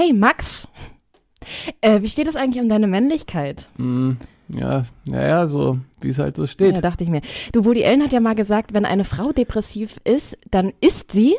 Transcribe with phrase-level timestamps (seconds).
[0.00, 0.66] Hey Max,
[1.82, 3.68] äh, wie steht es eigentlich um deine Männlichkeit?
[3.76, 4.12] Mm,
[4.48, 6.76] ja, ja, ja, so wie es halt so steht.
[6.76, 7.20] Ja, dachte ich mir.
[7.52, 11.36] Du, Woody Ellen hat ja mal gesagt, wenn eine Frau depressiv ist, dann isst sie.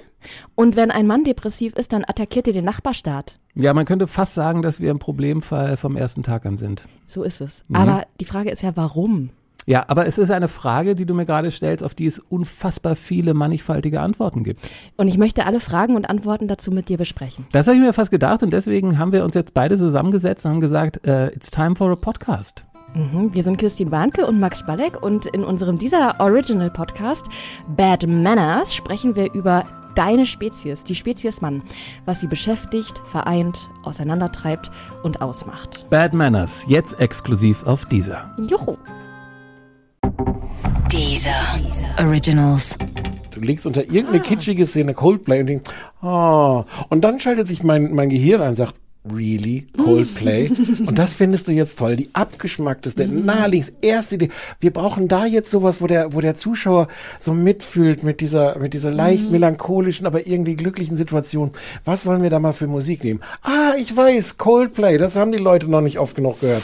[0.54, 3.36] Und wenn ein Mann depressiv ist, dann attackiert er den Nachbarstaat.
[3.56, 6.86] Ja, man könnte fast sagen, dass wir im Problemfall vom ersten Tag an sind.
[7.08, 7.66] So ist es.
[7.68, 7.78] Mhm.
[7.78, 9.32] Aber die Frage ist ja, warum?
[9.66, 12.96] Ja, aber es ist eine Frage, die du mir gerade stellst, auf die es unfassbar
[12.96, 14.60] viele mannigfaltige Antworten gibt.
[14.98, 17.46] Und ich möchte alle Fragen und Antworten dazu mit dir besprechen.
[17.52, 20.52] Das habe ich mir fast gedacht und deswegen haben wir uns jetzt beide zusammengesetzt und
[20.52, 22.66] haben gesagt, uh, it's time for a podcast.
[22.94, 27.26] Mhm, wir sind Christine Warnke und Max Spalleck und in unserem dieser Original Podcast
[27.78, 29.66] Bad Manners sprechen wir über
[29.96, 31.62] deine Spezies, die Spezies Mann,
[32.06, 34.72] was sie beschäftigt, vereint, auseinandertreibt
[35.04, 35.86] und ausmacht.
[35.90, 38.36] Bad Manners, jetzt exklusiv auf dieser.
[38.50, 38.78] Juhu.
[40.92, 41.60] Dieser
[42.00, 42.78] Originals.
[43.34, 44.24] Du legst unter irgendeine ah.
[44.24, 46.66] kitschige Szene Coldplay und denkst, oh.
[46.90, 48.76] Und dann schaltet sich mein, mein Gehirn ein und sagt,
[49.10, 49.68] really?
[49.78, 50.50] Coldplay?
[50.86, 51.96] und das findest du jetzt toll.
[51.96, 53.26] Die abgeschmackteste, mhm.
[53.26, 54.30] naheliegendste, erste Idee.
[54.60, 58.74] Wir brauchen da jetzt sowas, wo der, wo der Zuschauer so mitfühlt mit dieser, mit
[58.74, 59.32] dieser leicht mhm.
[59.32, 61.52] melancholischen, aber irgendwie glücklichen Situation.
[61.86, 63.22] Was sollen wir da mal für Musik nehmen?
[63.44, 64.98] Ah, ich weiß, Coldplay.
[64.98, 66.64] Das haben die Leute noch nicht oft genug gehört.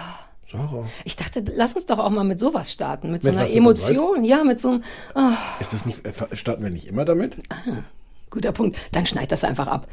[0.51, 0.85] Sarah.
[1.05, 3.55] Ich dachte, lass uns doch auch mal mit sowas starten, mit, mit so einer was,
[3.55, 4.83] Emotion, ja, mit so einem.
[5.15, 5.31] Oh.
[5.59, 7.35] Ist das nicht, äh, starten wir nicht immer damit?
[7.49, 7.83] Ah,
[8.29, 8.77] guter Punkt.
[8.91, 9.87] Dann schneid das einfach ab.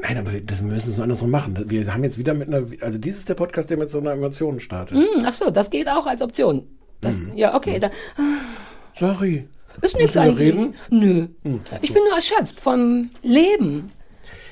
[0.00, 1.64] Nein, aber das müssen wir andersrum machen.
[1.68, 4.12] Wir haben jetzt wieder mit einer, also dies ist der Podcast, der mit so einer
[4.12, 4.96] Emotion startet.
[4.96, 6.66] Mm, ach so, das geht auch als Option.
[7.00, 7.34] Das, mm.
[7.34, 7.78] Ja, okay.
[7.78, 7.80] Mm.
[7.80, 7.90] Dann,
[8.98, 9.48] Sorry.
[9.80, 10.38] Ist nichts eigentlich.
[10.38, 10.74] reden?
[10.90, 11.28] Nö.
[11.44, 13.90] Hm, ich bin nur erschöpft vom Leben.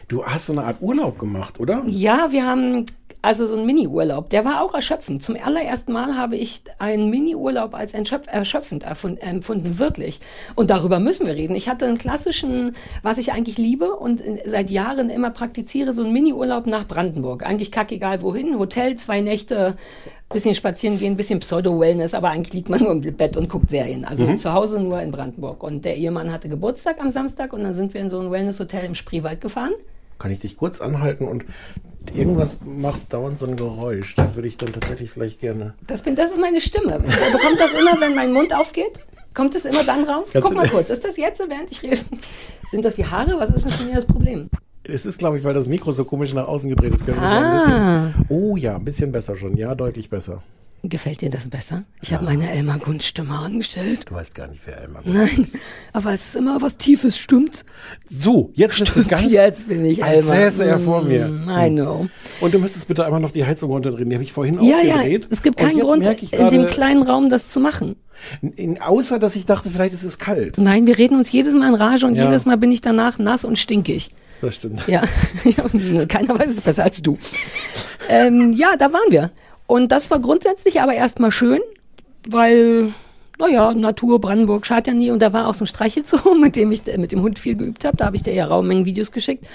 [0.08, 1.82] Du hast so eine Art Urlaub gemacht, oder?
[1.86, 2.86] Ja, wir haben
[3.22, 5.22] also so ein Mini-Urlaub, der war auch erschöpfend.
[5.22, 10.20] Zum allerersten Mal habe ich einen Mini-Urlaub als erschöpfend empfunden, wirklich.
[10.54, 11.54] Und darüber müssen wir reden.
[11.54, 16.12] Ich hatte einen klassischen, was ich eigentlich liebe und seit Jahren immer praktiziere, so einen
[16.12, 17.44] Mini-Urlaub nach Brandenburg.
[17.44, 19.76] Eigentlich kackegal wohin, Hotel, zwei Nächte,
[20.32, 24.04] bisschen spazieren gehen, bisschen Pseudo-Wellness, aber eigentlich liegt man nur im Bett und guckt Serien.
[24.04, 24.38] Also mhm.
[24.38, 25.62] zu Hause nur in Brandenburg.
[25.62, 28.86] Und der Ehemann hatte Geburtstag am Samstag und dann sind wir in so ein Wellness-Hotel
[28.86, 29.72] im Spreewald gefahren.
[30.20, 31.44] Kann ich dich kurz anhalten und
[32.14, 34.14] irgendwas macht dauernd so ein Geräusch.
[34.16, 35.72] Das würde ich dann tatsächlich vielleicht gerne.
[35.86, 36.98] Das, bin, das ist meine Stimme.
[36.98, 39.06] Bekommt das immer, wenn mein Mund aufgeht?
[39.32, 40.28] Kommt das immer dann raus?
[40.30, 41.96] Kannst Guck mal kurz, ist das jetzt so, während ich rede?
[42.70, 43.38] Sind das die Haare?
[43.38, 44.50] Was ist das denn hier das Problem?
[44.82, 47.08] Es ist, glaube ich, weil das Mikro so komisch nach außen gedreht ist.
[47.08, 48.12] Ah.
[48.28, 49.56] oh ja, ein bisschen besser schon.
[49.56, 50.42] Ja, deutlich besser.
[50.82, 51.84] Gefällt dir das besser?
[52.00, 52.16] Ich ja.
[52.16, 54.06] habe meine Elmar Gunst Stimme angestellt.
[54.06, 55.54] Du weißt gar nicht, wer Elmar Gunst ist.
[55.54, 57.66] Nein, aber es ist immer was Tiefes, stimmt's?
[58.08, 59.30] So, jetzt bist du ganz...
[59.30, 60.36] Jetzt bin ich Elmar.
[60.36, 61.28] Säße er vor mir.
[61.28, 62.08] Mm, I know.
[62.40, 64.08] Und du müsstest bitte einmal noch die Heizung runterdrehen.
[64.08, 65.24] Die habe ich vorhin ja, aufgedreht.
[65.24, 67.96] Ja, es gibt keinen Grund, in dem kleinen Raum das zu machen.
[68.56, 70.56] In, außer, dass ich dachte, vielleicht ist es kalt.
[70.56, 72.24] Nein, wir reden uns jedes Mal in Rage und ja.
[72.24, 74.10] jedes Mal bin ich danach nass und stinkig.
[74.40, 74.86] Das stimmt.
[74.88, 75.02] Ja,
[76.08, 77.18] keiner weiß es besser als du.
[78.08, 79.30] Ähm, ja, da waren wir.
[79.70, 81.60] Und das war grundsätzlich aber erstmal schön,
[82.28, 82.92] weil,
[83.38, 85.12] naja, Natur, Brandenburg schadet ja nie.
[85.12, 87.84] Und da war auch so ein Streichelzoo, mit dem ich mit dem Hund viel geübt
[87.84, 87.96] habe.
[87.96, 89.46] Da habe ich dir ja Raummengen Videos geschickt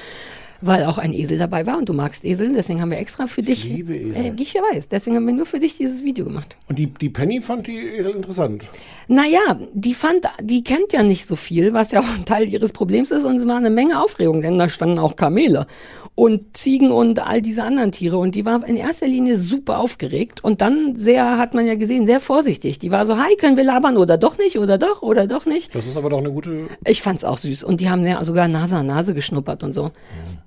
[0.62, 3.44] weil auch ein Esel dabei war und du magst Eseln, deswegen haben wir extra für
[3.44, 3.66] dich.
[3.66, 4.26] Ich liebe Esel.
[4.26, 6.58] Äh, ich weiß, deswegen haben wir nur für dich dieses Video gemacht.
[6.68, 8.66] Und die, die Penny fand die Esel interessant.
[9.08, 12.72] Naja, die fand, die kennt ja nicht so viel, was ja auch ein Teil ihres
[12.72, 15.68] Problems ist und es war eine Menge Aufregung, denn da standen auch Kamele
[16.16, 20.44] und Ziegen und all diese anderen Tiere und die war in erster Linie super aufgeregt
[20.44, 22.80] und dann sehr, hat man ja gesehen, sehr vorsichtig.
[22.80, 25.76] Die war so, hi, können wir labern oder doch nicht oder doch oder doch nicht.
[25.76, 26.68] Das ist aber doch eine gute...
[26.86, 29.86] Ich fand's auch süß und die haben ja sogar Nase an Nase geschnuppert und so.
[29.86, 29.92] Mhm.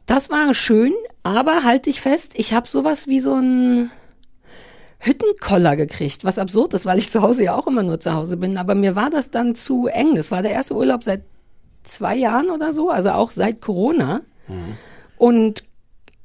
[0.07, 3.91] Das war schön, aber halt dich fest, ich habe sowas wie so ein
[5.01, 8.37] Hüttenkoller gekriegt, was absurd ist, weil ich zu Hause ja auch immer nur zu Hause
[8.37, 8.57] bin.
[8.57, 10.15] Aber mir war das dann zu eng.
[10.15, 11.23] Das war der erste Urlaub seit
[11.85, 14.23] zwei Jahren oder so, also auch seit Corona.
[14.49, 14.77] Mhm.
[15.17, 15.65] Und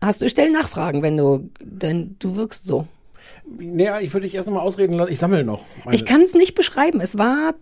[0.01, 2.87] hast du stell Nachfragen, wenn du, denn du wirkst so.
[3.57, 5.11] Naja, ich würde dich erst mal ausreden lassen.
[5.11, 5.65] Ich sammle noch.
[5.91, 7.01] Ich kann es nicht beschreiben.
[7.01, 7.53] Es war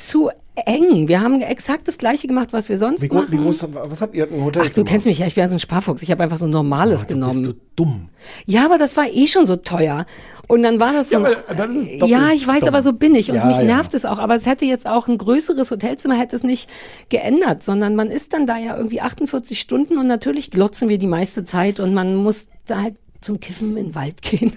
[0.00, 0.30] zu
[0.66, 1.08] eng.
[1.08, 3.32] Wir haben exakt das gleiche gemacht, was wir sonst wie groß, machen.
[3.32, 4.62] Wie groß, was habt ihr ein Hotel?
[4.66, 6.02] Ach, du kennst mich ja, ich bin ja so ein Sparfuchs.
[6.02, 7.42] Ich habe einfach so ein normales oh, genommen.
[7.42, 8.08] Bist du dumm.
[8.46, 10.06] Ja, aber das war eh schon so teuer.
[10.46, 11.20] Und dann war das so.
[11.20, 12.68] Ja, ist ja ich weiß, dumm.
[12.68, 13.30] aber so bin ich.
[13.30, 13.64] Und ja, mich ja.
[13.64, 14.18] nervt es auch.
[14.18, 16.68] Aber es hätte jetzt auch ein größeres Hotelzimmer, hätte es nicht
[17.08, 21.06] geändert, sondern man ist dann da ja irgendwie 48 Stunden und natürlich glotzen wir die
[21.06, 24.52] meiste Zeit und man muss da halt zum Kiffen in den Wald gehen.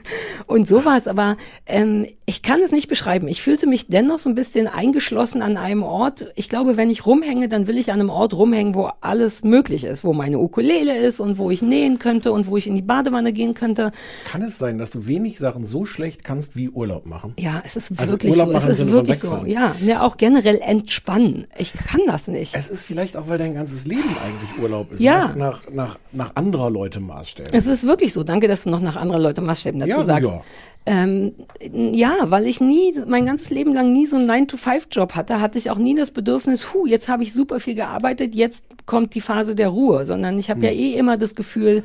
[0.47, 1.07] Und so war es.
[1.07, 3.27] Aber ähm, ich kann es nicht beschreiben.
[3.27, 6.27] Ich fühlte mich dennoch so ein bisschen eingeschlossen an einem Ort.
[6.35, 9.83] Ich glaube, wenn ich rumhänge, dann will ich an einem Ort rumhängen, wo alles möglich
[9.83, 12.81] ist, wo meine Ukulele ist und wo ich nähen könnte und wo ich in die
[12.81, 13.91] Badewanne gehen könnte.
[14.25, 17.33] Kann es sein, dass du wenig Sachen so schlecht kannst wie Urlaub machen?
[17.39, 18.53] Ja, es ist Also wirklich Urlaub so.
[18.53, 19.43] machen Es ist wirklich so.
[19.45, 21.47] Ja, ja, auch generell entspannen.
[21.57, 22.55] Ich kann das nicht.
[22.55, 25.01] Es ist vielleicht auch, weil dein ganzes Leben eigentlich Urlaub ist.
[25.01, 25.33] Ja.
[25.35, 27.53] Nach, nach, nach anderer Leute Maßstäben.
[27.53, 28.23] Es ist wirklich so.
[28.23, 30.29] Danke, dass du noch nach anderen Leute Maßstäben dazu Ja, sagst.
[30.29, 30.41] ja.
[30.87, 31.33] Ähm,
[31.71, 35.69] ja, weil ich nie, mein ganzes Leben lang nie so einen 9-to-5-Job hatte, hatte ich
[35.69, 39.53] auch nie das Bedürfnis, hu, jetzt habe ich super viel gearbeitet, jetzt kommt die Phase
[39.55, 41.83] der Ruhe, sondern ich habe ja eh immer das Gefühl,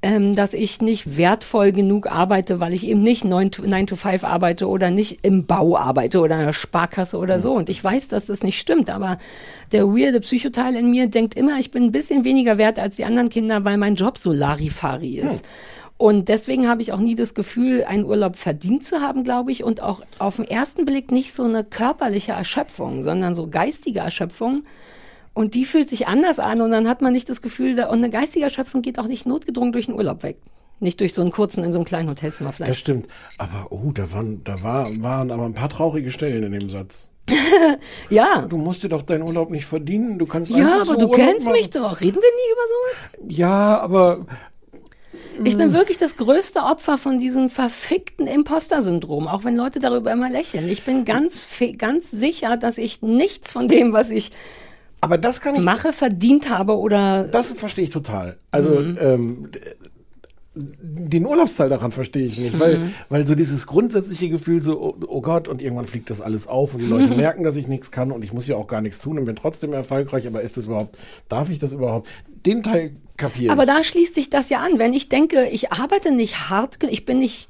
[0.00, 3.96] ähm, dass ich nicht wertvoll genug arbeite, weil ich eben nicht 9 to, 9 to
[3.96, 7.52] 5 arbeite oder nicht im Bau arbeite oder in der Sparkasse oder so.
[7.54, 9.18] Und ich weiß, dass das nicht stimmt, aber
[9.72, 13.04] der weirde Psychoteil in mir denkt immer, ich bin ein bisschen weniger wert als die
[13.04, 15.44] anderen Kinder, weil mein Job so Larifari ist.
[15.98, 19.64] Und deswegen habe ich auch nie das Gefühl, einen Urlaub verdient zu haben, glaube ich,
[19.64, 24.62] und auch auf den ersten Blick nicht so eine körperliche Erschöpfung, sondern so geistige Erschöpfung.
[25.34, 27.98] Und die fühlt sich anders an und dann hat man nicht das Gefühl, da, und
[27.98, 30.38] eine geistige Erschöpfung geht auch nicht notgedrungen durch den Urlaub weg.
[30.80, 32.78] Nicht durch so einen kurzen in so einem kleinen Hotelzimmer Das vielleicht.
[32.78, 33.08] stimmt.
[33.36, 37.10] Aber, oh, da waren, da war, waren aber ein paar traurige Stellen in dem Satz.
[38.10, 38.46] Ja.
[38.48, 40.18] Du musst dir doch deinen Urlaub nicht verdienen.
[40.18, 41.52] Du kannst Ja, einfach aber so du Urlaub kennst machen.
[41.58, 42.00] mich doch.
[42.00, 42.62] Reden wir nie über
[43.24, 43.36] sowas?
[43.36, 44.26] Ja, aber
[45.44, 50.30] Ich bin wirklich das größte Opfer von diesem verfickten Imposter-Syndrom, auch wenn Leute darüber immer
[50.30, 50.68] lächeln.
[50.68, 51.46] Ich bin ganz,
[51.78, 54.32] ganz sicher, dass ich nichts von dem, was ich
[55.00, 55.60] Aber das kann ich.
[55.62, 58.38] mache, verdient habe oder Das verstehe ich total.
[58.50, 58.98] Also Mhm.
[59.00, 59.50] ähm,
[60.58, 62.94] den Urlaubsteil daran verstehe ich nicht, weil, Mhm.
[63.08, 66.74] weil so dieses grundsätzliche Gefühl so, oh, oh Gott, und irgendwann fliegt das alles auf
[66.74, 67.16] und die Leute Mhm.
[67.16, 69.36] merken, dass ich nichts kann und ich muss ja auch gar nichts tun und bin
[69.36, 70.96] trotzdem erfolgreich, aber ist das überhaupt,
[71.28, 72.08] darf ich das überhaupt?
[72.46, 74.78] Den Teil kapiere Aber da schließt sich das ja an.
[74.78, 77.48] Wenn ich denke, ich arbeite nicht hart, ich bin nicht,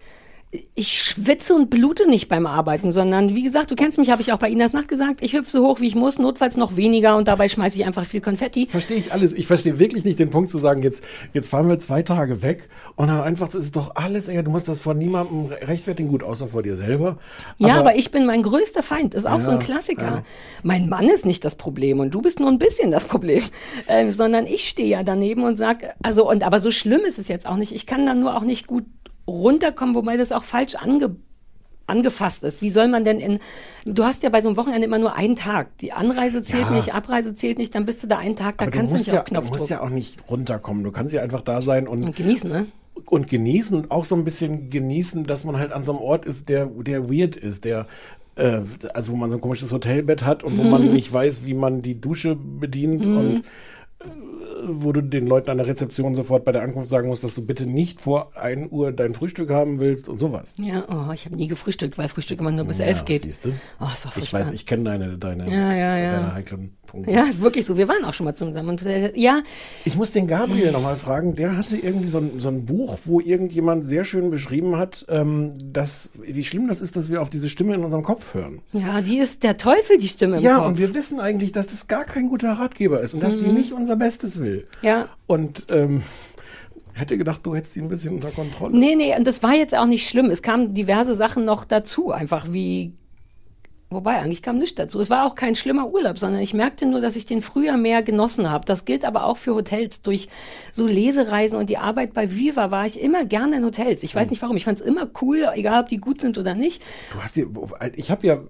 [0.75, 4.33] ich schwitze und blute nicht beim Arbeiten, sondern wie gesagt, du kennst mich, habe ich
[4.33, 7.17] auch bei Inas Nacht gesagt, ich hüpfe so hoch, wie ich muss, notfalls noch weniger
[7.19, 8.67] und dabei schmeiße ich einfach viel Konfetti.
[8.67, 9.35] Verstehe ich alles.
[9.35, 11.05] Ich verstehe wirklich nicht den Punkt zu sagen, jetzt,
[11.35, 14.51] jetzt fahren wir zwei Tage weg und dann einfach, das ist doch alles, ey, du
[14.51, 17.19] musst das vor niemandem rechtfertigen, gut, außer vor dir selber.
[17.59, 19.13] Ja, aber, ich bin mein größter Feind.
[19.15, 20.05] Ist auch so ein Ja, Klassiker.
[20.07, 20.23] ja.
[20.63, 23.43] Mein Mann ist nicht das Problem und du bist nur ein bisschen das Problem,
[23.89, 27.29] ähm, sondern ich stehe ja daneben und sag, also und aber so schlimm ist es
[27.29, 27.73] jetzt auch nicht.
[27.73, 28.85] Ich kann dann nur auch nicht gut
[29.29, 31.15] runterkommen, wobei das auch falsch ange
[31.87, 32.61] angefasst ist.
[32.61, 33.39] Wie soll man denn in,
[33.87, 35.79] du hast ja bei so einem Wochenende immer nur einen Tag.
[35.79, 36.71] Die Anreise zählt Ja.
[36.73, 39.07] nicht, Abreise zählt nicht, dann bist du da einen Tag, da aber kannst du nicht
[39.07, 39.59] ja, auf du Knopfdruck.
[39.61, 40.85] musst ja auch nicht runterkommen.
[40.85, 42.67] Du kannst ja einfach da sein und, und genießen, ne?
[43.07, 46.27] und genießen und auch so ein bisschen genießen, dass man halt an so einem Ort
[46.27, 47.87] ist, der, der weird ist, der
[48.35, 48.61] äh,
[48.93, 51.81] also wo man so ein komisches Hotelbett hat und wo man nicht weiß, wie man
[51.81, 53.17] die Dusche bedient Mhm.
[53.17, 53.37] und
[54.01, 54.05] äh,
[54.67, 57.45] wo du den Leuten an der Rezeption sofort bei der Ankunft sagen musst, dass du
[57.45, 60.55] bitte nicht vor 1 Uhr dein Frühstück haben willst und sowas.
[60.59, 63.23] Ja, oh, ich habe nie gefrühstückt, weil Frühstück immer nur bis Ja, elf geht.
[63.23, 63.51] siehst du?
[63.81, 66.13] Oh, es war Ich weiß, ich kenne deine, deine, Ja, ja, ja.
[66.13, 67.11] deine heiklen Punkte.
[67.11, 67.77] Ja, ist wirklich so.
[67.77, 68.69] Wir waren auch schon mal zusammen.
[68.71, 69.43] Und, äh, ja,
[69.85, 73.21] Ich muss den Gabriel nochmal fragen, der hatte irgendwie so ein, so ein Buch, wo
[73.21, 77.49] irgendjemand sehr schön beschrieben hat, ähm, dass, wie schlimm das ist, dass wir auf diese
[77.49, 78.61] Stimme in unserem Kopf hören.
[78.73, 80.67] ja, die ist der Teufel, die Stimme im Ja, Kopf.
[80.67, 83.73] und wir wissen eigentlich, dass das gar kein guter Ratgeber ist und dass die nicht
[83.73, 84.67] unser Bestes will.
[84.83, 85.09] Ja.
[85.27, 86.03] Und ähm,
[86.99, 88.77] hätte gedacht, du hättest die ein bisschen unter Kontrolle.
[88.77, 90.31] Nee, nee, und das war jetzt auch nicht schlimm.
[90.31, 92.95] Es kamen diverse Sachen noch dazu, einfach wie.
[93.91, 95.01] Wobei, eigentlich kam nichts dazu.
[95.01, 98.03] Es war auch kein schlimmer Urlaub, sondern ich merkte nur, dass ich den früher mehr
[98.03, 98.67] genossen habe.
[98.67, 100.03] Das gilt aber auch für Hotels.
[100.03, 100.29] Durch
[100.71, 104.03] so Lesereisen und die Arbeit bei Viva war ich immer gerne in Hotels.
[104.03, 104.59] Ich weiß nicht warum.
[104.59, 106.83] Ich fand es immer cool, egal ob die gut sind oder nicht.
[107.13, 107.49] Du hast dir,
[107.95, 108.41] ich habe ja,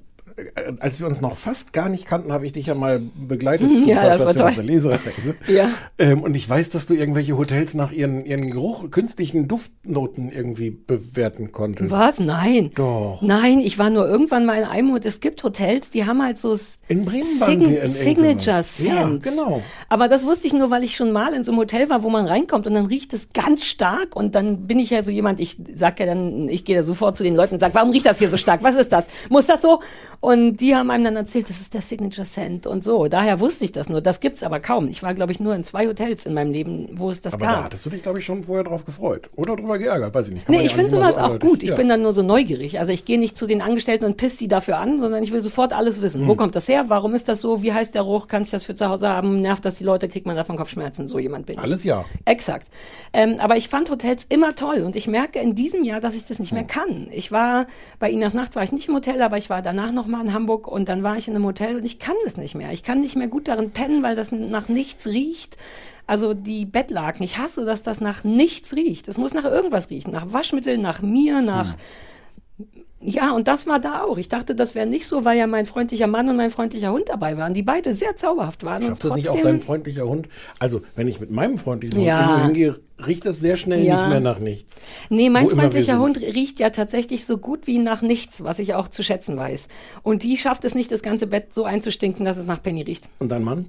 [0.81, 3.87] als wir uns noch fast gar nicht kannten, habe ich dich ja mal begleitet zur
[3.87, 4.53] Ja, das war toll.
[4.55, 5.35] der Lesereise.
[5.49, 5.71] Ja.
[5.99, 10.71] Ähm, und ich weiß, dass du irgendwelche Hotels nach ihren, ihren Geruch, künstlichen Duftnoten irgendwie
[10.71, 11.91] bewerten konntest.
[11.91, 12.21] Was?
[12.21, 12.71] Nein.
[12.75, 13.19] Doch.
[13.23, 15.09] Nein, ich war nur irgendwann mal in einem Hotel.
[15.09, 16.57] Es gibt Hotels, die haben halt so
[16.89, 18.83] In Bremen waren wir in Signature sowas.
[18.83, 19.25] Ja, Scents.
[19.29, 19.63] genau.
[19.89, 22.11] Aber das wusste ich nur, weil ich schon mal in so einem Hotel war, wo
[22.11, 25.41] man reinkommt und dann riecht es ganz stark und dann bin ich ja so jemand,
[25.41, 28.07] ich sag ja dann, ich gehe da sofort zu den Leuten und sag, warum riecht
[28.07, 28.63] das hier so stark?
[28.63, 29.09] Was ist das?
[29.31, 29.81] Muss das so?
[30.21, 33.09] Und die haben einem dann erzählt, das ist der Signature Scent und so.
[33.09, 34.01] Daher wusste ich das nur.
[34.01, 34.89] Das gibt's aber kaum.
[34.89, 37.47] Ich war, glaube ich, nur in zwei Hotels in meinem Leben, wo es das Aber
[37.47, 37.55] gab.
[37.55, 39.31] da hattest du dich, glaube ich, schon vorher drauf gefreut.
[39.37, 40.47] Oder drüber geärgert, weiß ich nicht.
[40.47, 41.63] Kann Nee, ich finde sowas so auch gut.
[41.63, 41.77] Ich ja.
[41.77, 42.79] bin dann nur so neugierig.
[42.79, 45.41] Also ich gehe nicht zu den Angestellten und piss sie dafür an, sondern ich will
[45.43, 46.23] sofort alles wissen.
[46.23, 46.29] Hm.
[46.29, 46.85] Wo kommt das her?
[46.89, 47.63] Warum ist das so?
[47.63, 48.27] Wie heißt der Ruch?
[48.29, 49.41] Kann ich das für zu Hause haben?
[49.41, 50.09] Nervt das die Leute?
[50.09, 51.09] Kriegt man davon Kopfschmerzen?
[51.09, 51.63] So jemand bin ich.
[51.63, 52.05] Alles ja.
[52.25, 52.69] Exakt.
[53.13, 56.25] Ähm, aber ich fand Hotels immer toll und ich merke in diesem Jahr, dass ich
[56.25, 56.69] das nicht mehr Hm.
[56.69, 57.09] kann.
[57.13, 57.67] Ich war
[57.99, 60.33] bei Inas Nacht war ich nicht im Hotel, aber ich war danach noch mal in
[60.33, 62.73] Hamburg und dann war ich in einem Hotel und ich kann es nicht mehr.
[62.73, 65.57] Ich kann nicht mehr gut darin pennen, weil das nach nichts riecht.
[66.07, 69.09] Also die Bettlaken, ich hasse, dass das nach nichts riecht.
[69.09, 71.77] Es muss nach irgendwas riechen, nach Waschmittel, nach mir, nach...
[73.01, 74.19] Ja, und das war da auch.
[74.19, 77.09] Ich dachte, das wäre nicht so, weil ja mein freundlicher Mann und mein freundlicher Hund
[77.09, 78.83] dabei waren, die beide sehr zauberhaft waren.
[78.83, 80.29] Schafft das nicht auch dein freundlicher Hund?
[80.59, 82.35] Also, wenn ich mit meinem freundlichen Ja.
[82.35, 83.99] Hund hingehe, riecht das sehr schnell Ja.
[84.01, 84.81] nicht mehr nach nichts.
[85.11, 86.01] Nee, mein Wo freundlicher.
[86.01, 89.69] Hund riecht ja tatsächlich so gut wie nach nichts, was ich auch zu schätzen weiß.
[90.03, 93.09] Und die schafft es nicht, das ganze Bett so einzustinken, dass es nach Penny riecht.
[93.21, 93.67] Und dein Mann?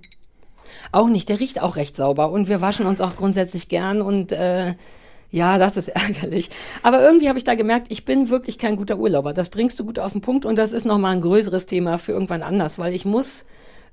[0.91, 4.31] Auch nicht, der riecht auch recht sauber und wir waschen uns auch grundsätzlich gern und
[4.31, 4.73] äh,
[5.31, 6.49] ja, das ist ärgerlich.
[6.83, 9.33] Aber irgendwie habe ich da gemerkt, ich bin wirklich kein guter Urlauber.
[9.33, 12.11] Das bringst du gut auf den Punkt und das ist nochmal ein größeres Thema für
[12.11, 13.45] irgendwann anders, weil ich muss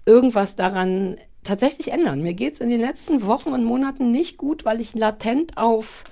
[0.05, 2.23] irgendwas daran tatsächlich ändern.
[2.23, 6.05] Mir geht's in den letzten Wochen und Monaten nicht gut, weil ich latent auf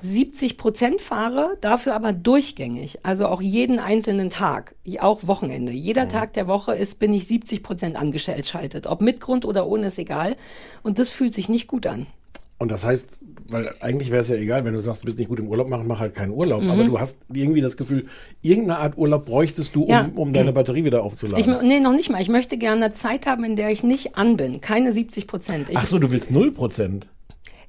[0.00, 2.98] 70 Prozent fahre, dafür aber durchgängig.
[3.02, 5.72] Also auch jeden einzelnen Tag, auch Wochenende.
[5.72, 8.86] Jeder Tag der Woche ist, bin ich 70 Prozent angeschaltet.
[8.86, 10.36] Ob mit Grund oder ohne ist egal.
[10.82, 12.06] Und das fühlt sich nicht gut an.
[12.58, 15.28] Und das heißt, weil eigentlich wäre es ja egal, wenn du sagst, du bist nicht
[15.28, 16.62] gut im Urlaub machen, mach halt keinen Urlaub.
[16.62, 16.70] Mhm.
[16.70, 18.06] Aber du hast irgendwie das Gefühl,
[18.40, 20.08] irgendeine Art Urlaub bräuchtest du, um, Ja.
[20.14, 21.38] um deine Batterie wieder aufzuladen.
[21.38, 22.22] Ich, nee, noch nicht mal.
[22.22, 24.62] Ich möchte gerne Zeit haben, in der ich nicht an bin.
[24.62, 25.68] Keine 70 Prozent.
[25.74, 27.08] Ach so, du willst 0 Prozent.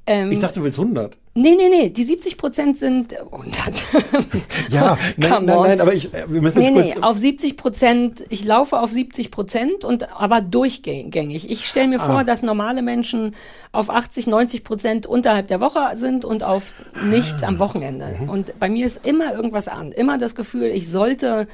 [0.08, 1.16] Ähm, Ich dachte, du willst 100.
[1.36, 1.90] nee, nee, nee.
[1.90, 3.84] Die 70 Prozent sind äh, 100.
[4.70, 7.04] Ja, nein, nein, nein, aber ich, äh, wir müssen Nee, jetzt nee, kurz.
[7.04, 11.50] auf 70 Prozent, ich laufe auf 70 Prozent und aber durchgängig.
[11.50, 12.06] Ich stelle mir Ah.
[12.06, 13.36] vor, dass normale Menschen
[13.72, 16.74] auf 80, 90 Prozent unterhalb der Woche sind und auf
[17.06, 17.48] nichts Ah.
[17.48, 18.16] am Wochenende.
[18.20, 18.30] Mhm.
[18.30, 19.92] Und bei mir ist immer irgendwas an.
[19.92, 21.48] Immer das Gefühl, ich sollte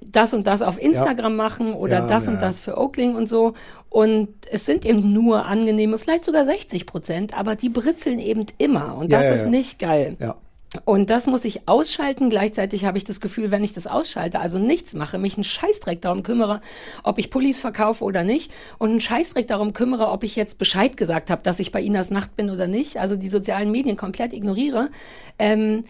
[0.00, 2.46] das und das auf Instagram machen oder Ja, das ja, und ja.
[2.46, 3.54] das für Oakling und so.
[3.88, 8.96] Und es sind eben nur angenehme, vielleicht sogar 60 Prozent, aber die britzeln eben immer.
[8.96, 9.48] Und Ja, das ja, ist ja.
[9.48, 10.16] nicht geil.
[10.20, 10.36] Ja.
[10.84, 12.28] Und das muss ich ausschalten.
[12.28, 16.02] Gleichzeitig habe ich das Gefühl, wenn ich das ausschalte, also nichts mache, mich einen Scheißdreck
[16.02, 16.60] darum kümmere,
[17.02, 20.96] ob ich Pullis verkaufe oder nicht und einen Scheißdreck darum kümmere, ob ich jetzt Bescheid
[20.96, 24.32] gesagt habe, dass ich bei Inas Nacht bin oder nicht, also die sozialen Medien komplett
[24.32, 24.90] ignoriere,
[25.38, 25.84] ähm,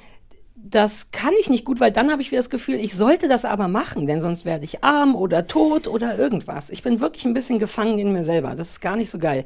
[0.56, 3.44] das kann ich nicht gut, weil dann habe ich wieder das Gefühl, ich sollte das
[3.44, 6.70] aber machen, denn sonst werde ich arm oder tot oder irgendwas.
[6.70, 8.54] Ich bin wirklich ein bisschen gefangen in mir selber.
[8.56, 9.44] Das ist gar nicht so geil.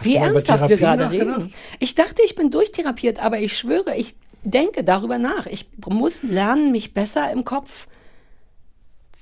[0.00, 1.52] Wie mal über ernsthaft wir gerade reden.
[1.78, 4.14] Ich dachte, ich bin durchtherapiert, aber ich schwöre, ich
[4.44, 5.46] denke darüber nach.
[5.46, 7.88] Ich muss lernen, mich besser im Kopf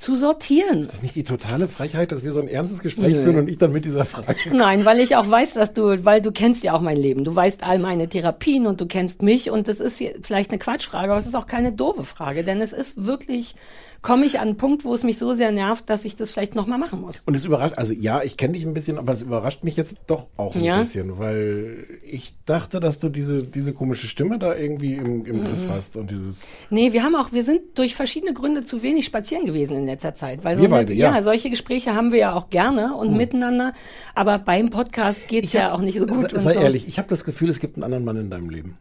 [0.00, 0.80] zu sortieren.
[0.80, 3.59] Ist das nicht die totale Frechheit, dass wir so ein ernstes Gespräch führen und ich
[3.59, 4.35] dann mit dieser Frage.
[4.52, 7.23] Nein, weil ich auch weiß, dass du, weil du kennst ja auch mein Leben.
[7.25, 11.11] Du weißt all meine Therapien und du kennst mich und das ist vielleicht eine Quatschfrage,
[11.11, 13.54] aber es ist auch keine doofe Frage, denn es ist wirklich,
[14.00, 16.54] komme ich an einen Punkt, wo es mich so sehr nervt, dass ich das vielleicht
[16.54, 17.21] nochmal machen muss.
[17.26, 19.99] Und es überrascht, also ja, ich kenne dich ein bisschen, aber es überrascht mich jetzt
[20.07, 20.78] doch auch ein Ja?
[20.78, 25.45] bisschen, weil ich dachte, dass du diese, diese komische Stimme da irgendwie im, im Mhm.
[25.45, 26.47] Griff hast und dieses.
[26.71, 30.14] Nee, wir haben auch, wir sind durch verschiedene Gründe zu wenig spazieren gewesen in letzter
[30.14, 30.44] Zeit.
[30.44, 31.14] Weil so Wir eine, beide, ja.
[31.14, 31.23] Hm.
[31.23, 33.73] solche Gespräche haben wir ja auch gerne und miteinander,
[34.14, 36.30] aber beim Podcast geht's ja auch nicht so gut.
[36.30, 36.61] Sei, sei so.
[36.61, 38.78] ehrlich, ich habe das Gefühl, es gibt einen anderen Mann in deinem Leben.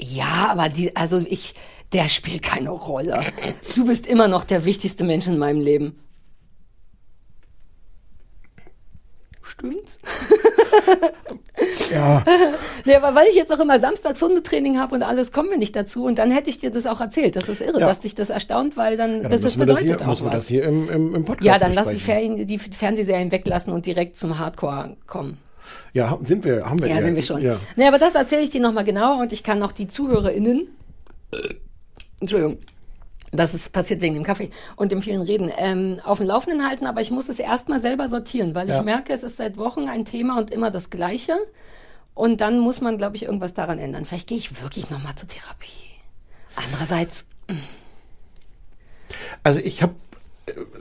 [0.00, 1.54] Ja, aber die, also ich,
[1.92, 3.20] der spielt keine Rolle.
[3.74, 5.96] Du bist immer noch der wichtigste Mensch in meinem Leben.
[9.42, 9.98] Stimmt's?
[11.92, 12.24] Ja.
[12.86, 15.76] Nee, aber weil ich jetzt auch immer samstags Hundetraining habe und alles, kommen wir nicht
[15.76, 16.04] dazu.
[16.04, 17.36] Und dann hätte ich dir das auch erzählt.
[17.36, 17.86] Das ist irre, Ja.
[17.86, 20.06] dass dich das erstaunt, weil dann, ja dann das, das müssen wir das bedeutet hier,
[20.06, 20.34] auch müssen wir was.
[20.42, 21.98] das hier im, im, im Podcast ja, dann lass die.
[22.00, 25.38] Ferien, die Fernsehserien weglassen und direkt zum Hardcore kommen.
[25.92, 26.88] Ja, haben- sind wir, haben wir.
[26.88, 27.42] Ja, sind wir schon.
[27.42, 27.56] Ja.
[27.76, 30.66] Nee, aber das erzähle ich dir nochmal genauer und ich kann auch die ZuhörerInnen,
[32.20, 32.58] Entschuldigung,
[33.32, 36.86] das ist passiert wegen dem Kaffee und dem vielen Reden, ähm, auf dem Laufenden halten,
[36.86, 38.78] aber ich muss es erstmal selber sortieren, weil Ja.
[38.78, 41.36] ich merke, es ist seit Wochen ein Thema und immer das Gleiche.
[42.14, 44.04] Und dann muss man, glaube ich, irgendwas daran ändern.
[44.04, 45.68] Vielleicht gehe ich wirklich nochmal zur Therapie.
[46.56, 47.28] Andererseits,
[49.42, 49.94] Also ich habe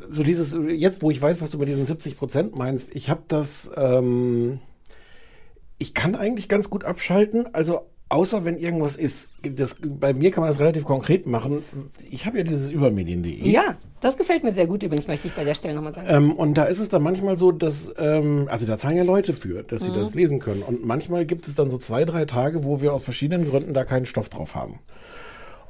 [0.09, 3.21] so dieses, jetzt wo ich weiß, was du mit diesen 70 Prozent meinst, ich habe
[3.27, 4.59] das, ähm,
[5.77, 9.29] ich kann eigentlich ganz gut abschalten, also außer wenn irgendwas ist.
[9.43, 11.63] Das, bei mir kann man das relativ konkret machen.
[12.09, 13.47] Ich habe ja dieses übermedien.de.
[13.49, 16.07] ja, das gefällt mir sehr gut übrigens, möchte ich bei der Stelle nochmal sagen.
[16.09, 19.33] Ähm, und da ist es dann manchmal so, dass, ähm, also da zahlen ja Leute
[19.33, 19.95] für, dass sie Mhm.
[19.95, 20.61] das lesen können.
[20.63, 23.83] Und manchmal gibt es dann so zwei, drei Tage, wo wir aus verschiedenen Gründen da
[23.85, 24.79] keinen Stoff drauf haben.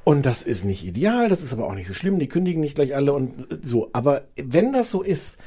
[0.04, 2.76] Und das ist nicht ideal, das ist aber auch nicht so schlimm, die kündigen nicht
[2.76, 3.90] gleich alle und so.
[3.94, 5.38] Aber wenn das so ist,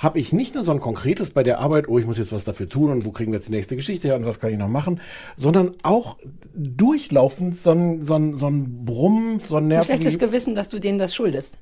[0.00, 2.44] habe ich nicht nur so ein konkretes bei der Arbeit, oh, ich muss jetzt was
[2.44, 4.56] dafür tun und wo kriegen wir jetzt die nächste Geschichte her und was kann ich
[4.56, 4.98] noch machen,
[5.36, 6.16] sondern auch
[6.54, 9.84] durchlaufend so ein, so ein, so ein Brummen, so ein Nerv.
[9.84, 11.58] schlechtes Gewissen, dass du denen das schuldest.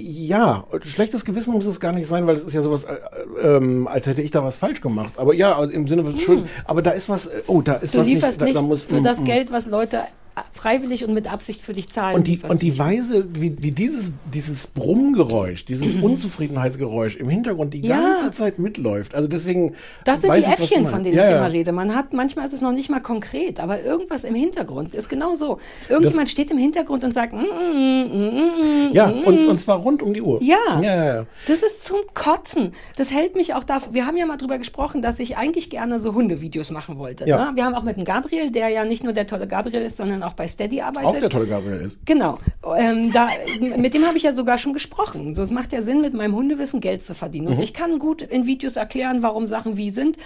[0.00, 2.96] Ja, schlechtes Gewissen muss es gar nicht sein, weil es ist ja sowas, äh,
[3.42, 5.14] ähm, als hätte ich da was falsch gemacht.
[5.16, 6.48] Aber ja, im Sinne von Schuld.
[6.64, 7.98] Aber da ist was, äh, oh, da ist Hm.
[7.98, 9.24] Du was lieferst nicht, da, da muss, für mm, das mm.
[9.24, 10.02] Geld, was Leute
[10.52, 12.14] freiwillig und mit Absicht für dich zahlen.
[12.16, 17.78] Und die, und die Weise, wie, wie dieses, dieses Brummgeräusch, dieses Unzufriedenheitsgeräusch im Hintergrund die
[17.78, 17.84] Mhm.
[17.84, 18.00] Ja.
[18.00, 19.14] ganze Zeit mitläuft.
[19.14, 19.74] Also deswegen.
[20.04, 21.72] Das sind die ich, Äffchen, von denen ja, ich immer rede.
[21.72, 25.34] Man hat, manchmal ist es noch nicht mal konkret, aber irgendwas im Hintergrund ist genau
[25.34, 25.58] so.
[25.88, 29.48] Irgendjemand steht im Hintergrund und sagt, mm, mm, mm, mm, Ja, mm, und, mm.
[29.48, 30.42] und zwar rund um die Uhr.
[30.42, 30.80] Ja.
[30.82, 31.26] Ja.
[31.46, 32.72] Das ist zum Kotzen.
[32.96, 33.80] Das hält mich auch da.
[33.92, 37.26] Wir haben ja mal drüber gesprochen, dass ich eigentlich gerne so Hundevideos machen wollte.
[37.26, 37.50] Ja.
[37.50, 37.56] Ne?
[37.56, 40.22] Wir haben auch mit dem Gabriel, der ja nicht nur der tolle Gabriel ist, sondern
[40.22, 41.08] auch bei Steady arbeitet.
[41.08, 41.98] Auch der tolle Gabriel ist.
[42.04, 42.38] Genau.
[42.76, 43.28] Ähm, da,
[43.76, 45.34] mit dem habe ich ja sogar schon gesprochen.
[45.34, 47.46] So, es macht ja Sinn, mit meinem Hundewissen Geld zu verdienen.
[47.46, 47.52] Mhm.
[47.52, 50.16] Und ich kann gut in Videos erklären, warum Sachen wie sind.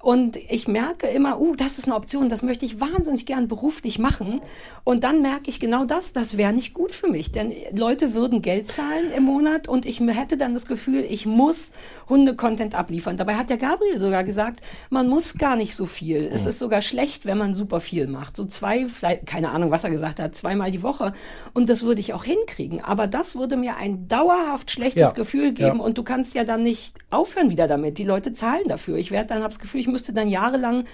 [0.00, 3.98] Und ich merke immer, uh, das ist eine Option, das möchte ich wahnsinnig gern beruflich
[3.98, 4.40] machen.
[4.84, 7.32] Und dann merke ich genau das, das wäre nicht gut für mich.
[7.32, 11.72] Denn Leute würden Geld zahlen im Monat und ich hätte dann das Gefühl, ich muss
[12.08, 13.16] Hunde-Content abliefern.
[13.16, 14.60] Dabei hat der Gabriel sogar gesagt,
[14.90, 16.30] man muss gar nicht so viel.
[16.32, 18.36] Es ist sogar schlecht, wenn man super viel macht.
[18.36, 21.12] So zwei, vielleicht, keine Ahnung, was er gesagt hat, zweimal die Woche.
[21.54, 22.82] Und das würde ich auch hinkriegen.
[22.82, 25.10] Aber das würde mir ein dauerhaft schlechtes Ja.
[25.12, 25.78] Gefühl geben.
[25.78, 25.84] Ja.
[25.84, 27.98] Und du kannst ja dann nicht aufhören wieder damit.
[27.98, 28.96] Die Leute zahlen dafür.
[28.96, 30.84] Ich werde dann, habe das Gefühl, ich müsste dann jahrelang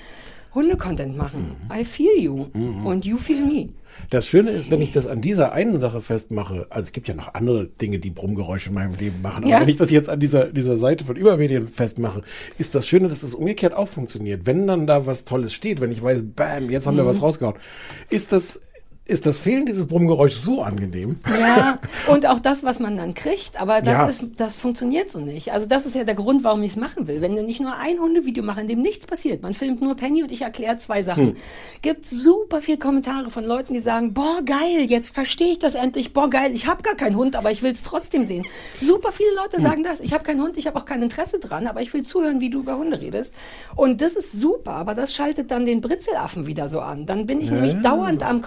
[0.54, 1.56] Hunde-Content machen.
[1.72, 2.46] I feel you.
[2.84, 3.70] Und you feel me.
[4.10, 7.14] Das Schöne ist, wenn ich das an dieser einen Sache festmache, also es gibt ja
[7.14, 9.60] noch andere Dinge, die Brummgeräusche in meinem Leben machen, aber Ja.
[9.60, 12.22] wenn ich das jetzt an dieser, dieser Seite von Übermedien festmache,
[12.58, 14.46] ist das Schöne, dass es umgekehrt auch funktioniert.
[14.46, 17.54] Wenn dann da was Tolles steht, wenn ich weiß, bam, jetzt haben wir was rausgehauen,
[18.10, 18.60] ist das,
[19.06, 21.18] ist das Fehlen dieses Brummgeräuschs so angenehm.
[21.38, 21.78] Ja,
[22.10, 24.06] und auch das, was man dann kriegt, aber das Ja.
[24.06, 25.52] ist, das funktioniert so nicht.
[25.52, 27.20] Also das ist ja der Grund, warum ich es machen will.
[27.20, 30.22] Wenn du nicht nur ein Hundevideo mache, in dem nichts passiert, man filmt nur Penny
[30.22, 31.36] und ich erkläre zwei Sachen, Hm.
[31.82, 36.14] gibt super viel Kommentare von Leuten, die sagen, boah geil, jetzt verstehe ich das endlich,
[36.14, 38.46] boah geil, ich habe gar keinen Hund, aber ich will es trotzdem sehen.
[38.80, 39.36] Super viele Hm.
[39.36, 40.00] Leute sagen das.
[40.00, 42.48] Ich habe keinen Hund, ich habe auch kein Interesse dran, aber ich will zuhören, wie
[42.48, 43.34] du über Hunde redest.
[43.76, 47.04] Und das ist super, aber das schaltet dann den Britzelaffen wieder so an.
[47.04, 48.40] Dann bin ich nämlich dauernd am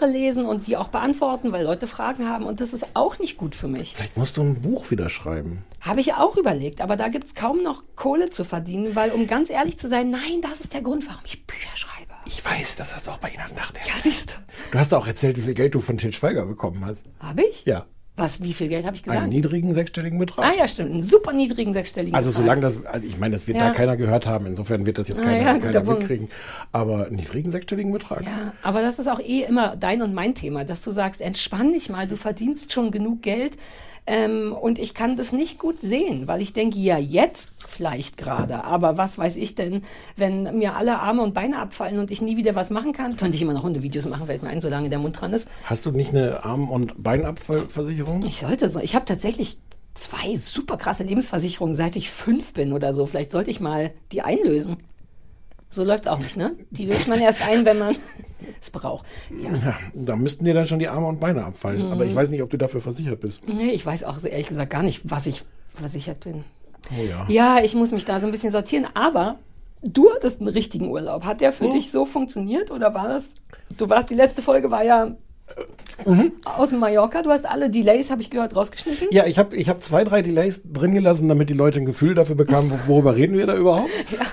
[0.00, 3.36] Kommentare lesen und die auch beantworten, weil Leute Fragen haben und das ist auch nicht
[3.36, 3.94] gut für mich.
[3.96, 5.64] Vielleicht musst du ein Buch wieder schreiben.
[5.80, 9.26] Habe ich auch überlegt, aber da gibt es kaum noch Kohle zu verdienen, weil um
[9.26, 12.10] ganz ehrlich zu sein, nein, das ist der Grund, warum ich Bücher schreibe.
[12.26, 14.02] Ich weiß, das hast du auch bei Inas Nacht Ja, erzählt.
[14.02, 14.34] siehst du.
[14.72, 17.06] Du hast auch erzählt, wie viel Geld du von Til Schweiger bekommen hast.
[17.18, 17.64] Habe ich?
[17.64, 17.86] Ja.
[18.20, 19.20] Was, wie viel Geld habe ich gesagt?
[19.22, 20.44] Einen niedrigen sechsstelligen Betrag.
[20.46, 22.42] ah ja, stimmt, einen super niedrigen sechsstelligen Also Betrag.
[22.42, 23.68] solange das, also ich meine, das wird Ja.
[23.68, 24.46] da keiner gehört haben.
[24.46, 26.28] Insofern wird das jetzt Ah, keiner, ja, guter keiner mitkriegen.
[26.72, 28.22] Aber einen niedrigen sechsstelligen Betrag.
[28.24, 31.72] Ja, aber das ist auch eh immer dein und mein Thema, dass du sagst, entspann
[31.72, 33.56] dich mal, du verdienst schon genug Geld.
[34.06, 38.64] Ähm, und ich kann das nicht gut sehen, weil ich denke, ja, jetzt vielleicht gerade.
[38.64, 39.82] Aber was weiß ich denn,
[40.16, 43.36] wenn mir alle Arme und Beine abfallen und ich nie wieder was machen kann, könnte
[43.36, 45.48] ich immer noch Hundevideos machen, fällt mir ein, solange der Mund dran ist.
[45.64, 48.24] Hast du nicht eine Arm- und Beinabfallversicherung?
[48.26, 49.58] Ich sollte so, ich habe tatsächlich
[49.94, 53.06] zwei super krasse Lebensversicherungen, seit ich fünf bin oder so.
[53.06, 54.78] Vielleicht sollte ich mal die einlösen.
[55.72, 56.52] So läuft's auch nicht, ne?
[56.70, 57.94] Die löst man erst ein, wenn man
[58.60, 59.06] es braucht.
[59.30, 59.54] Ja.
[59.54, 61.86] Ja, da müssten dir dann schon die Arme und Beine abfallen.
[61.86, 61.92] Mhm.
[61.92, 63.46] Aber ich weiß nicht, ob du dafür versichert bist.
[63.46, 66.44] Nee, ich weiß auch so ehrlich gesagt gar nicht, was ich versichert bin.
[66.98, 67.26] Oh ja.
[67.28, 69.38] Ja, ich muss mich da so ein bisschen sortieren, aber
[69.82, 71.24] du hattest einen richtigen Urlaub.
[71.24, 71.72] Hat der für Hm.
[71.72, 73.30] dich so funktioniert oder war das?
[73.78, 75.14] Du warst, die letzte Folge war ja
[76.06, 76.32] Mhm.
[76.44, 77.20] aus Mallorca.
[77.22, 79.08] Du hast alle Delays, habe ich gehört, rausgeschnitten.
[79.10, 82.14] Ja, ich habe ich hab zwei, drei Delays drin gelassen, damit die Leute ein Gefühl
[82.14, 83.90] dafür bekamen, wo- worüber reden wir da überhaupt.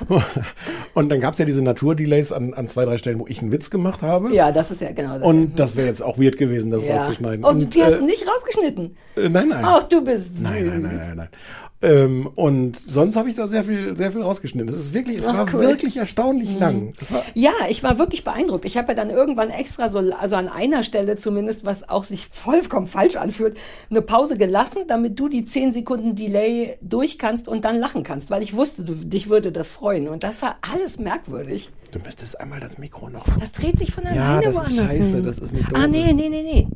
[0.93, 3.51] Und dann gab es ja diese Natur-Delays an, an zwei, drei Stellen, wo ich einen
[3.51, 4.34] Witz gemacht habe.
[4.34, 5.27] Ja, das ist ja genau das.
[5.27, 6.95] Und das wäre jetzt auch weird gewesen, das ja.
[6.95, 7.43] rauszuschneiden.
[7.43, 8.95] Und, die hast äh, du nicht rausgeschnitten.
[9.17, 9.63] äh, Nein, nein.
[9.63, 11.30] Ach, du bist Nein, nein, nein, nein, nein.
[11.79, 14.67] Ähm, und sonst habe ich da sehr viel, sehr viel rausgeschnitten.
[14.69, 15.61] Es ist wirklich, es Ach, war cool.
[15.61, 16.59] wirklich erstaunlich Mhm.
[16.59, 16.93] lang.
[16.97, 18.65] Das Ja, ich war wirklich beeindruckt.
[18.65, 22.27] Ich habe ja dann irgendwann extra so, also an einer Stelle zumindest, was auch sich
[22.31, 23.57] vollkommen falsch anfühlt,
[23.91, 28.31] eine Pause gelassen, damit du die 10 Sekunden Delay durch kannst und dann lachen kannst,
[28.31, 30.07] weil ich wusste, du, dich würde das freuen.
[30.07, 31.69] Und das war alles merkwürdig.
[31.91, 33.39] du müsstest einmal das Mikro noch so.
[33.39, 35.25] Das dreht sich von Ja, alleine das ist woanders scheiße, hin.
[35.25, 36.67] das ist ein Ah, nee, nee, nee, nee.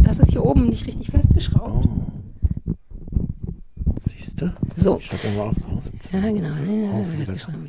[0.00, 1.84] Das ist hier oben nicht richtig festgeschraubt.
[1.86, 2.21] Oh.
[4.04, 4.52] Siehst du?
[4.76, 4.98] So.
[4.98, 5.54] Ich schreibe mal auf.
[6.12, 6.48] Ja, genau.
[6.92, 7.24] Oh, viel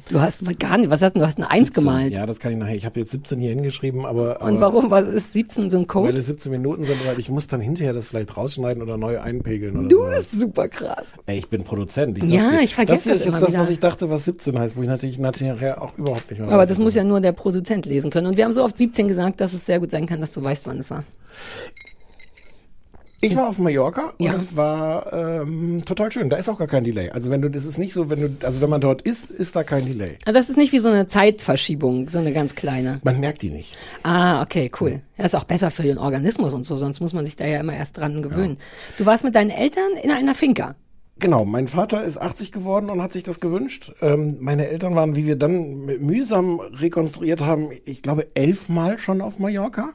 [0.10, 1.20] Du hast gar nicht, was hast du?
[1.20, 2.12] Du hast eine Eins gemalt.
[2.12, 2.76] Ja, das kann ich nachher.
[2.76, 4.42] Ich habe jetzt 17 hier hingeschrieben, aber.
[4.42, 4.90] Und aber warum?
[4.90, 6.18] Was ist 17 so ein Weil Code?
[6.18, 9.78] es 17 Minuten sind, weil ich muss dann hinterher das vielleicht rausschneiden oder neu einpegeln
[9.78, 10.18] oder Du sowas.
[10.30, 11.08] bist super krass.
[11.28, 12.18] Ey, ich bin Produzent.
[12.18, 13.62] Ich Ja, ich vergesse Das hier ist das jetzt das, wieder.
[13.62, 16.66] was ich dachte, was 17 heißt, wo ich natürlich nachher auch überhaupt nicht mehr Aber
[16.66, 18.26] das muss ja nur der Produzent lesen können.
[18.26, 20.42] Und wir haben so oft 17 gesagt, dass es sehr gut sein kann, dass du
[20.42, 21.04] weißt, wann es war.
[23.24, 24.34] Ich war auf Mallorca und Ja.
[24.34, 26.30] es war ähm, total schön.
[26.30, 27.10] Da ist auch gar kein Delay.
[27.12, 29.56] Also wenn du, das ist nicht so, wenn du, also wenn man dort ist, ist
[29.56, 30.18] da kein Delay.
[30.26, 33.00] Aber das ist nicht wie so eine Zeitverschiebung, so eine ganz kleine.
[33.06, 33.78] Man merkt die nicht.
[34.04, 35.02] Ah, okay, cool.
[35.16, 37.62] Das ist auch besser für den Organismus und so, sonst muss man sich da ja
[37.62, 38.58] immer erst dran gewöhnen.
[38.98, 40.76] Du warst mit deinen Eltern in einer Finca.
[41.20, 43.94] Genau, mein Vater ist 80 geworden und hat sich das gewünscht.
[44.02, 49.40] Ähm, meine Eltern waren, wie wir dann mühsam rekonstruiert haben, ich glaube elfmal schon auf
[49.40, 49.92] Mallorca.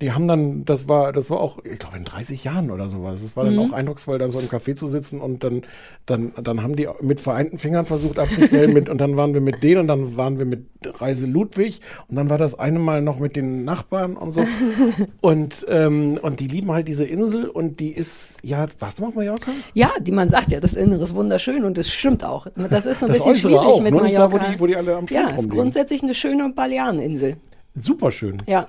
[0.00, 3.22] Die haben dann, das war, das war auch, ich glaube in 30 Jahren oder sowas.
[3.22, 5.62] Es war dann auch eindrucksvoll, dann so im Café zu sitzen und dann,
[6.06, 9.62] dann, dann haben die mit vereinten Fingern versucht abzuzählen mit, und dann waren wir mit
[9.62, 13.18] denen und dann waren wir mit Reise Ludwig und dann war das eine Mal noch
[13.18, 14.42] mit den Nachbarn und so.
[15.20, 19.08] und, ähm, und die lieben halt diese Insel und die ist, ja, warst du mal
[19.08, 19.50] auf Mallorca?
[19.74, 22.46] Ja, die man sagt ja, das Innere ist wunderschön und es stimmt auch.
[22.70, 24.46] Das ist ein Das bisschen schwierig auch, mit nicht da, Mallorca.
[24.48, 25.56] wo die- wo die alle am Strand Ja, ist rumliegen.
[25.58, 27.36] grundsätzlich eine schöne Baleareninsel.
[27.78, 28.36] Super schön.
[28.46, 28.66] Ja.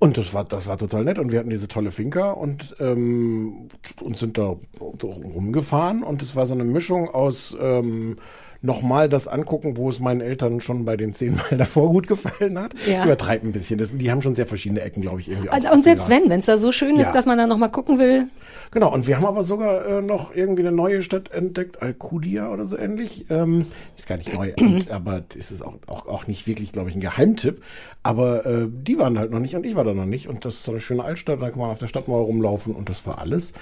[0.00, 1.18] Und das war, das war total nett.
[1.18, 3.68] Und wir hatten diese tolle Finca und, ähm,
[4.00, 4.56] und sind da
[5.02, 6.02] rumgefahren.
[6.02, 8.16] Und es war so eine Mischung aus ähm,
[8.62, 12.58] nochmal das angucken, wo es meinen Eltern schon bei den zehn Mal davor gut gefallen
[12.58, 12.74] hat.
[12.86, 12.98] Ja.
[12.98, 13.78] Ich übertreibe ein bisschen.
[13.78, 15.48] Das, die haben schon sehr verschiedene Ecken, glaube ich, irgendwie.
[15.50, 17.12] Also, und selbst wenn, wenn es da so schön ist, Ja.
[17.12, 18.28] dass man da nochmal gucken will.
[18.72, 22.66] Genau, und wir haben aber sogar äh, noch irgendwie eine neue Stadt entdeckt, Alcudia oder
[22.66, 23.26] so ähnlich.
[23.28, 24.52] Ähm, ist gar nicht neu,
[24.90, 27.60] aber ist es auch, auch, auch nicht wirklich, glaube ich, ein Geheimtipp.
[28.04, 30.28] Aber äh, die waren halt noch nicht und ich war da noch nicht.
[30.28, 32.88] Und das ist so eine schöne Altstadt, da kann man auf der Stadtmauer rumlaufen und
[32.88, 33.54] das war alles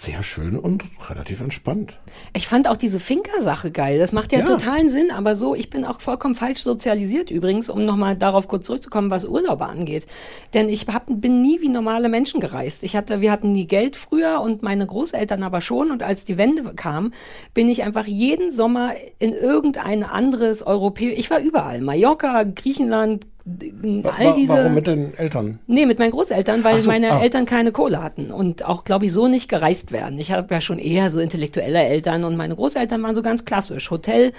[0.00, 1.98] sehr schön und relativ entspannt.
[2.32, 3.98] Ich fand auch diese Finca-Sache geil.
[3.98, 4.46] Das macht ja, Ja.
[4.46, 8.66] totalen Sinn, aber so, ich bin auch vollkommen falsch sozialisiert übrigens, um nochmal darauf kurz
[8.66, 10.06] zurückzukommen, was Urlaube angeht.
[10.54, 12.82] Denn ich hab, bin nie wie normale Menschen gereist.
[12.82, 15.90] Ich hatte, wir hatten nie Geld früher und meine Großeltern aber schon.
[15.90, 17.12] Und als die Wende kam,
[17.52, 21.80] bin ich einfach jeden Sommer in irgendein anderes Europäisch, ich war überall.
[21.82, 24.52] Mallorca, Griechenland, all diese.
[24.52, 25.58] Warum mit den Eltern?
[25.66, 27.22] Nee, mit meinen Großeltern, weil so, meine ah.
[27.22, 30.18] Eltern keine Kohle hatten und auch, glaube ich, so nicht gereist werden.
[30.18, 33.90] Ich habe ja schon eher so intellektuelle Eltern und meine Großeltern waren so ganz klassisch.
[33.90, 34.32] Hotel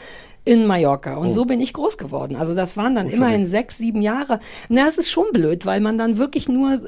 [0.43, 1.15] in Mallorca.
[1.17, 1.33] Und Oh.
[1.33, 2.35] so bin ich groß geworden.
[2.35, 4.39] Also das waren dann immerhin sechs, sieben Jahre.
[4.69, 6.79] Na, es ist schon blöd, weil man dann wirklich nur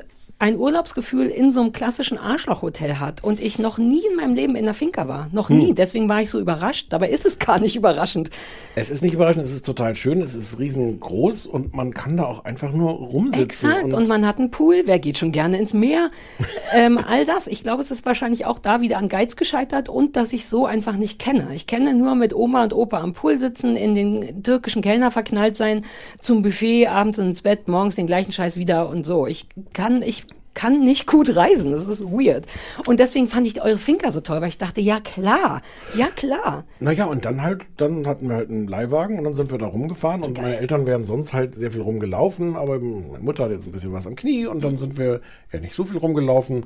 [0.43, 4.57] ein Urlaubsgefühl in so einem klassischen Arschlochhotel hat und ich noch nie in meinem Leben
[4.57, 5.29] in der Finca war.
[5.31, 5.57] Noch Hm.
[5.57, 5.73] nie.
[5.73, 6.87] Deswegen war ich so überrascht.
[6.89, 8.29] Dabei ist es gar nicht überraschend.
[8.75, 12.25] Es ist nicht überraschend, es ist total schön, es ist riesengroß und man kann da
[12.25, 13.71] auch einfach nur rumsitzen.
[13.71, 13.93] Exakt.
[13.93, 14.81] Und, man hat einen Pool.
[14.83, 16.11] Wer geht schon gerne ins Meer?
[16.73, 17.47] ähm, all das.
[17.47, 20.65] Ich glaube, es ist wahrscheinlich auch da wieder an Geiz gescheitert und dass ich so
[20.65, 21.47] einfach nicht kenne.
[21.55, 25.55] Ich kenne nur mit Oma und Opa am Pool sitzen, in den türkischen Kellner verknallt
[25.55, 25.85] sein,
[26.19, 29.25] zum Buffet, abends ins Bett, morgens den gleichen Scheiß wieder und so.
[29.25, 31.71] Ich kann, ich kann nicht gut reisen.
[31.71, 32.45] Das ist weird.
[32.87, 35.61] Und deswegen fand ich eure Finca so toll, weil ich dachte, ja klar,
[35.95, 36.65] ja klar.
[36.79, 39.67] Naja, und dann halt, dann hatten wir halt einen Leihwagen und dann sind wir da
[39.67, 43.65] rumgefahren und meine Eltern wären sonst halt sehr viel rumgelaufen, aber meine Mutter hat jetzt
[43.65, 46.65] ein bisschen was am Knie und dann sind wir ja nicht so viel rumgelaufen,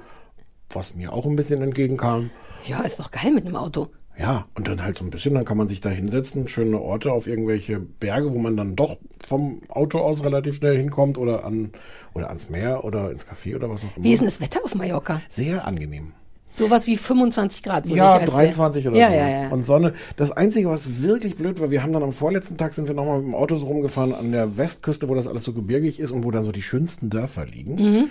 [0.69, 2.29] was mir auch ein bisschen entgegenkam.
[2.65, 3.87] Ja, ist doch geil mit einem Auto.
[4.19, 7.11] Ja, und dann halt so ein bisschen, dann kann man sich da hinsetzen, schöne Orte
[7.11, 11.71] auf irgendwelche Berge, wo man dann doch vom Auto aus relativ schnell hinkommt oder an
[12.13, 14.05] oder ans Meer oder ins Café oder was auch immer.
[14.05, 15.21] Wie ist denn das Wetter auf Mallorca?
[15.29, 16.13] Sehr angenehm.
[16.49, 17.85] Sowas wie 25 Grad.
[17.85, 19.33] würde Ja, ich als 23 oder ja, sowas.
[19.33, 19.49] Ja, ja.
[19.49, 19.93] Und Sonne.
[20.15, 23.17] Das Einzige, was wirklich blöd war, wir haben dann am vorletzten Tag sind wir nochmal
[23.19, 26.23] mit dem Auto so rumgefahren an der Westküste, wo das alles so gebirgig ist und
[26.23, 27.75] wo dann so die schönsten Dörfer liegen.
[27.75, 28.09] Mhm.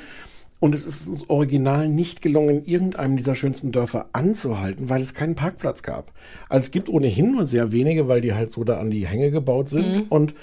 [0.59, 5.13] Und es ist uns original nicht gelungen, in irgendeinem dieser schönsten Dörfer anzuhalten, weil es
[5.13, 6.13] keinen Parkplatz gab.
[6.49, 9.31] Also es gibt ohnehin nur sehr wenige, weil die halt so da an die Hänge
[9.31, 9.97] gebaut sind.
[9.97, 10.03] Mhm.
[10.09, 10.35] Und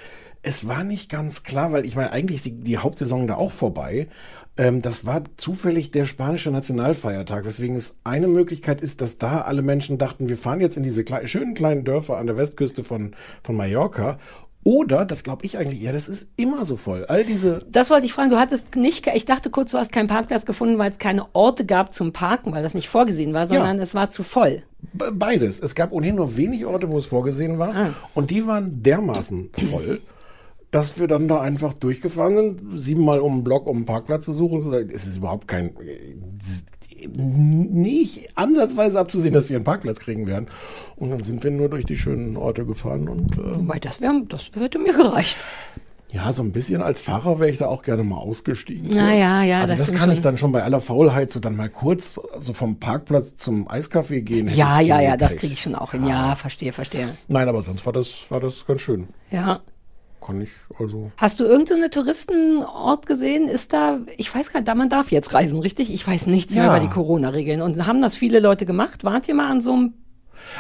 [0.44, 3.52] es war nicht ganz klar, weil ich meine, eigentlich ist die, die Hauptsaison da auch
[3.52, 4.08] vorbei.
[4.56, 9.64] Ähm, das war zufällig der spanische Nationalfeiertag, weswegen es eine Möglichkeit ist, dass da alle
[9.64, 13.16] Menschen dachten, wir fahren jetzt in diese klei schönen kleinen Dörfer an der Westküste von,
[13.42, 14.20] von Mallorca.
[14.66, 17.06] Oder, das glaube ich eigentlich, ja, das ist immer so voll.
[17.08, 18.30] All diese Das wollte ich fragen.
[18.30, 21.66] Du hattest nicht, ich dachte kurz, du hast keinen Parkplatz gefunden, weil es keine Orte
[21.66, 24.64] gab zum Parken, weil das nicht vorgesehen war, sondern es war zu voll.
[24.94, 25.60] Be- Beides.
[25.60, 27.76] Es gab ohnehin nur wenig Orte, wo es vorgesehen war.
[27.76, 27.94] Ah.
[28.14, 30.02] Und die waren dermaßen voll,
[30.74, 34.34] dass wir dann da einfach durchgefahren sind, siebenmal um den Block, um einen Parkplatz zu
[34.34, 34.60] suchen.
[34.92, 35.72] Es ist überhaupt kein,
[37.16, 40.48] nicht ansatzweise abzusehen, dass wir einen Parkplatz kriegen werden.
[40.96, 44.24] Und dann sind wir nur durch die schönen Orte gefahren und äh, Wobei, das wäre,
[44.28, 45.38] das hätte mir gereicht.
[46.12, 48.90] ja, so ein bisschen als Fahrer wäre ich da auch gerne mal ausgestiegen.
[48.94, 49.20] Na kurz.
[49.20, 50.24] ja, ja, Also das das, kann ich schon.
[50.24, 54.48] dann schon bei aller Faulheit so dann mal kurz so vom Parkplatz zum Eiscafé gehen.
[54.48, 55.40] Ja, ich ja, ja, das hingekriegt.
[55.40, 56.06] kriege ich schon auch hin.
[56.08, 57.10] Ja, verstehe, verstehe.
[57.28, 59.08] Nein, aber sonst war das, war das ganz schön.
[59.30, 59.62] Ja.
[60.26, 61.12] Kann ich also.
[61.18, 63.48] Hast du irgendeinen Touristenort gesehen?
[63.48, 65.94] Ist da, ich weiß gar nicht, da man darf jetzt reisen, richtig?
[65.94, 66.70] Ich weiß nichts mehr Ja.
[66.78, 67.62] über die Corona-Regeln.
[67.62, 69.04] Und haben das viele Leute gemacht?
[69.04, 69.94] Wart ihr mal an so einem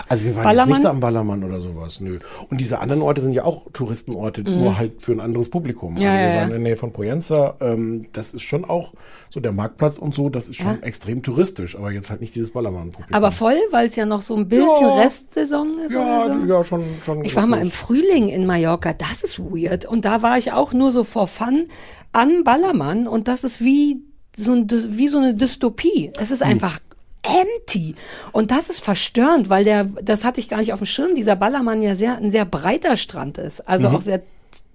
[0.07, 0.69] Also wir waren Ballermann?
[0.69, 2.19] jetzt nicht am Ballermann oder sowas, nö.
[2.49, 5.93] Und diese anderen Orte sind ja auch Touristenorte, nur halt für ein anderes Publikum.
[5.93, 6.01] Mhm.
[6.01, 6.43] Ja, also wir ja, waren ja.
[6.43, 8.93] in der Nähe von Poyenza, ähm, das ist schon auch
[9.29, 12.51] so der Marktplatz und so, das ist schon extrem touristisch, aber jetzt halt nicht dieses
[12.51, 13.15] Ballermann-Publikum.
[13.15, 14.85] aber voll, weil es ja noch so ein bisschen.
[14.85, 16.45] Restsaison ist ja, so?
[16.45, 17.25] ja, schon, schon.
[17.25, 17.71] Ich war mal im.
[17.71, 19.85] Frühling in Mallorca, das ist weird.
[19.85, 21.67] Und da war ich auch nur so for fun
[22.11, 24.03] an Ballermann und das ist wie
[24.35, 26.11] so, ein, wie so eine Dystopie.
[26.19, 26.79] Es ist einfach
[27.23, 27.95] empty.
[28.31, 31.35] Und das ist verstörend, weil der, das hatte ich gar nicht auf dem Schirm, dieser
[31.35, 33.67] Ballermann ja sehr, ein sehr breiter Strand ist.
[33.67, 34.21] Also auch sehr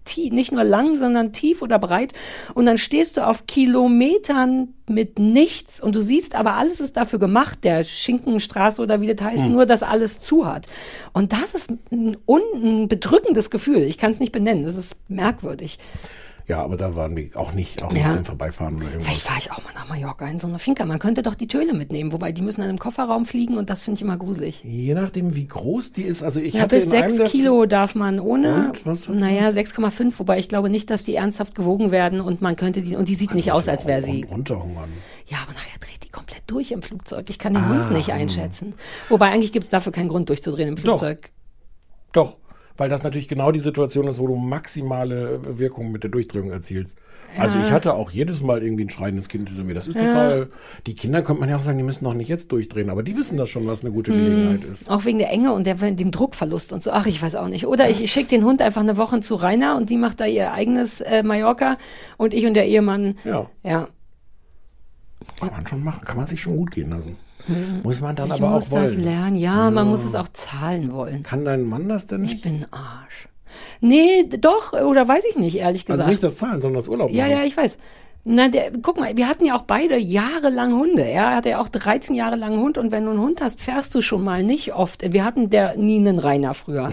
[0.09, 2.13] tief, nicht nur lang, sondern tief oder breit.
[2.55, 7.19] Und dann stehst du auf Kilometern mit nichts und du siehst aber, alles ist dafür
[7.19, 9.53] gemacht, der Schinkenstraße oder wie das heißt, Hm.
[9.53, 10.67] nur, dass alles zu hat.
[11.13, 13.83] Und das ist ein, ein bedrückendes Gefühl.
[13.83, 14.65] Ich kann es nicht benennen.
[14.65, 15.79] Das ist merkwürdig.
[16.49, 17.99] Ja, aber da waren wir auch nicht, auch Ja.
[18.07, 19.05] nicht zum Vorbeifahren oder irgendwas.
[19.07, 20.87] Vielleicht fahre ich auch mal nach Mallorca in so eine Finca.
[20.87, 23.83] Man könnte doch die Töle mitnehmen, wobei die müssen dann im Kofferraum fliegen und das
[23.83, 24.63] finde ich immer gruselig.
[24.65, 26.23] Je nachdem, wie groß die ist.
[26.23, 28.69] Also ich Ja, hatte bis in einem 6 der- Kilo darf man ohne.
[28.69, 28.87] Und?
[28.87, 32.81] Was naja, 6,5, wobei ich glaube nicht, dass die ernsthaft gewogen werden und man könnte
[32.81, 34.23] die, und die sieht nicht aus, als wäre sie.
[34.23, 34.89] run- runterhungern.
[35.27, 37.29] Ja, aber nachher dreht die komplett durch im Flugzeug.
[37.29, 38.73] Ich kann den Hund nicht einschätzen.
[39.11, 40.83] Wobei eigentlich gibt es dafür keinen Grund durchzudrehen im Doch.
[40.99, 41.29] Flugzeug.
[42.13, 42.39] Doch,
[42.79, 46.97] weil das natürlich genau die Situation ist, wo du maximale Wirkung mit der Durchdrehung erzielst.
[47.37, 49.75] Also ich hatte auch jedes Mal irgendwie ein schreiendes Kind hinter mir.
[49.75, 50.49] Das ist total.
[50.87, 53.17] Die Kinder könnte man ja auch sagen, die müssen noch nicht jetzt durchdrehen, aber die
[53.19, 54.25] wissen das schon, was eine gute Mhm.
[54.25, 54.89] Gelegenheit ist.
[54.89, 56.91] Auch wegen der Enge und der, dem Druckverlust und so.
[56.91, 57.67] Ach, ich weiß auch nicht.
[57.67, 60.25] Oder ich, ich schicke den Hund einfach eine Woche zu Rainer und die macht da
[60.25, 61.77] ihr eigenes äh, Mallorca
[62.17, 63.17] und ich und der Ehemann.
[63.25, 63.89] Ja, Ja,
[65.41, 67.17] kann man schon machen, kann man sich schon gut gehen lassen.
[67.83, 69.05] Muss man dann ich aber muss auch das wollen.
[69.05, 69.37] lernen.
[69.37, 71.23] Ja, man muss es auch zahlen wollen.
[71.23, 72.43] Kann dein Mann das denn Ich nicht?
[72.45, 73.29] bin Arsch.
[73.81, 76.01] Nee, doch, oder weiß ich nicht, ehrlich gesagt.
[76.01, 77.37] also nicht das Zahlen, sondern das Urlaub Ja, machen.
[77.39, 77.79] ja, ich weiß.
[78.25, 81.03] Na, der, guck mal, wir hatten ja auch beide jahrelang Hunde.
[81.03, 83.61] Er hatte ja auch 13 Jahre lang einen Hund und wenn du einen Hund hast,
[83.63, 85.03] fährst du schon mal nicht oft.
[85.13, 86.93] Wir hatten der nie einen Rainer früher.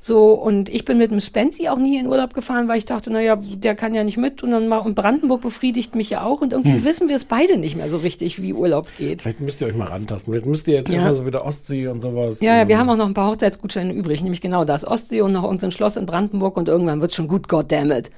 [0.00, 3.10] So, und ich bin mit dem Spency auch nie in Urlaub gefahren, weil ich dachte,
[3.12, 6.40] naja, der kann ja nicht mit und dann mal, und Brandenburg befriedigt mich ja auch
[6.40, 6.84] und irgendwie Hm.
[6.84, 9.22] wissen wir es beide nicht mehr so richtig, wie Urlaub geht.
[9.22, 10.32] Vielleicht müsst ihr euch mal rantasten.
[10.32, 11.00] Vielleicht müsst ihr jetzt Ja.
[11.00, 12.40] immer so wieder Ostsee und sowas.
[12.40, 14.86] Ja, ja, wir haben auch noch ein paar Hochzeitsgutscheine übrig, nämlich genau das.
[14.86, 18.10] Ostsee und noch irgendein Schloss in Brandenburg und irgendwann wird's schon gut, goddammit.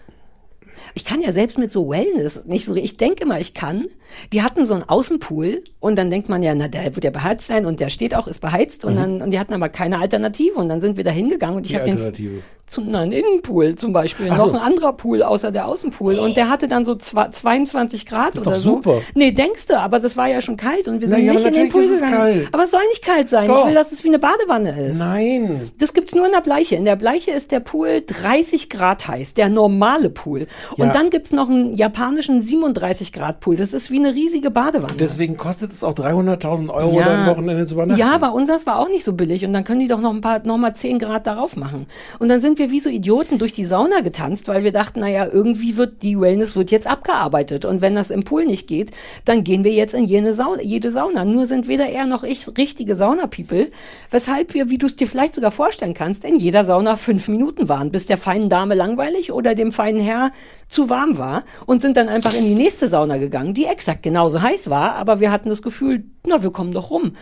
[0.95, 3.87] Ich kann ja selbst mit so Wellness nicht so, ich denke mal, ich kann.
[4.33, 7.47] Die hatten so einen Außenpool und dann denkt man ja, na, der wird ja beheizt
[7.47, 10.55] sein und der steht auch, ist beheizt und dann, und die hatten aber keine Alternative
[10.57, 11.79] und dann sind wir da hingegangen und ich Mhm.
[11.79, 14.53] Habe den, zum, na, einen Innenpool zum Beispiel, Ach noch so.
[14.53, 18.41] ein anderer Pool außer der Außenpool und der hatte dann so zwei, 22 Grad ist
[18.43, 18.77] oder doch so.
[18.77, 19.01] super.
[19.15, 21.55] Nee, denkst du, aber das war ja schon kalt und wir sind Naja, nicht in
[21.55, 22.17] den Pool ist es gegangen.
[22.17, 22.49] kalt.
[22.53, 23.49] Aber es soll nicht kalt sein.
[23.49, 23.61] Doch.
[23.63, 24.99] Ich will, dass es wie eine Badewanne ist.
[24.99, 25.69] Nein.
[25.79, 26.77] Das gibt's nur in der Bleiche.
[26.77, 30.47] In der Bleiche ist der Pool 30 Grad heiß, der normale Pool.
[30.77, 30.85] Ja.
[30.85, 33.57] Und dann gibt's noch einen japanischen 37 Grad Pool.
[33.57, 34.95] Das ist wie eine riesige Badewanne.
[34.99, 37.05] Deswegen kostet es auch 300.000 Euro, Ja.
[37.05, 37.99] da am Wochenende zu übernachten.
[38.01, 40.21] Ja, aber unseres war auch nicht so billig und dann können die doch noch ein
[40.21, 41.87] paar, noch mal 10 Grad darauf machen.
[42.19, 45.27] Und dann sind wir wie so Idioten durch die Sauna getanzt, weil wir dachten, naja,
[45.31, 48.91] irgendwie wird die Wellness wird jetzt abgearbeitet und wenn das im Pool nicht geht,
[49.25, 51.25] dann gehen wir jetzt in jene Sauna, jede Sauna.
[51.25, 53.69] Nur sind weder er noch ich richtige Sauna-People,
[54.11, 57.69] weshalb wir, wie du es dir vielleicht sogar vorstellen kannst, in jeder Sauna fünf Minuten
[57.69, 60.31] waren, bis der feinen Dame langweilig oder dem feinen Herr
[60.71, 64.41] zu warm war und sind dann einfach in die nächste Sauna gegangen, die exakt genauso
[64.41, 67.13] heiß war, aber wir hatten das Gefühl, na, wir kommen doch rum.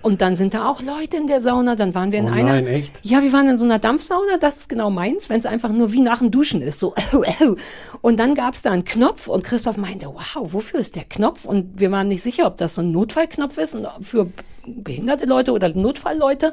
[0.00, 2.52] Und dann sind da auch Leute in der Sauna, dann waren wir in Oh einer.
[2.52, 3.00] nein, echt?
[3.02, 5.92] Ja, wir waren in so einer Dampfsauna, das ist genau meins, wenn es einfach nur
[5.92, 6.94] wie nach dem Duschen ist, so.
[8.00, 11.44] Und dann gab es da einen Knopf und Christoph meinte, wow, wofür ist der Knopf?
[11.44, 14.28] Und wir waren nicht sicher, ob das so ein Notfallknopf ist für
[14.66, 16.52] behinderte Leute oder Notfallleute.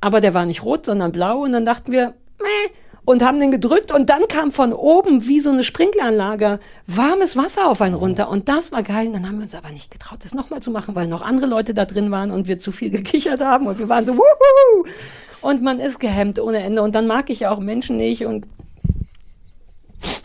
[0.00, 2.72] Aber der war nicht rot, sondern blau und dann dachten wir, meh,
[3.04, 7.68] und haben den gedrückt und dann kam von oben wie so eine Sprinkleranlage warmes Wasser
[7.68, 8.28] auf einen runter.
[8.28, 9.08] Und das war geil.
[9.08, 11.46] Und dann haben wir uns aber nicht getraut, das nochmal zu machen, weil noch andere
[11.46, 14.84] Leute da drin waren und wir zu viel gekichert haben und wir waren so wuhu
[15.40, 16.82] und man ist gehemmt ohne Ende.
[16.82, 18.46] Und dann mag ich ja auch Menschen nicht und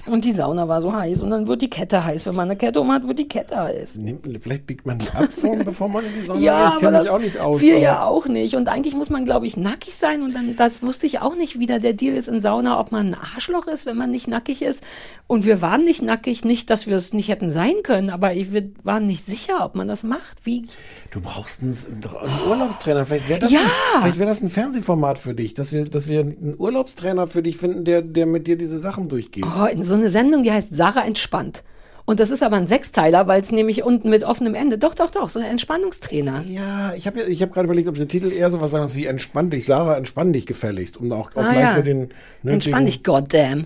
[0.05, 2.25] und die Sauna war so heiß und dann wird die Kette heiß.
[2.25, 3.99] Wenn man eine Kette um hat, wird die Kette heiß.
[4.39, 6.67] Vielleicht biegt man die ab, vor, bevor man in die Sauna Ja, geht.
[6.67, 7.61] Ich aber kenne mich das, auch nicht aus.
[7.61, 8.55] wir ja auch nicht.
[8.55, 10.21] Und eigentlich muss man, glaube ich, nackig sein.
[10.21, 12.91] Und dann, das wusste ich auch nicht, wie da der Deal ist in Sauna, ob
[12.91, 14.81] man ein Arschloch ist, wenn man nicht nackig ist.
[15.27, 18.53] Und wir waren nicht nackig, nicht, dass wir es nicht hätten sein können, aber ich,
[18.53, 20.37] wir waren nicht sicher, ob man das macht.
[20.45, 20.63] Wie?
[21.11, 23.05] Du brauchst einen, einen Urlaubstrainer.
[23.05, 23.59] Vielleicht wäre das, Ja.
[23.59, 27.41] ein, vielleicht wär das ein Fernsehformat für dich, dass wir, dass wir einen Urlaubstrainer für
[27.41, 29.45] dich finden, der, der mit dir diese Sachen durchgeht.
[29.45, 31.63] Oh, in so eine Sendung, die heißt Sarah entspannt.
[32.07, 34.77] Und das ist aber ein Sechsteiler, weil es nämlich unten mit offenem Ende.
[34.77, 36.43] Doch, doch, doch, so ein Entspannungstrainer.
[36.47, 39.07] Ja, ich habe ich hab gerade überlegt, ob der Titel eher so was sagen wie
[39.07, 41.75] Entspann dich, Sarah, entspann dich gefälligst, um auch, auch Ah, gleich ja.
[41.75, 42.09] so den...
[42.43, 43.65] Ne, Entspann dich, goddamn.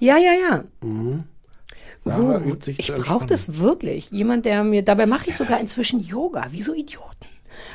[0.00, 0.64] Ja, ja, ja.
[2.02, 4.10] Sarah übt sich Ich brauche das wirklich.
[4.10, 7.26] Jemand, der mir, dabei mache ich sogar inzwischen Yoga, wie so Idioten.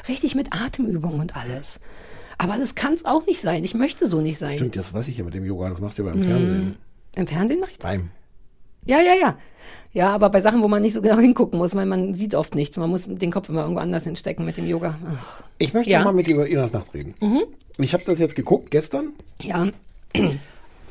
[0.09, 1.79] Richtig mit Atemübungen und alles.
[2.37, 3.63] Aber das kann es auch nicht sein.
[3.63, 4.53] Ich möchte so nicht sein.
[4.55, 6.23] Stimmt, das weiß ich ja mit dem Yoga, das machst du ja beim Mhm.
[6.23, 6.77] Fernsehen.
[7.15, 7.89] Im Fernsehen mache ich das.
[7.91, 8.09] Beim.
[8.85, 9.37] Ja, ja, ja.
[9.93, 12.55] Ja, aber bei Sachen, wo man nicht so genau hingucken muss, weil man sieht oft
[12.55, 12.77] nichts.
[12.77, 14.97] Man muss den Kopf immer irgendwo anders hinstecken mit dem Yoga.
[15.05, 15.99] Ach, Ich möchte Ja.
[15.99, 16.05] Mhm.
[16.05, 17.13] mal mit dir über Inas Nacht reden.
[17.77, 19.09] Ich habe das jetzt geguckt gestern
[19.41, 19.67] Ja,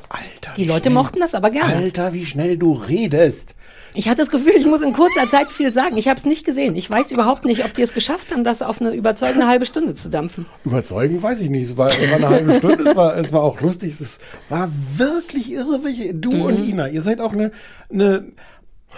[0.09, 0.53] Alter.
[0.57, 1.73] Die Leute schnell- mochten das aber gerne.
[1.73, 3.55] Alter, wie schnell du redest.
[3.93, 5.97] Ich hatte das Gefühl, ich muss in kurzer Zeit viel sagen.
[5.97, 6.75] Ich habe es nicht gesehen.
[6.75, 9.93] Ich weiß überhaupt nicht, ob die es geschafft haben, das auf eine überzeugende halbe Stunde
[9.93, 10.45] zu dampfen.
[10.63, 11.63] Überzeugen weiß ich nicht.
[11.63, 13.89] Es war, es war eine halbe Stunde, es war, es war auch lustig.
[13.99, 16.41] Es war wirklich irre, welche, du Mhm.
[16.41, 16.87] und Ina.
[16.89, 17.51] Ihr seid auch eine,
[17.91, 18.25] eine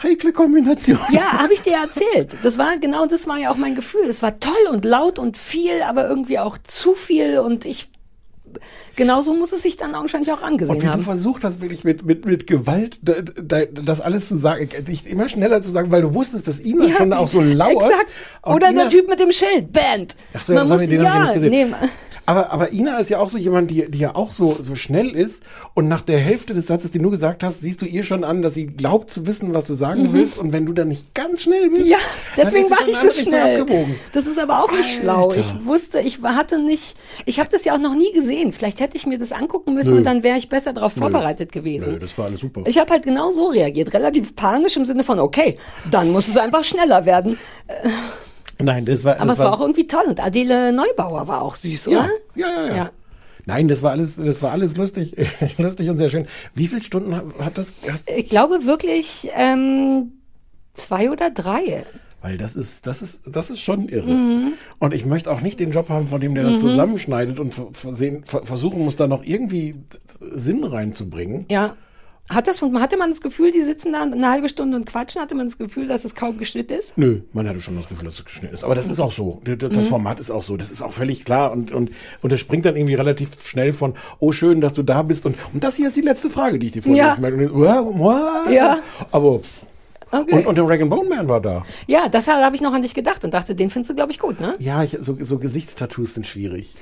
[0.02, 1.00] heikle Kombination.
[1.12, 2.36] Ja, habe ich dir erzählt.
[2.44, 4.06] Das war genau, das war ja auch mein Gefühl.
[4.10, 7.90] Es war toll und laut und viel, aber irgendwie auch zu viel und ich
[8.96, 11.02] genauso muss es sich dann augenscheinlich auch Und angesehen wie du haben.
[11.04, 15.30] versucht hast, wirklich mit, mit, mit Gewalt da, da, das alles zu sagen, dich immer
[15.30, 17.90] schneller zu sagen, weil du wusstest, dass Ina Ja, schon auch so lauert.
[17.92, 18.08] Exakt.
[18.44, 20.16] Und Oder Ina, der Typ mit dem Schild, Band.
[20.34, 21.52] Ach so, ja, Man das muss- ich, den hab ich ja, nicht gesehen.
[21.72, 21.88] nee,
[22.26, 25.10] aber, aber Ina ist ja auch so jemand, die, die ja auch so, so schnell
[25.10, 28.24] ist und nach der Hälfte des Satzes, den du gesagt hast, siehst du ihr schon
[28.24, 31.14] an, dass sie glaubt zu wissen, was du sagen willst und wenn du dann nicht
[31.14, 31.90] ganz schnell bist, Mhm.
[31.90, 31.98] Ja,
[32.38, 33.66] deswegen war ich so schnell.
[34.14, 35.28] Das ist aber auch nicht schlau.
[35.28, 35.40] Alter.
[35.40, 38.54] Ich wusste, ich hatte nicht, ich habe das ja auch noch nie gesehen.
[38.54, 39.98] Vielleicht hätte ich mir das angucken müssen Nö.
[39.98, 41.94] und dann wäre ich besser darauf vorbereitet gewesen.
[41.94, 42.64] Nö, das war alles super.
[42.66, 45.58] Ich habe halt genau so reagiert, relativ panisch im Sinne von, okay,
[45.90, 47.38] dann muss es einfach schneller werden.
[48.60, 51.56] Nein, das war, Aber das es war auch irgendwie toll und Adele Neubauer war auch
[51.56, 52.10] süß, ja, oder?
[52.36, 52.76] ja, ja, ja.
[52.76, 52.92] Ja.
[53.46, 55.16] Nein, das war alles, das war alles lustig,
[55.58, 56.28] lustig und sehr schön.
[56.54, 57.74] Wie viele Stunden hat das?
[57.90, 60.14] Hast, Ich glaube wirklich ähm,
[60.74, 61.84] zwei oder drei.
[62.22, 64.10] Weil das ist, das ist, das ist schon irre.
[64.10, 64.54] Mhm.
[64.80, 67.68] Und ich möchte auch nicht den Job haben, von dem der das zusammenschneidet und ver-
[67.74, 69.76] versehen, ver versuchen muss, da noch irgendwie
[70.22, 71.46] Sinn reinzubringen.
[71.50, 71.76] Ja.
[72.30, 75.22] Hat das, hatte man das Gefühl, die sitzen da eine halbe Stunde und quatschen?
[75.22, 76.94] Hatte man das Gefühl, dass es kaum geschnitten ist?
[76.98, 78.64] Nö, man hatte schon das Gefühl, dass es geschnitten ist.
[78.64, 79.42] Aber das ist auch so.
[79.46, 79.74] D- d- Mhm.
[79.74, 80.56] Das Format ist auch so.
[80.56, 81.52] Das ist auch völlig klar.
[81.52, 85.02] Und, und, und das springt dann irgendwie relativ schnell von, oh schön, dass du da
[85.02, 85.26] bist.
[85.26, 87.14] Und, und das hier ist die letzte Frage, die ich dir vorlesen Ja.
[88.50, 88.80] Ja.
[89.12, 89.42] Aber,
[90.12, 90.36] Okay.
[90.36, 91.66] und, und der Rag Bone Man war da.
[91.88, 94.20] ja, das habe ich noch an dich gedacht und dachte, den findest du, glaube ich,
[94.20, 94.56] gut, ne?
[94.60, 96.76] Ja, ich, so, so Gesichtstattoos sind schwierig.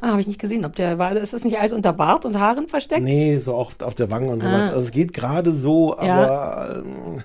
[0.00, 0.64] Ah, habe ich nicht gesehen.
[0.64, 3.02] Ob der war, ist das nicht alles unter Bart und Haaren versteckt?
[3.02, 4.64] Nee, so auch auf der Wange und sowas.
[4.66, 4.68] Ah.
[4.68, 6.14] Also es geht gerade so, Ja.
[6.22, 7.22] aber ähm,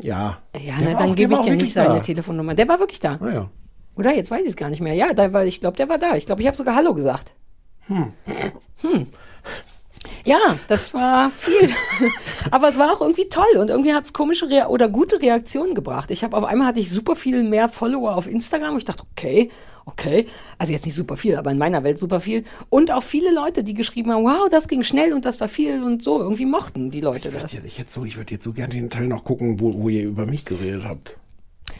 [0.00, 0.38] ja.
[0.58, 2.00] Ja, na, dann auch- gebe ich dir nicht seine da.
[2.00, 2.54] Telefonnummer.
[2.54, 3.16] Der war wirklich da.
[3.20, 3.48] Naja.
[3.96, 4.12] Oder?
[4.14, 4.94] Jetzt weiß ich es gar nicht mehr.
[4.94, 6.16] Ja, da war, ich glaube, der war da.
[6.16, 7.32] Ich glaube, ich habe sogar Hallo gesagt.
[7.86, 8.12] Hm.
[10.26, 10.38] Ja,
[10.68, 11.68] das war viel.
[12.50, 15.74] Aber es war auch irgendwie toll und irgendwie hat es komische Rea oder gute Reaktionen
[15.74, 16.10] gebracht.
[16.10, 18.72] Ich habe auf einmal hatte ich super viel mehr Follower auf Instagram.
[18.72, 19.50] Und ich dachte, okay,
[19.86, 20.26] okay.
[20.58, 22.44] Also jetzt nicht super viel, aber in meiner Welt super viel.
[22.70, 25.82] Und auch viele Leute, die geschrieben haben, wow, das ging schnell und das war viel
[25.82, 26.20] und so.
[26.20, 27.52] Irgendwie mochten die Leute das.
[27.52, 29.88] Ich, ich, hätte so, ich würde jetzt so gerne den Teil noch gucken, wo, wo
[29.88, 31.16] ihr über mich geredet habt.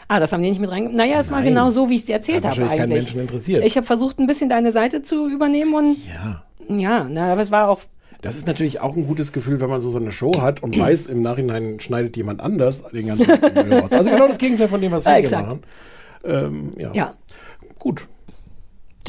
[0.09, 0.97] Ah, das haben die nicht mit reingenommen.
[0.97, 3.05] Naja, es war genau so, wie ich es dir erzählt habe wahrscheinlich keinen eigentlich.
[3.05, 3.65] Menschen interessiert.
[3.65, 6.45] Ich habe versucht, ein bisschen deine Seite zu übernehmen und Ja.
[6.69, 7.81] ja, na, aber es war auch
[8.21, 10.79] Das ist natürlich auch ein gutes Gefühl, wenn man so so eine Show hat und
[10.79, 13.93] weiß, im Nachhinein schneidet jemand anders den ganzen raus.
[13.93, 15.47] Also genau das Gegenteil von dem, was wir hier exakt.
[15.47, 15.63] machen.
[16.25, 16.91] Ähm, ja.
[16.95, 17.15] ja,
[17.85, 18.09] Gut.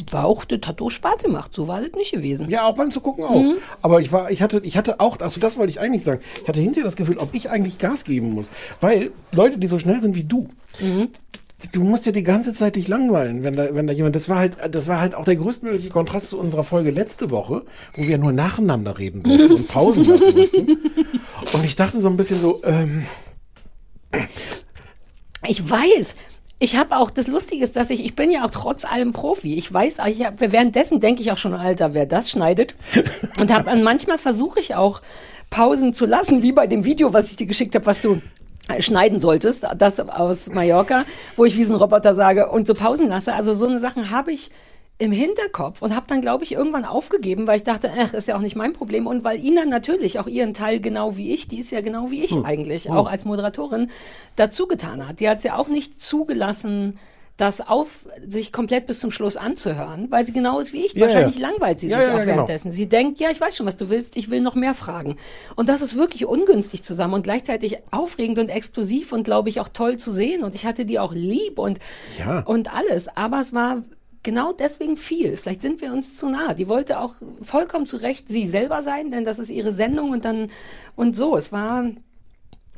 [0.04, 1.52] das war auch, das hat auch Spaß gemacht.
[1.54, 2.50] So war das nicht gewesen.
[2.50, 3.40] Ja, auch beim Zugucken auch.
[3.42, 3.54] Mhm.
[3.80, 6.20] Aber ich war, ich hatte, ich hatte auch, also das wollte ich eigentlich sagen.
[6.42, 8.50] Ich hatte hinterher das Gefühl, ob ich eigentlich Gas geben muss.
[8.82, 10.48] Weil Leute, die so schnell sind wie du,
[10.80, 11.08] Mhm.
[11.72, 14.36] du musst ja die ganze Zeit dich langweilen, wenn da, wenn da jemand, das war
[14.36, 17.62] halt, das war halt auch der größtmögliche Kontrast zu unserer Folge letzte Woche,
[17.94, 20.78] wo wir nur nacheinander reden durften und Pausen lassen mussten.
[21.54, 23.06] Und ich dachte so ein bisschen so, ähm,
[25.46, 26.14] Ich weiß.
[26.58, 29.58] Ich habe auch, das Lustige ist, dass ich, ich bin ja auch trotz allem Profi.
[29.58, 32.74] Ich weiß, ich hab, währenddessen denke ich auch schon, Alter, wer das schneidet.
[33.38, 35.02] Und hab, manchmal versuche ich auch
[35.50, 38.22] Pausen zu lassen, wie bei dem Video, was ich dir geschickt habe, was du
[38.68, 41.04] äh, schneiden solltest, das aus Mallorca,
[41.36, 43.34] wo ich wie so ein Roboter sage und so Pausen lasse.
[43.34, 44.50] Also so eine Sachen habe ich
[44.98, 48.36] im Hinterkopf und habe dann, glaube ich, irgendwann aufgegeben, weil ich dachte, ach, ist ja
[48.36, 49.06] auch nicht mein Problem.
[49.06, 52.24] Und weil Ina natürlich auch ihren Teil genau wie ich, die ist ja genau wie
[52.24, 53.90] ich eigentlich, auch als Moderatorin,
[54.36, 55.20] dazu getan hat.
[55.20, 56.98] Die hat es ja auch nicht zugelassen,
[57.36, 60.94] das auf sich komplett bis zum Schluss anzuhören, weil sie genau ist wie ich.
[60.94, 61.46] Ja, Wahrscheinlich ja.
[61.50, 62.26] langweilt sie Ja, sich auch genau.
[62.28, 62.72] währenddessen.
[62.72, 65.16] Sie denkt, ja, ich weiß schon, was du willst, ich will noch mehr fragen.
[65.54, 69.68] Und das ist wirklich ungünstig zusammen und gleichzeitig aufregend und explosiv und glaube ich auch
[69.68, 70.42] toll zu sehen.
[70.44, 71.78] Und ich hatte die auch lieb und,
[72.18, 72.40] Ja.
[72.40, 73.14] und alles.
[73.14, 73.82] Aber es war
[74.26, 75.38] genau deswegen viel.
[75.38, 76.52] Vielleicht sind wir uns zu nah.
[76.52, 80.26] Die wollte auch vollkommen zu Recht sie selber sein, denn das ist ihre Sendung und
[80.26, 80.50] dann
[80.96, 81.36] und so.
[81.36, 81.84] Es war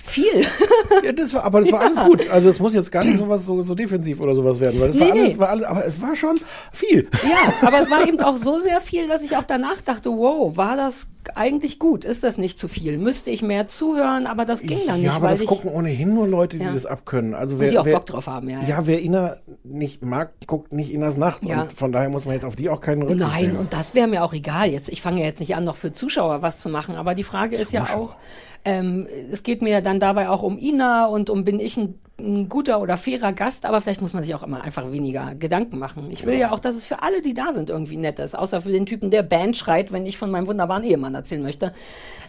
[0.04, 0.46] viel.
[1.04, 2.28] ja, das war, aber das war alles gut.
[2.30, 5.06] Also es muss jetzt gar nicht sowas so, so defensiv oder sowas werden, weil war
[5.06, 5.38] Nee, alles, nee.
[5.38, 6.38] war alles, aber es war schon
[6.70, 7.08] viel.
[7.24, 10.54] Ja, aber es war eben auch so sehr viel, dass ich auch danach dachte, wow,
[10.56, 12.04] war das eigentlich gut?
[12.04, 12.98] Ist das nicht zu viel?
[12.98, 14.26] Müsste ich mehr zuhören?
[14.26, 16.72] Aber das ging dann nicht, ja, aber das gucken ohnehin nur Leute, die Ja.
[16.72, 17.34] das abkönnen.
[17.34, 18.48] Also und wer, die auch wer, Bock drauf haben.
[18.50, 18.68] Ja, ja.
[18.68, 21.44] Ja, wer Ina nicht mag, guckt nicht Inas Nacht.
[21.44, 21.62] Ja.
[21.62, 23.58] Und von daher muss man jetzt auf die auch keinen Rücksicht Nein, nehmen.
[23.58, 24.68] und das wäre mir auch egal.
[24.70, 27.24] Jetzt, ich fange ja jetzt nicht an, noch für Zuschauer was zu machen, aber die
[27.24, 28.16] Frage ist ja auch,
[28.64, 31.94] ähm, es geht mir ja dann dabei auch um Ina und um bin ich ein,
[32.18, 35.78] ein guter oder fairer Gast, aber vielleicht muss man sich auch immer einfach weniger Gedanken
[35.78, 36.09] machen.
[36.11, 38.61] Ich will ja auch, dass es für alle, die da sind, irgendwie nett ist, außer
[38.61, 41.74] für den Typen, der Band schreit, wenn ich von meinem wunderbaren Ehemann erzählen möchte.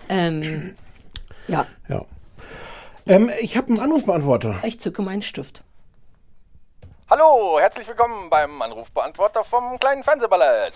[0.10, 0.76] Ähm,
[1.48, 2.02] ja, Ja.
[3.08, 4.56] Ähm, ich habe einen Anrufbeantworter.
[4.64, 5.64] ich zücke meinen Stift.
[7.10, 10.74] Hallo, herzlich willkommen beim Anrufbeantworter vom kleinen Fernsehballett.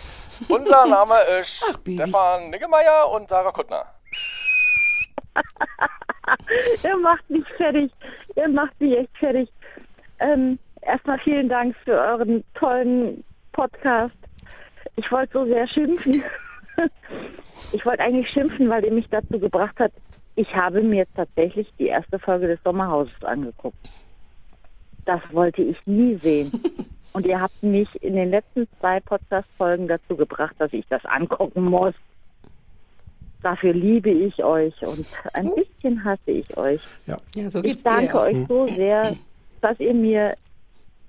[0.49, 1.77] Unser Name ist Ach.
[1.81, 3.85] Stefan Niggemeier und Sarah Kuttner.
[6.83, 7.91] Ihr macht mich fertig.
[8.35, 9.49] Ihr macht mich echt fertig.
[10.19, 14.15] Ähm, erstmal vielen Dank für euren tollen Podcast.
[14.95, 16.23] Ich wollte so sehr schimpfen.
[17.73, 19.95] Ich wollte eigentlich schimpfen, weil ihr mich dazu gebracht habt.
[20.35, 23.77] Ich habe mir tatsächlich die erste Folge des Sommerhauses angeguckt.
[25.05, 26.51] Das wollte ich nie sehen.
[27.13, 31.63] Und ihr habt mich in den letzten zwei Podcast-Folgen dazu gebracht, dass ich das angucken
[31.63, 31.93] muss.
[33.43, 36.81] Dafür liebe ich euch und ein bisschen hasse ich euch.
[37.05, 37.17] Ja,
[37.49, 37.89] so Ich geht's dir.
[37.89, 38.21] danke ja.
[38.23, 39.15] euch so sehr,
[39.61, 40.35] dass ihr mir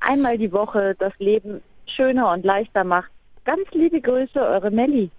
[0.01, 3.11] einmal die Woche das Leben schöner und leichter macht.
[3.45, 5.11] Ganz liebe Grüße, eure Melli.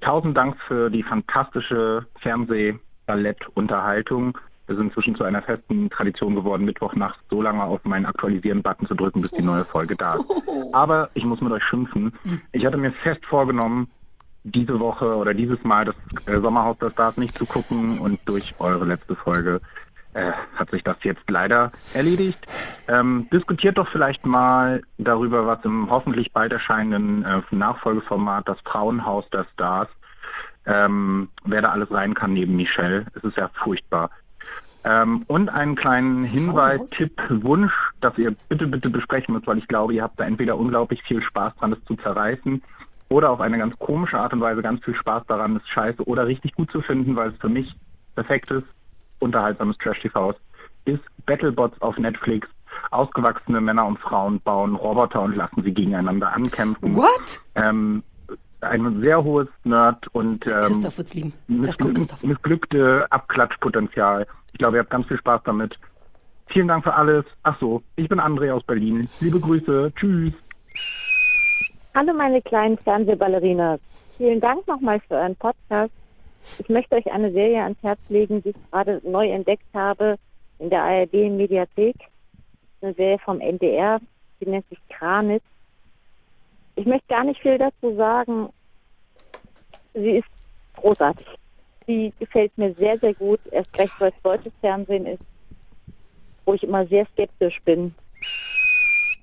[0.00, 4.36] Tausend Dank für die fantastische Fernseh-Ballett-Unterhaltung.
[4.66, 8.94] Wir sind inzwischen zu einer festen Tradition geworden, Mittwochnachts so lange auf meinen Aktualisieren-Button zu
[8.94, 10.28] drücken, bis die neue Folge da ist.
[10.72, 12.12] Aber ich muss mit euch schimpfen.
[12.52, 13.88] Ich hatte mir fest vorgenommen,
[14.42, 15.94] diese Woche oder dieses Mal das
[16.26, 19.60] äh, Sommerhaus der Stars nicht zu gucken und durch eure letzte Folge
[20.14, 22.38] äh, hat sich das jetzt leider erledigt.
[22.88, 29.28] Ähm, diskutiert doch vielleicht mal darüber, was im hoffentlich bald erscheinenden äh, Nachfolgeformat das Frauenhaus
[29.30, 29.88] der Stars,
[30.66, 33.06] ähm, wer da alles rein kann neben Michelle.
[33.14, 34.10] Es ist ja furchtbar.
[34.84, 39.68] Ähm, und einen kleinen Hinweis, Tipp, Wunsch, dass ihr bitte, bitte besprechen müsst, weil ich
[39.68, 42.62] glaube, ihr habt da entweder unglaublich viel Spaß dran, es zu zerreißen,
[43.08, 46.26] oder auf eine ganz komische Art und Weise ganz viel Spaß daran, es scheiße oder
[46.26, 47.74] richtig gut zu finden, weil es für mich
[48.14, 48.62] perfektes,
[49.20, 50.34] unterhaltsames Trash-TV
[50.84, 52.48] ist Battlebots auf Netflix.
[52.90, 56.96] Ausgewachsene Männer und Frauen bauen Roboter und lassen sie gegeneinander ankämpfen.
[56.96, 57.40] What?
[57.54, 58.02] Ähm,
[58.60, 61.32] ein sehr hohes Nerd und ähm, Christoph wird's lieben.
[61.46, 62.22] Missglück Christoph.
[62.24, 64.26] missglückte Abklatschpotenzial.
[64.52, 65.76] Ich glaube, ihr habt ganz viel Spaß damit.
[66.48, 67.24] Vielen Dank für alles.
[67.42, 69.08] Ach so, ich bin André aus Berlin.
[69.20, 69.92] Liebe Grüße.
[69.96, 70.32] Tschüss.
[71.94, 73.80] Hallo meine kleinen Fernsehballerinas.
[74.16, 75.92] Vielen Dank nochmal für euren Podcast.
[76.58, 80.18] Ich möchte euch eine Serie ans Herz legen, die ich gerade neu entdeckt habe
[80.58, 81.96] in der ARD Mediathek.
[82.80, 84.00] Eine Serie vom NDR,
[84.40, 85.42] die nennt sich Kranitz.
[86.76, 88.50] Ich möchte gar nicht viel dazu sagen.
[89.94, 90.28] Sie ist
[90.76, 91.26] großartig.
[91.86, 93.40] Sie gefällt mir sehr, sehr gut.
[93.50, 95.22] Erst recht, weil es deutsches Fernsehen ist,
[96.44, 97.94] wo ich immer sehr skeptisch bin.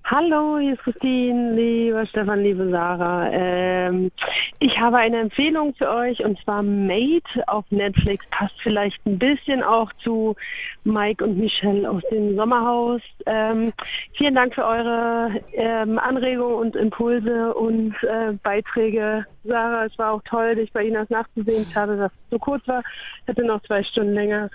[0.08, 3.28] Hallo, hier ist Christine, lieber Stefan, liebe Sarah.
[3.32, 4.12] Ähm,
[4.60, 8.24] ich habe eine Empfehlung für euch und zwar Made auf Netflix.
[8.30, 10.36] Passt vielleicht ein bisschen auch zu
[10.84, 13.02] Mike und Michelle aus dem Sommerhaus.
[13.26, 13.74] Ähm,
[14.16, 19.26] vielen Dank für eure ähm, Anregungen und Impulse und äh, Beiträge.
[19.44, 21.66] Sarah, es war auch toll, dich bei Ihnen nachzusehen.
[21.74, 22.84] Schade, dass es so kurz war.
[23.26, 24.52] Hätte noch zwei Stunden länger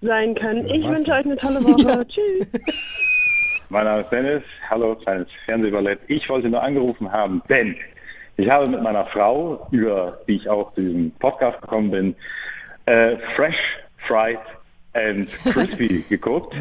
[0.00, 0.64] sein können.
[0.64, 1.18] Ich wünsche ja.
[1.18, 2.06] euch eine tolle Woche.
[2.08, 3.04] Tschüss.
[3.68, 4.42] Mein Name ist Dennis.
[4.70, 5.98] Hallo, kleines Fernsehballett.
[6.06, 7.74] Ich wollte nur angerufen haben, denn
[8.36, 12.14] ich habe mit meiner Frau, über die ich auch zu diesem Podcast gekommen bin,
[12.86, 13.56] äh, Fresh,
[14.06, 14.38] Fried
[14.92, 16.54] and Crispy geguckt.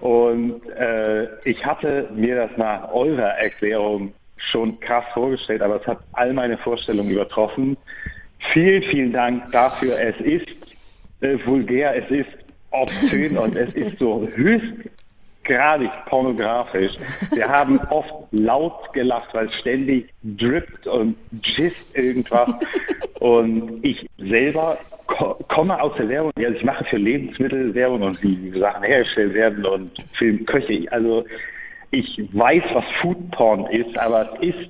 [0.00, 4.12] Und äh, ich hatte mir das nach eurer Erklärung
[4.52, 7.76] schon krass vorgestellt, aber es hat all meine Vorstellungen übertroffen.
[8.52, 9.94] Vielen, vielen Dank dafür.
[10.00, 10.46] Es ist
[11.20, 12.30] äh, vulgär, es ist
[12.70, 14.28] obszön und es ist so
[15.48, 16.92] höchstgradig pornografisch.
[17.32, 22.54] Wir haben oft laut gelacht, weil ständig drippt und gisst irgendwas.
[23.20, 28.58] Und ich selber ko komme aus der Werbung, also ich mache für Lebensmittelwerbung und wie
[28.58, 30.86] Sachen hergestellt werden und Filmköche.
[30.92, 31.24] Also
[31.90, 34.68] ich weiß, was Foodporn ist, aber es ist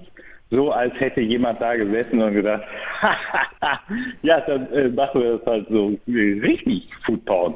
[0.51, 2.63] so, als hätte jemand da gesessen und gedacht,
[4.23, 7.55] ja, dann äh, machen wir das halt so richtig Foodporn.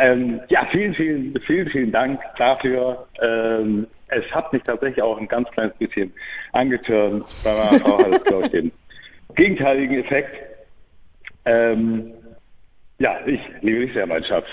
[0.00, 3.06] Ähm, ja, vielen, vielen, vielen, vielen Dank dafür.
[3.20, 6.10] Ähm, es hat mich tatsächlich auch ein ganz kleines bisschen
[6.52, 7.26] angetörnt.
[7.44, 8.72] Bei meiner Frau hat es, glaube ich, den
[9.34, 10.38] gegenteiligen Effekt.
[11.44, 12.12] Ähm,
[12.98, 14.46] ja, ich liebe dich sehr, mein Schatz.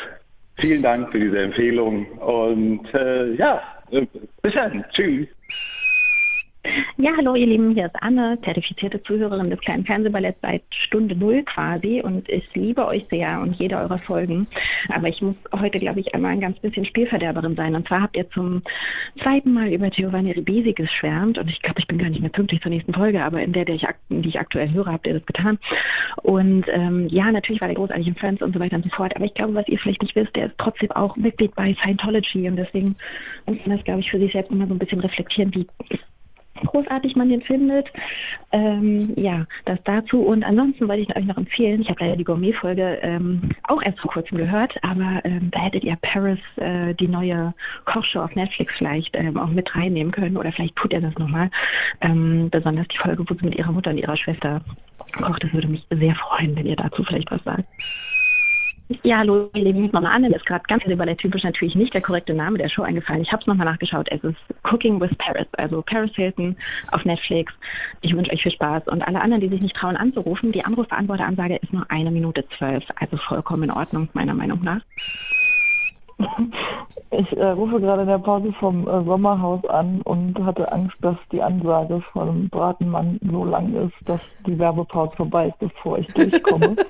[0.60, 4.06] Vielen Dank für diese Empfehlung und äh, ja, äh,
[4.42, 4.84] bis dann.
[4.92, 5.28] Tschüss.
[7.00, 11.44] Ja, hallo ihr Lieben, hier ist Anne, zertifizierte Zuhörerin des kleinen Fernsehballetts seit Stunde Null
[11.44, 14.48] quasi und ich liebe euch sehr und jede eurer Folgen.
[14.90, 17.76] Aber ich muss heute, glaube ich, einmal ein ganz bisschen Spielverderberin sein.
[17.76, 18.64] Und zwar habt ihr zum
[19.22, 22.62] zweiten Mal über Giovanni Ribisi geschwärmt und ich glaube, ich bin gar nicht mehr pünktlich
[22.62, 25.26] zur nächsten Folge, aber in der, der ich, die ich aktuell höre, habt ihr das
[25.26, 25.60] getan.
[26.24, 29.16] Und ähm, ja, natürlich war der großartig in Friends und so weiter und so fort.
[29.16, 32.50] Aber ich glaube, was ihr vielleicht nicht wisst, der ist trotzdem auch Mitglied bei Scientology
[32.50, 32.96] und deswegen
[33.46, 35.68] muss man das, glaube ich, für sich selbst immer so ein bisschen reflektieren, wie
[36.62, 37.88] großartig man den findet.
[38.52, 40.22] Ähm, ja, das dazu.
[40.22, 44.00] Und ansonsten wollte ich euch noch empfehlen, ich habe leider die Gourmet-Folge ähm, auch erst
[44.00, 47.54] vor kurzem gehört, aber ähm, da hättet ihr Paris, äh, die neue
[47.86, 51.50] Kochshow auf Netflix vielleicht ähm, auch mit reinnehmen können oder vielleicht tut er das nochmal.
[52.02, 54.62] Ähm, besonders die Folge, wo sie mit ihrer Mutter und ihrer Schwester
[55.12, 55.44] kocht.
[55.44, 57.66] Das würde mich sehr freuen, wenn ihr dazu vielleicht was sagt.
[59.04, 60.82] Ja, hallo, ihr Lieben, Mama Anne ist gerade ganz
[61.18, 63.22] typisch natürlich nicht der korrekte Name der Show eingefallen.
[63.22, 64.08] Ich habe es nochmal nachgeschaut.
[64.10, 66.56] Es ist Cooking with Paris, also Paris Hilton
[66.94, 67.52] auf Netflix.
[68.00, 68.88] Ich wünsche euch viel Spaß.
[68.88, 72.86] Und alle anderen, die sich nicht trauen anzurufen, die Anrufbeantworteransage ist nur eine Minute zwölf.
[72.96, 74.80] Also vollkommen in Ordnung, meiner Meinung nach.
[77.12, 81.18] Ich äh, rufe gerade in der Pause vom äh, Sommerhaus an und hatte Angst, dass
[81.32, 86.78] die Ansage von Bratenmann so lang ist, dass die Werbepause vorbei ist, bevor ich durchkomme.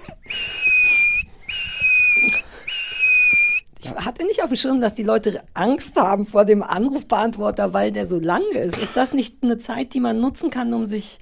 [3.79, 7.91] Ich hatte nicht auf dem Schirm, dass die Leute Angst haben vor dem Anrufbeantworter, weil
[7.91, 8.77] der so lang ist.
[8.77, 11.19] Ist das nicht eine Zeit, die man nutzen kann, um sich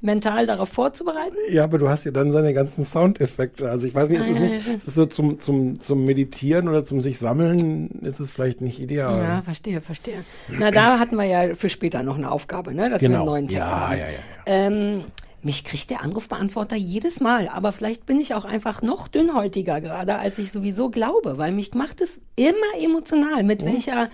[0.00, 1.36] mental darauf vorzubereiten?
[1.50, 3.70] Ja, aber du hast ja dann seine ganzen Soundeffekte.
[3.70, 6.84] Also ich weiß nicht, ist es nicht, ist es so zum, zum, zum Meditieren oder
[6.84, 9.16] zum sich sammeln, ist es vielleicht nicht ideal.
[9.18, 10.24] Ja, verstehe, verstehe.
[10.48, 12.88] Na, da hatten wir ja für später noch eine Aufgabe, ne?
[12.88, 13.12] dass Genau.
[13.12, 13.92] wir einen neuen Text Ja, haben.
[13.98, 14.12] ja, ja,
[14.46, 15.04] Ähm,
[15.42, 20.18] mich kriegt der Anrufbeantworter jedes Mal, aber vielleicht bin ich auch einfach noch dünnhäutiger gerade,
[20.18, 24.10] als ich sowieso glaube, weil mich macht es immer emotional, mit welcher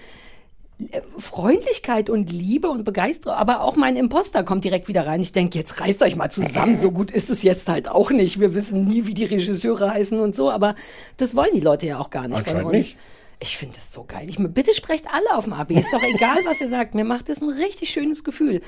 [0.79, 5.21] äh, Freundlichkeit und Liebe und Begeisterung, aber auch mein Imposter kommt direkt wieder rein.
[5.21, 8.39] Ich denke, jetzt reißt euch mal zusammen, so gut ist es jetzt halt auch nicht.
[8.39, 10.75] Wir wissen nie, wie die Regisseure heißen und so, aber
[11.17, 12.73] das wollen die Leute ja auch gar nicht von uns.
[12.73, 12.97] nicht.
[13.39, 14.27] Ich finde das so geil.
[14.29, 15.73] Ich, bitte sprecht alle auf dem AB.
[15.73, 16.95] Ist doch egal, was ihr sagt.
[16.95, 18.63] Mir macht das ein richtig schönes Gefühl.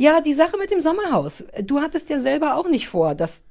[0.00, 1.44] Ja, die Sache mit dem Sommerhaus.
[1.62, 3.42] Du hattest ja selber auch nicht vor, dass,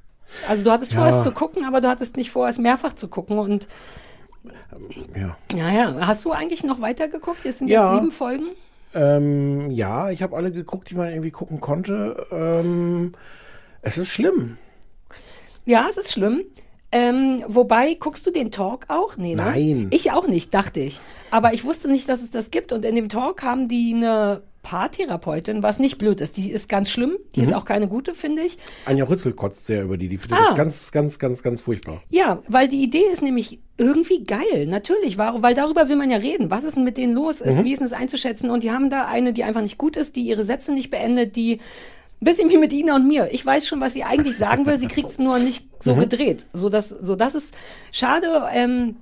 [0.48, 1.10] also du hattest vor, Ja.
[1.10, 3.38] es zu gucken, aber du hattest nicht vor, es mehrfach zu gucken.
[3.38, 3.68] Und
[5.16, 5.38] Ja.
[5.56, 6.08] ja, ja.
[6.08, 7.46] Hast du eigentlich noch weitergeguckt?
[7.46, 7.84] Jetzt sind Ja.
[7.94, 8.46] jetzt sieben Folgen.
[8.96, 12.26] Ähm, ja, ich habe alle geguckt, die man irgendwie gucken konnte.
[12.32, 13.14] Ähm,
[13.84, 14.58] es ist schlimm.
[15.66, 16.42] Ja, es ist schlimm.
[16.92, 19.16] Ähm, wobei, guckst du den Talk auch?
[19.18, 19.44] Nee, ne?
[19.44, 19.88] Nein.
[19.92, 21.00] Ich auch nicht, dachte ich.
[21.30, 22.72] Aber ich wusste nicht, dass es das gibt.
[22.72, 26.36] Und in dem Talk haben die eine Paartherapeutin, was nicht blöd ist.
[26.38, 27.16] Die ist ganz schlimm.
[27.36, 27.54] Die ist Mhm.
[27.56, 28.58] auch keine gute, finde ich.
[28.86, 30.10] Anja Rützel kotzt sehr über die.
[30.10, 30.46] Die findet Ah.
[30.50, 32.02] das ganz, ganz, ganz, ganz furchtbar.
[32.10, 34.66] Ja, weil die Idee ist nämlich irgendwie geil.
[34.68, 35.44] Natürlich, warum?
[35.44, 36.50] Weil darüber will man ja reden.
[36.52, 37.40] Was ist denn mit denen los?
[37.40, 37.66] Ist, Mhm.
[37.66, 38.50] Wie ist das einzuschätzen?
[38.50, 41.36] Und die haben da eine, die einfach nicht gut ist, die ihre Sätze nicht beendet,
[41.36, 41.60] die
[42.22, 43.30] ein bisschen wie mit Ina und mir.
[43.32, 44.78] Ich weiß schon, was sie eigentlich sagen will.
[44.78, 46.02] Sie kriegt es nur nicht so Mhm.
[46.02, 46.46] gedreht.
[46.54, 47.54] So das, so das ist
[47.92, 48.48] schade.
[48.52, 48.98] Ähm,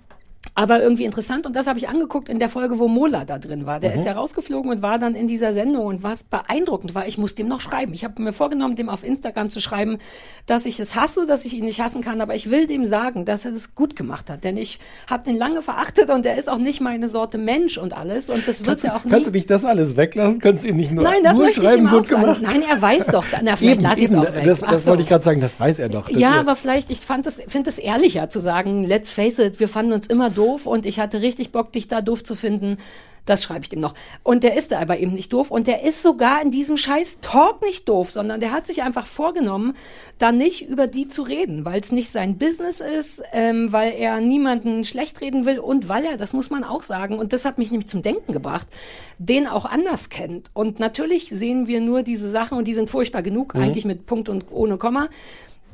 [0.55, 3.65] aber irgendwie interessant und das habe ich angeguckt in der Folge, wo Mola da drin
[3.65, 3.79] war.
[3.79, 3.99] Der Mhm.
[3.99, 7.35] ist ja rausgeflogen und war dann in dieser Sendung und was beeindruckend war, ich muss
[7.35, 7.93] dem noch schreiben.
[7.93, 9.97] Ich habe mir vorgenommen, dem auf Instagram zu schreiben,
[10.45, 13.25] dass ich es hasse, dass ich ihn nicht hassen kann, aber ich will dem sagen,
[13.25, 14.79] dass er das gut gemacht hat, denn ich
[15.09, 18.47] habe den lange verachtet und er ist auch nicht meine Sorte Mensch und alles und
[18.47, 19.11] das wird ja auch nie.
[19.11, 20.39] kannst du nicht das alles weglassen?
[20.39, 22.21] Kannst du ihm nicht nur, Nein, das nur möchte ich schreiben, ihm auch gut sagen.
[22.23, 22.41] gemacht?
[22.41, 23.25] Nein, er weiß doch.
[23.43, 24.43] Na, vielleicht lass ich es auch weg.
[24.43, 24.87] das, das so.
[24.87, 26.09] wollte ich gerade sagen, das weiß er doch.
[26.09, 29.67] Ja, aber vielleicht, ich fand das, finde es ehrlicher zu sagen, let's face it, wir
[29.67, 32.77] fanden uns immer doof und ich hatte richtig Bock, dich da doof zu finden.
[33.25, 33.93] Das schreibe ich dem noch.
[34.23, 35.51] Und der ist da aber eben nicht doof.
[35.51, 39.05] Und der ist sogar in diesem scheiß Talk nicht doof, sondern der hat sich einfach
[39.05, 39.73] vorgenommen,
[40.17, 44.21] da nicht über die zu reden, weil es nicht sein Business ist, ähm, weil er
[44.21, 47.57] niemanden schlecht reden will und weil er, das muss man auch sagen, und das hat
[47.57, 48.67] mich nämlich zum Denken gebracht,
[49.17, 50.49] den auch anders kennt.
[50.53, 53.61] Und natürlich sehen wir nur diese Sachen und die sind furchtbar genug, Mhm.
[53.61, 55.09] eigentlich mit Punkt und ohne Komma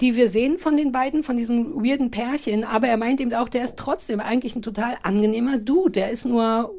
[0.03, 2.65] die wir sehen von den beiden, von diesem weirden Pärchen.
[2.65, 5.91] Aber er meint eben auch, der ist trotzdem eigentlich ein total angenehmer Dude.
[5.91, 6.73] Der ist nur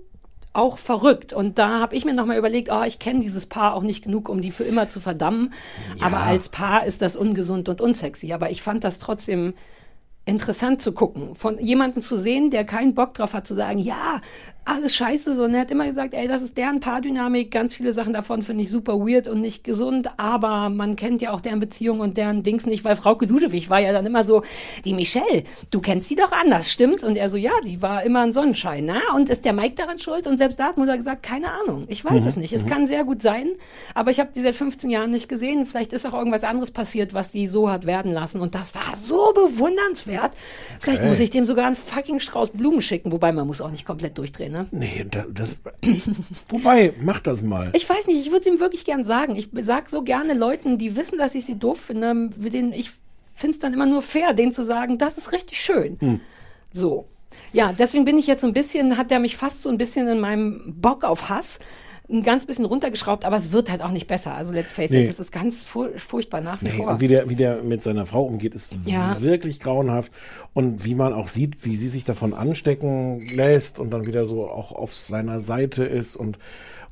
[0.53, 1.33] auch verrückt.
[1.33, 4.29] Und da habe ich mir nochmal überlegt, oh, ich kenne dieses Paar auch nicht genug,
[4.29, 5.55] um die für immer zu verdammen.
[6.03, 8.35] Aber als Paar ist das ungesund und unsexy.
[8.35, 9.55] Aber ich fand das trotzdem
[10.27, 14.21] interessant zu gucken, von jemandem zu sehen, der keinen Bock drauf hat zu sagen, ja,
[14.65, 18.13] alles scheiße, sondern er hat immer gesagt, ey, das ist deren Paardynamik, ganz viele Sachen
[18.13, 22.01] davon finde ich super weird und nicht gesund, aber man kennt ja auch deren Beziehung
[22.01, 24.43] und deren Dings nicht, weil Frauke Ludewig war ja dann immer so,
[24.85, 27.05] die Michelle, du kennst sie doch anders, stimmt's?
[27.05, 29.01] Und er so, ja, die war immer ein Sonnenschein, na?
[29.15, 30.27] Und ist der Mike daran schuld?
[30.27, 32.69] Und selbst da hat Mutter gesagt, keine Ahnung, ich weiß Mhm, es nicht, es mhm.
[32.71, 33.49] kann sehr gut sein,
[33.95, 37.13] aber ich habe die seit 15 Jahren nicht gesehen, vielleicht ist auch irgendwas anderes passiert,
[37.13, 40.33] was die so hat werden lassen und das war so bewundernswert.
[40.81, 41.09] Vielleicht Okay.
[41.09, 44.17] muss ich dem sogar einen fucking Strauß Blumen schicken, wobei man muss auch nicht komplett
[44.17, 44.67] durchdrehen, ne?
[44.71, 45.59] Nee, da- das.
[46.49, 47.71] Wobei, mach das mal.
[47.75, 49.37] Ich weiß nicht, ich würde es ihm wirklich gern sagen.
[49.37, 52.91] Ich sag so gerne Leuten, die wissen, dass ich sie doof finde, mit denen ich
[53.35, 55.97] finde es dann immer nur fair, denen zu sagen, das ist richtig schön.
[56.01, 56.21] Hm.
[56.71, 57.07] So.
[57.53, 60.07] Ja, deswegen bin ich jetzt so ein bisschen, hat er mich fast so ein bisschen
[60.07, 61.59] in meinem Bock auf Hass
[62.11, 64.35] ein ganz bisschen runtergeschraubt, aber es wird halt auch nicht besser.
[64.35, 65.05] Also let's face Nee.
[65.05, 66.89] it, das ist ganz fu furchtbar nach wie Nee, vor.
[66.89, 69.17] und wie der, wie der mit seiner Frau umgeht, ist Ja.
[69.21, 70.13] wirklich grauenhaft.
[70.53, 74.47] Und wie man auch sieht, wie sie sich davon anstecken lässt und dann wieder so
[74.49, 76.39] auch auf seiner Seite ist und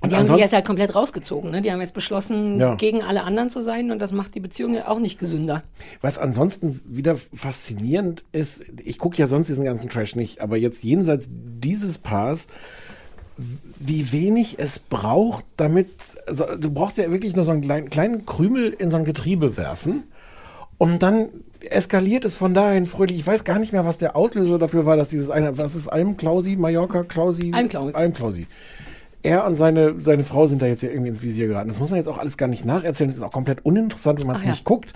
[0.01, 1.51] Und die haben sich jetzt halt komplett rausgezogen.
[1.53, 1.63] Ne?
[1.63, 2.75] Die haben jetzt beschlossen, Ja.
[2.75, 5.63] gegen alle anderen zu sein und das macht die Beziehung ja auch nicht gesünder.
[6.01, 10.83] Was ansonsten wieder faszinierend ist, ich gucke ja sonst diesen ganzen Trash nicht, aber jetzt
[10.83, 12.49] jenseits dieses Paars,
[13.37, 15.89] wie wenig es braucht, damit,
[16.26, 19.57] also du brauchst ja wirklich nur so einen kleinen, kleinen Krümel in so ein Getriebe
[19.57, 20.05] werfen
[20.78, 21.28] und dann
[21.70, 23.18] eskaliert es von dahin fröhlich.
[23.18, 25.89] Ich weiß gar nicht mehr, was der Auslöser dafür war, dass dieses eine, was ist
[25.89, 27.53] Almklausi, Mallorca, Klausi?
[27.55, 27.95] Almklausi.
[27.95, 28.47] Almklausi.
[29.22, 31.68] Er und seine, seine Frau sind da jetzt ja irgendwie ins Visier geraten.
[31.68, 33.09] Das muss man jetzt auch alles gar nicht nacherzählen.
[33.09, 34.51] Das ist auch komplett uninteressant, wenn man es ja.
[34.51, 34.93] nicht guckt.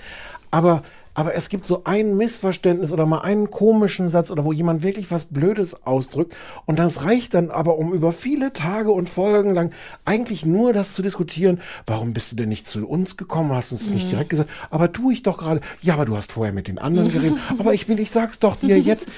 [0.50, 0.82] Aber,
[1.16, 5.10] aber es gibt so ein Missverständnis oder mal einen komischen Satz oder wo jemand wirklich
[5.10, 6.36] was Blödes ausdrückt.
[6.66, 9.72] Und das reicht dann aber, um über viele Tage und Folgen lang
[10.04, 11.60] eigentlich nur das zu diskutieren.
[11.86, 13.50] Warum bist du denn nicht zu uns gekommen?
[13.52, 14.10] Hast uns nicht Mhm.
[14.10, 14.50] direkt gesagt?
[14.70, 15.62] Aber tu ich doch gerade.
[15.80, 17.38] Ja, aber du hast vorher mit den anderen geredet.
[17.58, 19.08] aber ich will, ich sag's doch dir jetzt.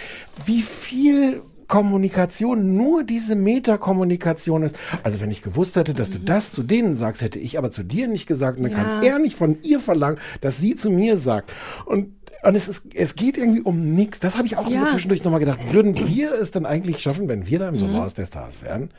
[0.46, 4.76] Wie viel Kommunikation nur diese Metakommunikation ist.
[5.02, 7.82] Also wenn ich gewusst hätte, dass du das zu denen sagst, hätte ich aber zu
[7.82, 8.58] dir nicht gesagt.
[8.58, 9.10] Und dann kann Ja.
[9.12, 11.52] er nicht von ihr verlangen, dass sie zu mir sagt.
[11.86, 12.14] Und
[12.44, 14.20] und es, ist, es geht irgendwie um nichts.
[14.20, 14.76] Das habe ich auch Ja.
[14.76, 15.72] immer zwischendurch nochmal gedacht.
[15.74, 17.78] Würden wir es dann eigentlich schaffen, wenn wir da im Mhm.
[17.80, 18.90] Sommerhaus der Stars wären,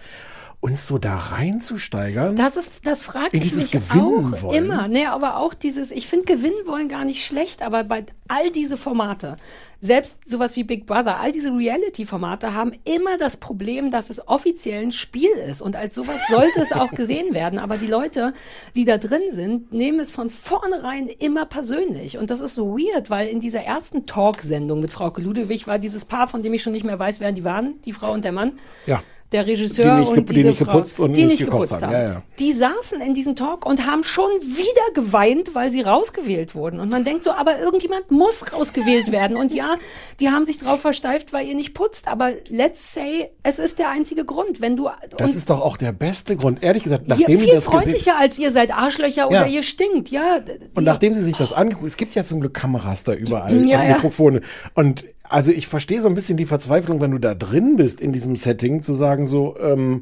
[0.61, 2.35] uns so da reinzusteigern?
[2.35, 4.65] Das ist, das frage ich dieses mich Gewinnen auch wollen.
[4.65, 4.87] immer.
[4.87, 8.75] Nee, aber auch dieses, ich finde gewinnen wollen gar nicht schlecht, aber bei all diese
[8.75, 9.37] Formate,
[9.81, 14.83] selbst sowas wie Big Brother, all diese Reality-Formate haben immer das Problem, dass es offiziell
[14.83, 15.61] ein Spiel ist.
[15.61, 17.59] Und als sowas sollte es auch gesehen werden.
[17.59, 18.33] Aber die Leute,
[18.75, 22.17] die da drin sind, nehmen es von vornherein immer persönlich.
[22.17, 26.03] Und das ist so weird, weil in dieser ersten Talk-Sendung mit Frau Ludewig war dieses
[26.03, 28.33] Paar, von dem ich schon nicht mehr weiß, wer die waren, die Frau und der
[28.33, 29.01] Mann ja.
[29.31, 31.73] Der Regisseur Die nicht und die diese nicht Frau, geputzt und die nicht gekocht geputzt
[31.83, 31.83] haben.
[31.83, 31.91] haben.
[31.93, 32.21] Ja, ja.
[32.39, 36.79] Die saßen in diesem Talk und haben schon wieder geweint, weil sie rausgewählt wurden.
[36.79, 39.37] Und man denkt so, aber irgendjemand muss rausgewählt werden.
[39.37, 39.75] Und ja,
[40.19, 42.07] die haben sich drauf versteift, weil ihr nicht putzt.
[42.07, 44.61] Aber let's say, es ist der einzige Grund.
[44.61, 46.63] Wenn du Das ist doch auch der beste Grund.
[46.63, 49.53] Ehrlich gesagt, nachdem die viel das freundlicher als ihr seid Arschlöcher oder Ja.
[49.53, 50.09] ihr stinkt.
[50.09, 50.39] Ja,
[50.73, 53.83] Und nachdem sie sich das angeguckt, es gibt ja zum Glück Kameras da überall, ja.
[53.83, 54.41] Mikrofone.
[54.73, 58.11] Und also ich verstehe so ein bisschen die Verzweiflung, wenn du da drin bist in
[58.11, 60.01] diesem Setting, zu sagen so, ähm,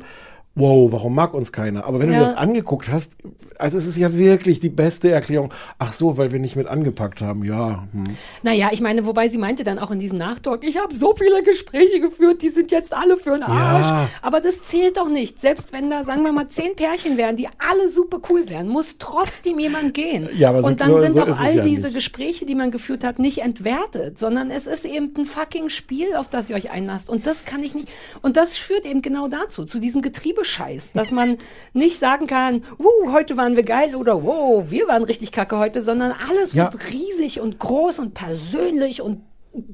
[0.57, 1.85] wow, warum mag uns keiner?
[1.85, 2.19] Aber wenn Ja.
[2.19, 3.17] du das angeguckt hast,
[3.59, 5.53] also es ist ja wirklich die beste Erklärung.
[5.79, 7.43] Ach so, weil wir nicht mit angepackt haben.
[7.43, 7.87] Ja.
[7.93, 8.03] Hm.
[8.43, 11.43] Naja, ich meine, wobei sie meinte dann auch in diesem Nachtalk, ich habe so viele
[11.43, 13.87] Gespräche geführt, die sind jetzt alle für den Arsch.
[13.87, 14.09] Ja.
[14.21, 15.39] Aber das zählt doch nicht.
[15.39, 18.97] Selbst wenn da, sagen wir mal, zehn Pärchen wären, die alle super cool wären, muss
[18.97, 20.27] trotzdem jemand gehen.
[20.37, 21.95] Ja, aber so- Und dann so- sind so all ja diese nicht.
[21.95, 26.27] Gespräche, die man geführt hat, nicht entwertet, sondern es ist eben ein fucking Spiel, auf
[26.27, 27.09] das ihr euch einlasst.
[27.09, 27.89] Und das kann ich nicht.
[28.21, 30.01] Und das führt eben genau dazu, zu diesem
[30.47, 31.37] Getriebescheiß, dass man
[31.73, 35.83] nicht sagen kann, uh, heute waren wir geil oder wow, wir waren richtig kacke heute,
[35.83, 36.65] sondern alles Ja.
[36.71, 39.21] wird riesig und groß und persönlich und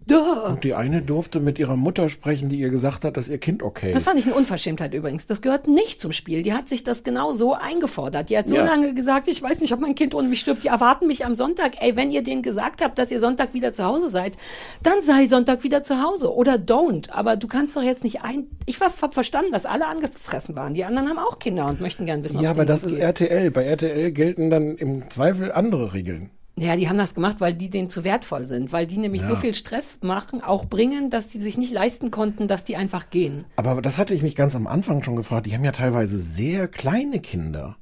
[0.08, 0.16] duh.
[0.48, 3.64] Und die eine durfte mit ihrer Mutter sprechen, die ihr gesagt hat, dass ihr Kind
[3.64, 4.08] okay Das ist.
[4.10, 5.26] fand ich eine Unverschämtheit übrigens.
[5.26, 6.42] Das gehört nicht zum Spiel.
[6.44, 8.30] Die hat sich das genau so eingefordert.
[8.30, 8.64] Die hat so Ja.
[8.66, 10.64] lange gesagt, ich weiß nicht, ob mein Kind ohne mich stirbt.
[10.64, 11.74] Die erwarten mich am Sonntag.
[11.82, 14.38] Ey, wenn ihr denen gesagt habt, dass ihr Sonntag wieder zu Hause seid,
[14.84, 16.34] dann sei Sonntag wieder zu Hause.
[16.34, 17.10] Oder don't.
[17.12, 18.48] Aber du kannst doch jetzt nicht ein...
[18.66, 20.74] Ich war- hab verstanden, dass alle angefressen waren.
[20.74, 23.02] Die anderen haben auch Kinder und möchten gern wissen, Ja, aber das ist geht.
[23.02, 23.52] RTL.
[23.52, 26.30] Bei RTL gelten dann im Zweifel andere Regeln.
[26.56, 28.72] Ja, die haben das gemacht, weil die denen zu wertvoll sind.
[28.72, 29.30] Weil die nämlich Ja.
[29.30, 33.10] so viel Stress machen, auch bringen, dass sie sich nicht leisten konnten, dass die einfach
[33.10, 33.46] gehen.
[33.56, 35.48] Aber das hatte ich mich ganz am Anfang schon gefragt.
[35.48, 37.76] Die haben ja teilweise sehr kleine Kinder.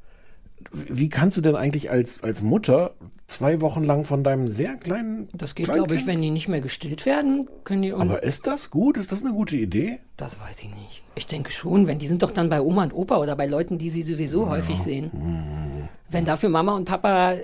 [0.71, 2.93] Wie kannst du denn eigentlich als, als Mutter
[3.31, 5.27] zwei Wochen lang von deinem sehr kleinen.
[5.33, 7.93] Das geht, glaube ich, wenn die nicht mehr gestillt werden, können die.
[7.93, 8.97] Aber ist das gut?
[8.97, 9.99] Ist das eine gute Idee?
[10.17, 11.01] Das weiß ich nicht.
[11.15, 13.77] Ich denke schon, wenn die sind doch dann bei Oma und Opa oder bei Leuten,
[13.77, 15.11] die sie sowieso häufig sehen.
[16.09, 17.35] Wenn dafür Mama und Papa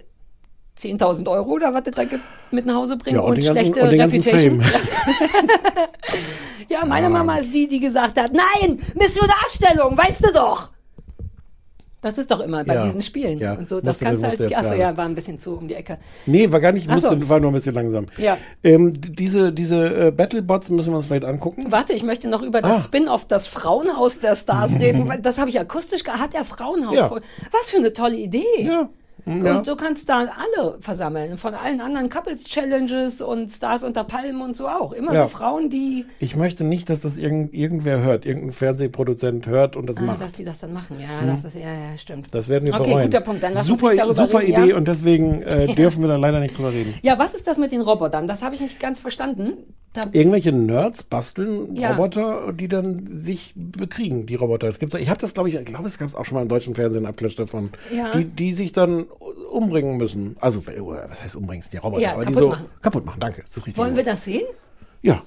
[0.80, 3.52] 10.000 Euro oder was das da gibt, mit nach Hause bringen Ja, und und, ganzen-
[3.74, 4.64] schlechte und Reputation.
[6.70, 10.72] Ja, meine Mama ist die, die gesagt hat, nein, Mission Darstellung, weißt du doch.
[12.02, 12.86] Das ist doch immer bei Ja.
[12.86, 13.54] diesen Spielen Ja.
[13.54, 13.82] und so.
[13.82, 14.56] Das kannst du halt.
[14.56, 15.98] Achso, ja, war ein bisschen zu um die Ecke.
[16.26, 16.92] Nee, war gar nicht, so.
[16.94, 18.06] musste, war nur ein bisschen langsam.
[18.18, 18.38] Ja.
[18.64, 21.72] Ähm, diese diese äh, Battlebots müssen wir uns vielleicht angucken.
[21.72, 22.84] Warte, ich möchte noch über das Ah.
[22.84, 25.12] Spin-off, das Frauenhaus der Stars reden.
[25.24, 26.20] Das habe ich akustisch gehabt.
[26.22, 26.96] Hat der Frauenhaus.
[26.96, 27.08] Ja.
[27.08, 27.22] voll-
[27.52, 28.44] Was für eine tolle Idee.
[28.60, 28.90] Ja.
[29.28, 29.62] Und Ja.
[29.62, 31.38] du kannst da alle versammeln.
[31.38, 34.94] Von allen anderen Couples-Challenges und Stars unter Palmen und so auch.
[34.94, 35.24] Immer Ja.
[35.24, 36.06] so Frauen, die.
[36.20, 40.22] Ich möchte nicht, dass das irgend, irgendwer hört, irgendein Fernsehproduzent hört und das Ah, macht.
[40.22, 40.98] dass die das dann machen.
[41.00, 41.28] Ja, Hm.
[41.28, 42.28] das ist, ja, ja, stimmt.
[42.34, 43.04] Das werden wir okay, bereuen.
[43.04, 43.44] guter Punkt.
[43.44, 44.78] Dann lass super uns nicht super reden, Idee ja?
[44.78, 46.94] und deswegen äh, dürfen wir da leider nicht drüber reden.
[47.02, 48.28] Ja, was ist das mit den Robotern?
[48.28, 49.54] Das habe ich nicht ganz verstanden.
[50.12, 51.92] Irgendwelche Nerds basteln Ja.
[51.92, 54.68] Roboter, die dann sich bekriegen, die Roboter.
[54.68, 56.44] Es gibt, ich habe das, glaube ich, ich glaube, es gab es auch schon mal
[56.44, 58.12] im deutschen Fernsehen einen Abklatsch davon, Ja.
[58.12, 59.06] die, die sich dann
[59.52, 60.36] umbringen müssen.
[60.40, 60.80] Also, äh,
[61.10, 61.64] was heißt umbringen?
[61.64, 62.66] Sind Die Roboter, Ja, aber die so machen.
[62.82, 63.20] kaputt machen.
[63.20, 63.82] Danke, ist das richtig?
[63.82, 64.46] wollen wir das sehen?
[65.02, 65.24] Ja.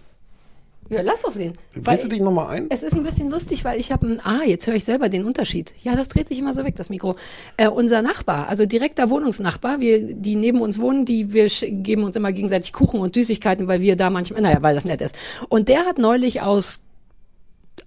[0.91, 1.53] Ja, lass doch sehen.
[1.77, 2.67] Drehst du dich nochmal ein?
[2.69, 5.25] Es ist ein bisschen lustig, weil ich habe ein, ah, jetzt höre ich selber den
[5.25, 5.73] Unterschied.
[5.85, 7.15] Ja, das dreht sich immer so weg, das Mikro.
[7.57, 12.17] Äh, unser Nachbar, also direkter Wohnungsnachbar, wir, die neben uns wohnen, die wir geben uns
[12.17, 15.15] immer gegenseitig Kuchen und Süßigkeiten, weil wir da manchmal, naja, weil das nett ist.
[15.49, 16.83] Und der hat neulich aus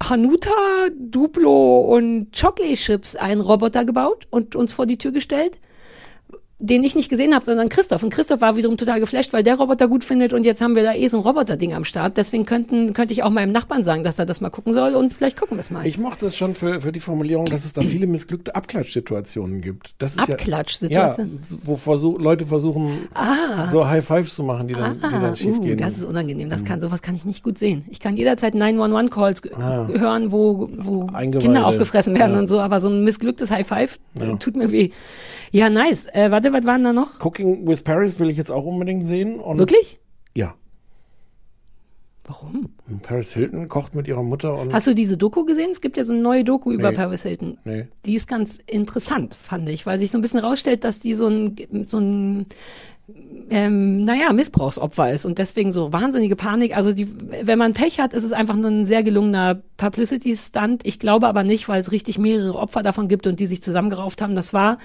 [0.02, 0.50] Hanuta,
[0.98, 5.58] Duplo und Chocolate Chips einen Roboter gebaut und uns vor die Tür gestellt
[6.66, 8.02] den ich nicht gesehen habe, sondern Christoph.
[8.02, 10.82] Und Christoph war wiederum total geflasht, weil der Roboter gut findet und jetzt haben wir
[10.82, 12.16] da eh so ein Roboter-Ding am Start.
[12.16, 15.12] Deswegen könnten, könnte ich auch meinem Nachbarn sagen, dass er das mal gucken soll und
[15.12, 15.86] vielleicht gucken wir es mal.
[15.86, 19.94] Ich mochte es schon für, für die Formulierung, dass es da viele missglückte Abklatschsituationen gibt.
[19.98, 21.40] Das ist Abklatschsituationen?
[21.50, 23.68] Ja, wo versuch, Leute versuchen, Ah.
[23.70, 25.78] so High Fives zu machen, die dann, die dann schief uh, gehen.
[25.78, 26.48] das ist unangenehm.
[26.50, 27.84] Das kann, sowas kann ich nicht gut sehen.
[27.90, 29.86] Ich kann jederzeit 911-Calls Ah.
[29.88, 31.06] hören, wo, wo.
[31.38, 32.38] Kinder aufgefressen werden Ja.
[32.38, 34.34] und so, aber so ein missglücktes High Five, das Ja.
[34.36, 34.90] tut mir weh.
[35.50, 36.06] Ja, nice.
[36.12, 37.20] Äh, warte, was waren da noch?
[37.24, 39.40] Cooking with Paris will ich jetzt auch unbedingt sehen.
[39.44, 40.00] Wirklich?
[40.36, 40.54] Ja.
[42.26, 42.70] Warum?
[43.02, 44.72] Paris Hilton kocht mit ihrer Mutter und.
[44.72, 45.70] Hast du diese Doku gesehen?
[45.70, 46.96] Es gibt ja so eine neue Doku über Nee.
[46.96, 47.58] Paris Hilton.
[47.64, 47.86] Nee.
[48.06, 51.28] Die ist ganz interessant, fand ich, weil sich so ein bisschen rausstellt, dass die so
[51.28, 52.46] ein, so ein
[53.50, 56.74] ähm, naja, Missbrauchsopfer ist und deswegen so wahnsinnige Panik.
[56.74, 57.08] Also die,
[57.42, 60.86] wenn man Pech hat, ist es einfach nur ein sehr gelungener Publicity-Stunt.
[60.86, 64.22] Ich glaube aber nicht, weil es richtig mehrere Opfer davon gibt und die sich zusammengerauft
[64.22, 64.34] haben.
[64.34, 64.78] Das war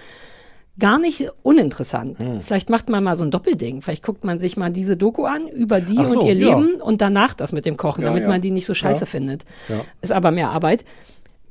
[0.79, 2.19] gar nicht uninteressant.
[2.19, 2.41] Hm.
[2.41, 3.81] Vielleicht macht man mal so ein Doppelding.
[3.81, 6.57] Vielleicht guckt man sich mal diese Doku an über die so, und ihr ja.
[6.57, 8.29] Leben und danach das mit dem Kochen, Ja, damit ja.
[8.29, 9.45] man die nicht so scheiße findet.
[10.01, 10.85] Ist aber mehr Arbeit.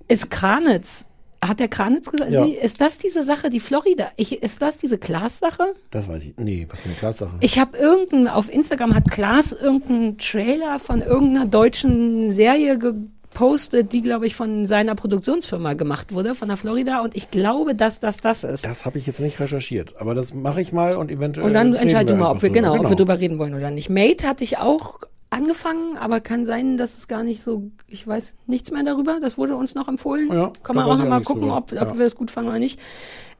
[0.08, 1.06] Ist Kranitz,
[1.40, 4.98] hat der Kranitz gesagt, sie, ist das diese Sache, die Florida, ich, ist das diese
[4.98, 5.74] Klaas-Sache?
[5.90, 6.34] Das weiß ich.
[6.36, 7.36] Nee, was für eine Klassache.
[7.40, 12.78] Ich habe irgendein, auf Instagram hat Klaas irgendeinen Trailer von irgendeiner deutschen Serie
[13.38, 17.00] gepostet, die, glaube ich, von seiner Produktionsfirma gemacht wurde, von der Florida.
[17.02, 18.64] Und ich glaube, dass das das ist.
[18.66, 21.46] Das habe ich jetzt nicht recherchiert, aber das mache ich mal und eventuell.
[21.46, 22.60] Und dann reden entscheid du mal, ob wir, drüber.
[22.72, 23.90] genau, ob wir drüber reden wollen oder nicht.
[23.90, 24.98] Mate hatte ich auch
[25.30, 29.18] angefangen, aber kann sein, dass es gar nicht so, ich weiß nichts mehr darüber.
[29.20, 30.32] Das wurde uns noch empfohlen.
[30.32, 31.98] Ja, kann man auch ich auch noch mal nichts gucken, ob, ob Ja.
[31.98, 32.80] wir es gut fanden oder nicht.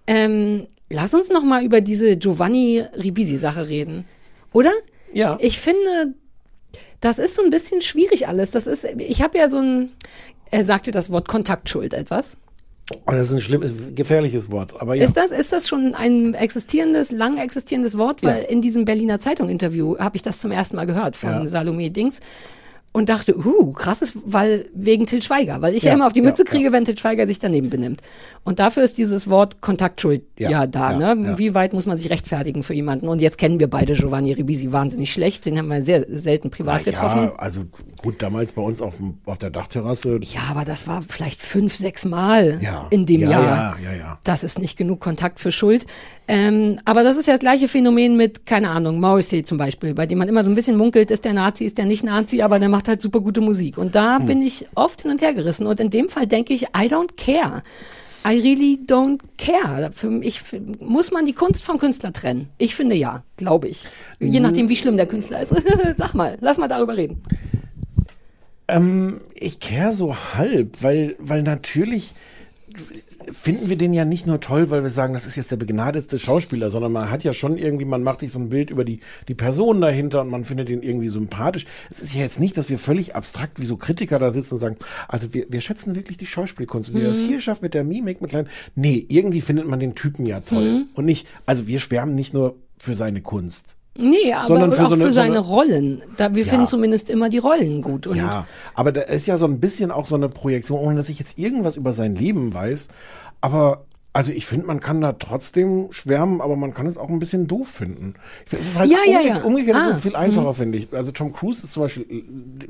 [0.07, 4.05] Ähm, lass uns noch mal über diese Giovanni Ribisi-Sache reden.
[4.53, 4.71] Oder?
[5.13, 5.39] Ja.
[5.41, 6.15] Ich finde,
[7.01, 8.51] das ist so ein bisschen schwierig alles.
[8.51, 9.91] Das ist, ich habe ja so ein,
[10.51, 12.39] er sagte das Wort Kontaktschuld etwas.
[13.07, 14.81] Oh, das ist ein schlimmes, gefährliches Wort.
[14.81, 15.05] Aber ja.
[15.05, 18.23] Ist das, ist das schon ein existierendes, lang existierendes Wort?
[18.23, 21.47] Weil in diesem Berliner Zeitung-Interview habe ich das zum ersten Mal gehört von Ja.
[21.47, 22.21] Salome Dings.
[22.99, 26.19] Und dachte, uh, krasses, weil wegen Til Schweiger, weil ich ja, Ja, immer auf die
[26.21, 28.01] ja, Mütze kriege, wenn Til Schweiger sich daneben benimmt.
[28.45, 31.29] Und dafür ist dieses Wort Kontaktschuld ja, Ja, da, ja, ne?
[31.29, 31.39] ja.
[31.39, 33.07] Wie weit muss man sich rechtfertigen für jemanden?
[33.09, 36.83] Und jetzt kennen wir beide Giovanni Ribisi wahnsinnig schlecht, den haben wir sehr selten privat
[36.85, 37.23] Na getroffen.
[37.25, 37.61] Ja, also
[38.03, 40.19] gut, damals bei uns auf, dem, auf der Dachterrasse.
[40.23, 42.87] Ja, aber das war vielleicht fünf, sechs Mal Ja.
[42.91, 43.77] in dem Ja, Jahr.
[43.81, 44.19] ja, ja, ja.
[44.25, 45.87] Das ist nicht genug Kontakt für Schuld.
[46.27, 50.07] Ähm, aber das ist ja das gleiche Phänomen mit, keine Ahnung, Morrissey zum Beispiel, bei
[50.07, 52.59] dem man immer so ein bisschen munkelt, ist der Nazi, ist der nicht Nazi, aber
[52.59, 53.79] der macht halt super gute Musik.
[53.79, 54.27] Und da Hm.
[54.27, 55.67] bin ich oft hin und her gerissen.
[55.67, 57.63] Und in dem Fall denke ich, I don't care.
[58.27, 59.91] I really don't care.
[59.93, 62.49] Für mich für, muss man die Kunst vom Künstler trennen.
[62.59, 63.85] Ich finde ja, glaube ich.
[64.19, 65.55] Je nachdem, wie schlimm der Künstler ist.
[65.97, 67.23] Sag mal, lass mal darüber reden.
[68.67, 72.13] Ähm, ich kehre so halb, weil, weil natürlich
[73.33, 76.19] finden wir den ja nicht nur toll, weil wir sagen, das ist jetzt der begnadetste
[76.19, 79.01] Schauspieler, sondern man hat ja schon irgendwie, man macht sich so ein Bild über die,
[79.29, 81.65] die Person dahinter und man findet ihn irgendwie sympathisch.
[81.91, 84.61] Es ist ja jetzt nicht, dass wir völlig abstrakt wie so Kritiker da sitzen und
[84.61, 84.77] sagen,
[85.09, 86.95] also wir, wir schätzen wirklich die Schauspielkunst.
[86.95, 87.27] Wie er es Mhm.
[87.29, 88.49] hier schafft mit der Mimik, mit kleinen.
[88.75, 90.65] Nee, irgendwie findet man den Typen ja toll.
[90.71, 90.87] Mhm.
[90.95, 93.75] Und nicht, also wir schwärmen nicht nur für seine Kunst.
[94.01, 96.03] Nee, aber Sondern für auch so eine- für so seine eine- Rollen.
[96.17, 96.49] Da, wir Ja.
[96.51, 98.07] finden zumindest immer die Rollen gut.
[98.07, 101.09] Und Ja, aber da ist ja so ein bisschen auch so eine Projektion, ohne dass
[101.09, 102.89] ich jetzt irgendwas über sein Leben weiß.
[103.41, 103.85] Aber
[104.15, 107.47] also ich finde, man kann da trotzdem schwärmen, aber man kann es auch ein bisschen
[107.47, 108.15] doof finden.
[108.47, 109.43] Find, Es ist halt Ja, ja, umge ja.
[109.45, 110.55] umgekehrt ist Ah, es viel einfacher, mhm.
[110.55, 110.93] finde ich.
[110.93, 112.25] Also Tom Cruise ist zum Beispiel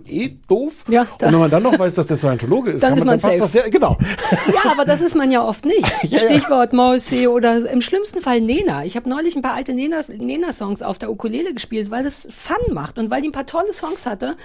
[0.07, 0.85] eh doof.
[0.89, 3.19] Ja, und wenn man dann noch weiß, dass der Scientologe ist, Dann ist man, man
[3.21, 3.97] dann passt das sehr, genau.
[4.53, 5.79] Ja, aber das ist man ja oft nicht.
[6.03, 6.19] Ja, ja.
[6.19, 8.85] Stichwort Morrissey oder im schlimmsten Fall Nena.
[8.85, 12.75] Ich habe neulich ein paar alte Nena- Nena-Songs auf der Ukulele gespielt, weil das Fun
[12.75, 14.37] macht und weil die ein paar tolle Songs hatte.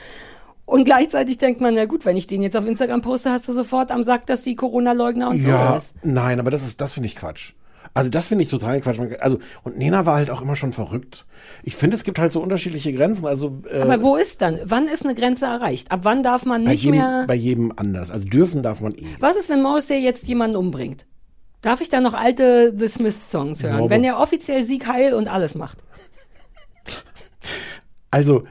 [0.66, 3.53] Und gleichzeitig denkt man, na gut, wenn ich den jetzt auf Instagram poste, hast du
[3.53, 5.95] sofort am Sack, dass die Corona-Leugner und so Ja, ist.
[6.03, 7.51] nein, aber das ist, das finde ich Quatsch.
[7.95, 8.99] Also das finde ich total Quatsch.
[9.20, 11.26] Also und Nena war halt auch immer schon verrückt.
[11.64, 13.28] Ich finde, es gibt halt so unterschiedliche Grenzen.
[13.28, 14.59] Also äh, Aber wo ist dann?
[14.66, 15.91] Wann ist eine Grenze erreicht?
[15.91, 17.26] Ab wann darf man bei nicht jedem, mehr.
[17.28, 18.09] bei jedem anders.
[18.09, 19.05] Also dürfen darf man eh.
[19.20, 21.05] Was ist, wenn Morrissey jetzt jemanden umbringt?
[21.61, 23.84] Darf ich dann noch alte The Smiths Songs hören?
[23.84, 25.78] Ja, wenn er offiziell Sieg heil und alles macht.
[28.11, 28.43] Also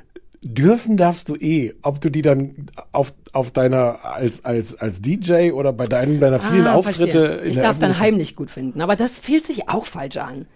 [0.42, 5.52] dürfen darfst du eh, ob du die dann auf, auf deiner als als als DJ
[5.52, 9.18] oder bei deinen deiner vielen Ah, Auftritte Ich darf dann heimlich gut finden, aber das
[9.18, 10.46] fühlt sich auch falsch an.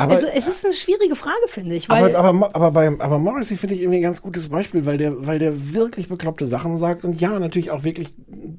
[0.00, 1.88] Aber- also es ist eine schwierige Frage, finde ich.
[1.88, 4.98] Weil, Aber, aber, aber, bei, aber Morrissey finde ich irgendwie ein ganz gutes Beispiel, weil
[4.98, 8.08] der, weil der wirklich bekloppte Sachen sagt und ja, natürlich auch wirklich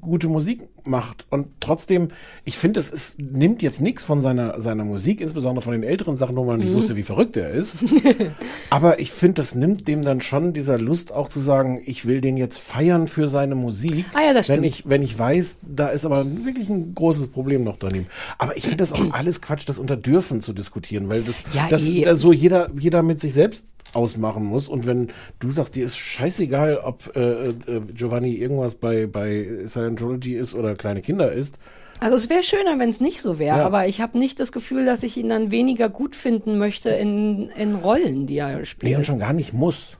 [0.00, 1.26] gute Musik macht.
[1.30, 2.08] Und trotzdem,
[2.44, 6.16] ich finde, es ist, nimmt jetzt nichts von seiner, seiner Musik, insbesondere von den älteren
[6.16, 6.74] Sachen, wo man nicht Mhm.
[6.74, 7.78] wusste, wie verrückt er ist.
[8.70, 12.20] aber ich finde, das nimmt dem dann schon dieser Lust auch zu sagen, ich will
[12.20, 14.04] den jetzt feiern für seine Musik.
[14.14, 14.66] Ah ja, das wenn stimmt.
[14.66, 18.06] ich, wenn ich weiß, da ist aber wirklich ein großes Problem noch daneben.
[18.38, 21.68] Aber ich finde das auch alles Quatsch, das unter Dürfen zu diskutieren, weil das, Ja,
[21.68, 22.04] das, eh.
[22.04, 24.68] das so jeder, jeder mit sich selbst ausmachen muss.
[24.68, 25.08] Und wenn
[25.40, 27.54] du sagst, dir ist scheißegal, ob äh, äh,
[27.94, 31.58] Giovanni irgendwas bei, bei Scientology ist oder kleine Kinder ist,
[32.00, 33.66] Also es wäre schöner, wenn es nicht so wäre, Ja.
[33.66, 37.48] aber ich habe nicht das Gefühl, dass ich ihn dann weniger gut finden möchte in,
[37.50, 38.96] in Rollen, die er nee, spielt.
[38.96, 39.98] und schon gar nicht muss.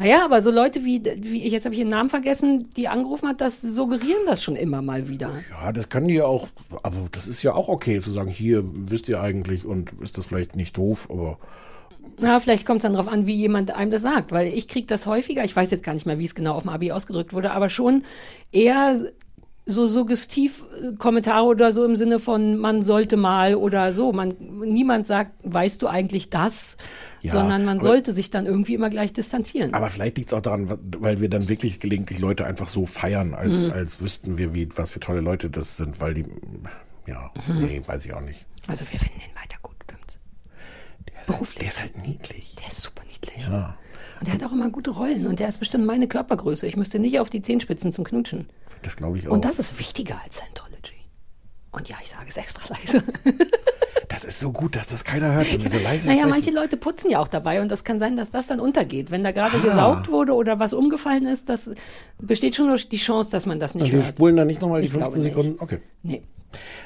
[0.00, 3.42] Naja, aber so Leute wie, wie jetzt habe ich ihren Namen vergessen, die angerufen hat,
[3.42, 5.30] das suggerieren das schon immer mal wieder.
[5.50, 6.48] Ja, das kann die ja auch,
[6.82, 10.24] aber das ist ja auch okay zu sagen, hier wisst ihr eigentlich und ist das
[10.24, 11.38] vielleicht nicht doof, aber
[12.16, 14.86] Na, vielleicht kommt es dann darauf an, wie jemand einem das sagt, weil ich kriege
[14.86, 17.34] das häufiger, ich weiß jetzt gar nicht mehr, wie es genau auf dem Abi ausgedrückt
[17.34, 18.04] wurde, aber schon
[18.52, 18.98] eher
[19.66, 24.12] so suggestiv äh, Kommentare oder so im Sinne von man sollte mal oder so.
[24.12, 24.34] Man,
[24.64, 26.76] niemand sagt, weißt du eigentlich das,
[27.22, 29.74] Ja, sondern man aber- sollte sich dann irgendwie immer gleich distanzieren.
[29.74, 33.34] Aber vielleicht liegt es auch daran, weil wir dann wirklich gelegentlich Leute einfach so feiern,
[33.34, 33.72] als, Mhm.
[33.72, 36.24] als wüssten wir, wie, was für tolle Leute das sind, weil die,
[37.06, 37.64] ja, Mhm.
[37.66, 38.46] nee, weiß ich auch nicht.
[38.68, 40.18] Also wir finden ihn weiter gut, stimmt's.
[41.08, 42.54] Der ist, halt, der ist halt niedlich.
[42.56, 43.46] Der ist super niedlich.
[43.46, 43.76] Ja.
[44.18, 46.66] Und der hat auch immer gute Rollen und der ist bestimmt meine Körpergröße.
[46.66, 48.48] Ich müsste nicht auf die Zehenspitzen zum Knutschen.
[48.82, 49.32] Das glaube ich auch.
[49.32, 50.94] Und das ist wichtiger als Scientology.
[51.70, 53.02] Und ja, ich sage es extra leise.
[54.10, 56.28] das ist so gut, dass das keiner hört, wenn wir so leise Naja, sprechen.
[56.30, 59.10] manche Leute putzen ja auch dabei und das kann sein, dass das dann untergeht.
[59.10, 59.60] Wenn da gerade Ah.
[59.64, 61.70] gesaugt wurde oder was umgefallen ist, das
[62.18, 64.06] besteht schon noch die Chance, dass man das nicht wir hört.
[64.08, 65.34] spulen dann nicht nochmal die Ich glaube 15 nicht.
[65.34, 65.62] Sekunden?
[65.62, 65.78] Okay.
[66.02, 66.22] Nee.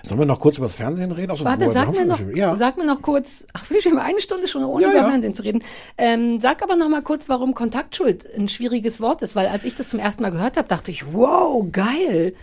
[0.03, 1.33] Sollen wir noch kurz über das Fernsehen reden?
[1.33, 2.55] Ach so, Warte, wir sag mir, noch, ja.
[2.55, 5.09] sag mir noch kurz, ach, wir schon eine Stunde schon, ohne Ja, über ja.
[5.09, 5.63] Fernsehen zu reden.
[5.97, 9.75] Ähm, sag aber noch mal kurz, warum Kontaktschuld ein schwieriges Wort ist, weil als ich
[9.75, 12.35] das zum ersten Mal gehört habe, dachte ich, wow, geil.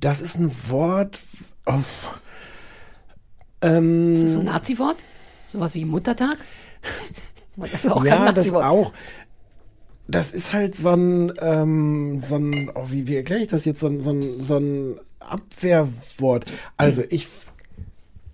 [0.00, 1.20] Das ist ein Wort.
[1.66, 1.74] Oh.
[3.62, 4.96] Ähm, Ist das so ein Nazi-Wort?
[5.46, 6.36] Sowas wie Muttertag?
[7.56, 8.64] Das ist auch kein ja, das Nazi-Wort.
[8.64, 8.92] auch.
[10.06, 13.80] Das ist halt so ein, ähm, so ein oh, wie, wie erkläre ich das jetzt,
[13.80, 16.50] so ein, so ein, so ein Abwehrwort.
[16.78, 17.28] Also ich,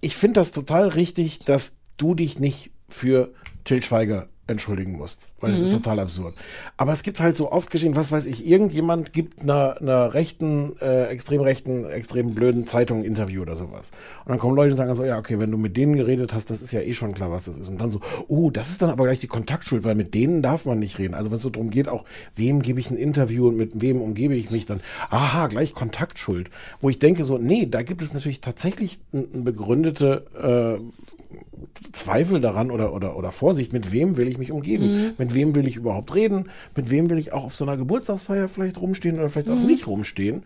[0.00, 3.32] ich finde das total richtig, dass du dich nicht für
[3.64, 5.78] Till Schweiger entschuldigen musst, weil das ist Mhm.
[5.82, 6.34] total absurd.
[6.76, 10.76] Aber es gibt halt so oft geschehen, was weiß ich, irgendjemand gibt einer, einer rechten,
[10.80, 13.90] äh, extrem rechten, extrem blöden Zeitung ein Interview oder sowas.
[14.24, 16.50] Und dann kommen Leute und sagen so, ja, okay, wenn du mit denen geredet hast,
[16.50, 17.68] das ist ja eh schon klar, was das ist.
[17.68, 20.64] Und dann so, oh, das ist dann aber gleich die Kontaktschuld, weil mit denen darf
[20.64, 21.14] man nicht reden.
[21.14, 24.00] Also wenn es so darum geht, auch, wem gebe ich ein Interview und mit wem
[24.00, 24.80] umgebe ich mich dann,
[25.10, 26.50] aha, gleich Kontaktschuld.
[26.80, 31.15] Wo ich denke so, nee, da gibt es natürlich tatsächlich eine begründete äh,
[31.92, 34.86] Zweifel daran oder, oder, oder Vorsicht, mit wem will ich mich umgeben?
[34.92, 35.12] Mhm.
[35.18, 36.48] Mit wem will ich überhaupt reden?
[36.74, 39.66] Mit wem will ich auch auf so einer Geburtstagsfeier vielleicht rumstehen oder vielleicht auch Mhm.
[39.66, 40.42] nicht rumstehen?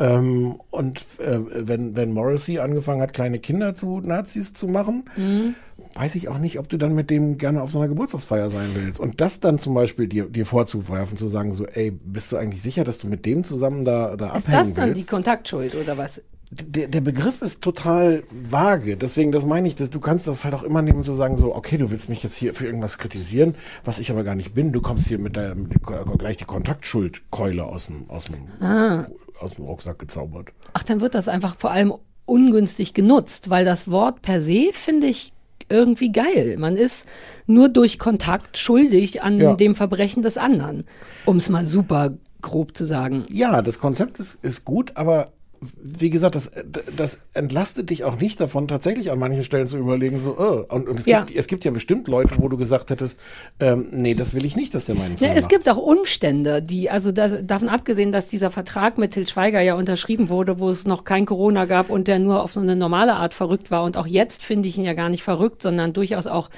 [0.00, 5.54] Ähm, und äh, wenn, wenn Morrissey angefangen hat, kleine Kinder zu Nazis zu machen, Mhm.
[5.94, 8.70] weiß ich auch nicht, ob du dann mit dem gerne auf so einer Geburtstagsfeier sein
[8.74, 9.00] willst.
[9.00, 12.62] Und das dann zum Beispiel dir, dir vorzuwerfen, zu sagen so, ey, bist du eigentlich
[12.62, 15.10] sicher, dass du mit dem zusammen da, da Ist abhängen das dann die willst?
[15.10, 16.22] Kontaktschuld oder was?
[16.50, 18.96] Der, der Begriff ist total vage.
[18.96, 21.54] Deswegen, das meine ich, dass du kannst das halt auch immer nehmen, zu sagen so,
[21.54, 24.72] okay, du willst mich jetzt hier für irgendwas kritisieren, was ich aber gar nicht bin.
[24.72, 29.06] Du kommst hier mit der mit der- gleich die Kontaktschuldkeule aus dem, aus dem, Ah.
[29.40, 30.48] aus dem Rucksack gezaubert.
[30.72, 31.92] Ach, dann wird das einfach vor allem
[32.24, 35.32] ungünstig genutzt, weil das Wort per se finde ich
[35.68, 36.56] irgendwie geil.
[36.58, 37.06] Man ist
[37.46, 39.54] nur durch Kontakt schuldig an Ja.
[39.54, 40.84] dem Verbrechen des anderen,
[41.26, 43.26] um es mal super grob zu sagen.
[43.28, 46.52] Ja, das Konzept ist, ist gut, aber wie gesagt, das,
[46.96, 50.88] das entlastet dich auch nicht davon, tatsächlich an manchen Stellen zu überlegen, so, oh, und,
[50.88, 51.22] und es, Ja.
[51.24, 53.18] gibt, es gibt ja bestimmt Leute, wo du gesagt hättest,
[53.60, 55.50] ähm, nee, das will ich nicht, dass der meinen Film Ja, es macht.
[55.52, 59.74] gibt auch Umstände, die, also da, davon abgesehen, dass dieser Vertrag mit Til Schweiger ja
[59.74, 63.14] unterschrieben wurde, wo es noch kein Corona gab und der nur auf so eine normale
[63.16, 63.82] Art verrückt war.
[63.84, 66.50] Und auch jetzt finde ich ihn ja gar nicht verrückt, sondern durchaus auch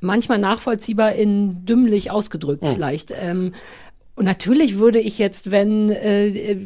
[0.00, 2.74] manchmal nachvollziehbar in dümmlich ausgedrückt Hm.
[2.74, 3.12] vielleicht.
[3.20, 3.52] Ähm,
[4.14, 6.58] und natürlich würde ich jetzt, wenn äh, äh,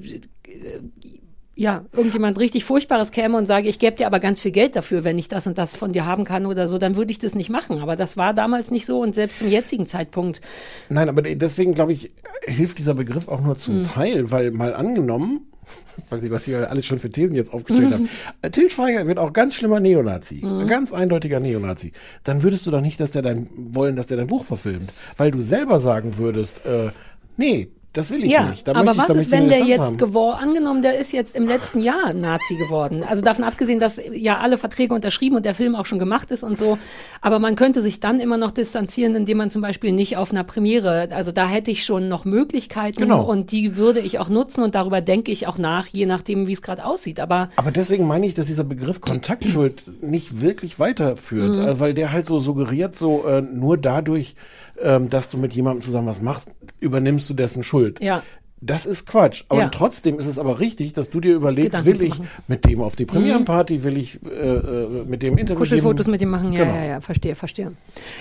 [1.59, 5.04] ja, irgendjemand richtig Furchtbares käme und sage, ich gebe dir aber ganz viel Geld dafür,
[5.04, 7.34] wenn ich das und das von dir haben kann oder so, dann würde ich das
[7.34, 7.80] nicht machen.
[7.80, 10.42] Aber das war damals nicht so und selbst zum jetzigen Zeitpunkt
[10.90, 12.12] Nein, aber deswegen glaube ich,
[12.44, 13.84] hilft dieser Begriff auch nur zum Mhm.
[13.84, 15.46] Teil, weil mal angenommen,
[16.11, 17.94] weiß nicht, was wir alles schon für Thesen jetzt aufgestellt Mhm.
[17.94, 18.09] haben,
[18.42, 20.66] äh, Til Schweiger wird auch ganz schlimmer Neonazi, Mhm.
[20.66, 21.92] ganz eindeutiger Neonazi.
[22.22, 25.30] Dann würdest du doch nicht, dass der dein wollen, dass der dein Buch verfilmt, weil
[25.30, 26.90] du selber sagen würdest, äh,
[27.38, 28.68] nee, Das will ich ja, nicht.
[28.68, 31.34] Da aber ich, was da ist, ich wenn der jetzt geworden, angenommen, der ist jetzt
[31.34, 33.03] im letzten Jahr Nazi geworden.
[33.03, 36.42] Also davon abgesehen, dass ja alle Verträge unterschrieben und der Film auch schon gemacht ist
[36.42, 36.76] und so.
[37.22, 40.44] Aber man könnte sich dann immer noch distanzieren, indem man zum Beispiel nicht auf einer
[40.44, 43.24] Premiere, also da hätte ich schon noch Möglichkeiten Genau.
[43.24, 46.53] und die würde ich auch nutzen und darüber denke ich auch nach, je nachdem, wie
[46.53, 47.18] es gerade aussieht.
[47.18, 51.62] Aber Aber deswegen meine ich, dass dieser Begriff Kontaktschuld nicht wirklich weiterführt, Mhm.
[51.66, 54.34] äh, weil der halt so suggeriert, so äh, nur dadurch,
[54.80, 56.50] ähm, dass du mit jemandem zusammen was machst,
[56.80, 58.00] übernimmst du dessen Schuld.
[58.02, 58.22] ja.
[58.62, 59.44] Das ist Quatsch.
[59.50, 59.68] Aber Ja.
[59.68, 62.28] trotzdem ist es aber richtig, dass du dir überlegst, Gedanken will ich machen.
[62.48, 66.12] mit dem auf die Premierenparty, will ich äh, äh, mit dem Interview Kuschelfotos geben?
[66.12, 66.74] mit dem machen, ja, Genau.
[66.74, 67.72] ja, ja, verstehe, verstehe.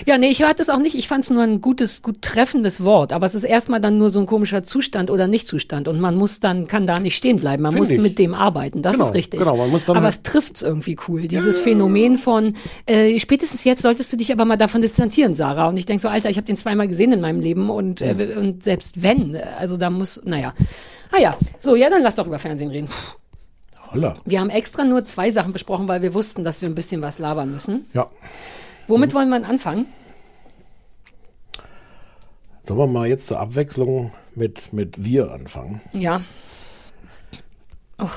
[0.04, 0.94] Ja, nee, ich hatte es auch nicht.
[0.94, 3.14] Ich fand es nur ein gutes, gut treffendes Wort.
[3.14, 5.88] Aber es ist erstmal dann nur so ein komischer Zustand oder Nicht-Zustand.
[5.88, 7.62] Und man muss dann, kann da nicht stehen bleiben.
[7.62, 8.00] Man Find muss ich.
[8.00, 8.82] mit dem arbeiten.
[8.82, 9.40] Das Genau, ist richtig.
[9.40, 11.28] genau, man muss dann aber halt- es trifft es irgendwie cool.
[11.28, 12.52] Dieses Phänomen von,
[12.84, 15.68] äh, spätestens jetzt solltest du dich aber mal davon distanzieren, Sarah.
[15.68, 17.70] Und ich denke so, Alter, ich habe den zweimal gesehen in meinem Leben.
[17.70, 20.54] Und, äh, und selbst wenn, also da muss, naja.
[21.12, 22.88] Ah ja, so, ja, dann lass doch über Fernsehen reden.
[23.92, 24.16] Holla.
[24.24, 27.18] Wir haben extra nur zwei Sachen besprochen, weil wir wussten, dass wir ein bisschen was
[27.18, 27.86] labern müssen.
[27.94, 28.10] Ja.
[28.88, 29.86] Womit wollen wir anfangen?
[32.62, 35.80] Sollen wir mal jetzt zur Abwechslung mit, mit wir anfangen?
[35.92, 36.20] Ja.
[37.98, 38.08] Oh.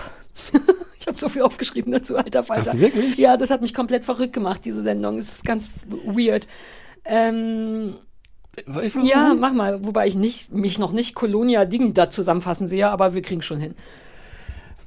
[1.00, 2.72] ich habe so viel aufgeschrieben dazu, alter Falter.
[2.72, 3.18] Hast du wirklich?
[3.18, 5.20] Ja, das hat mich komplett verrückt gemacht, diese Sendung.
[5.20, 5.70] Es ist ganz
[6.06, 6.48] weird.
[7.06, 7.96] Ähm,
[8.66, 9.10] Soll ich versuchen?
[9.10, 9.84] ja, mach mal.
[9.86, 13.76] Wobei ich nicht, mich noch nicht Colonia Dignidad zusammenfassen sehe, aber wir kriegen schon hin.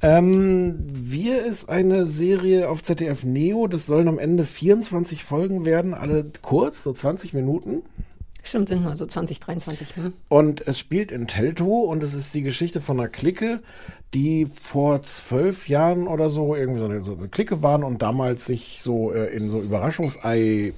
[0.01, 3.67] Ähm, wir ist eine Serie auf ZDF Neo.
[3.67, 7.83] Das sollen am Ende 24 Folgen werden, alle kurz, so 20 Minuten.
[8.43, 9.95] Stimmt, sind nur so 20, 23.
[9.95, 10.13] Hm?
[10.27, 13.61] Und es spielt in Teltow und es ist die Geschichte von einer Clique,
[14.13, 18.45] die vor zwölf Jahren oder so irgendwie so eine, so eine Clique waren und damals
[18.45, 20.73] sich so äh, in so Überraschungsei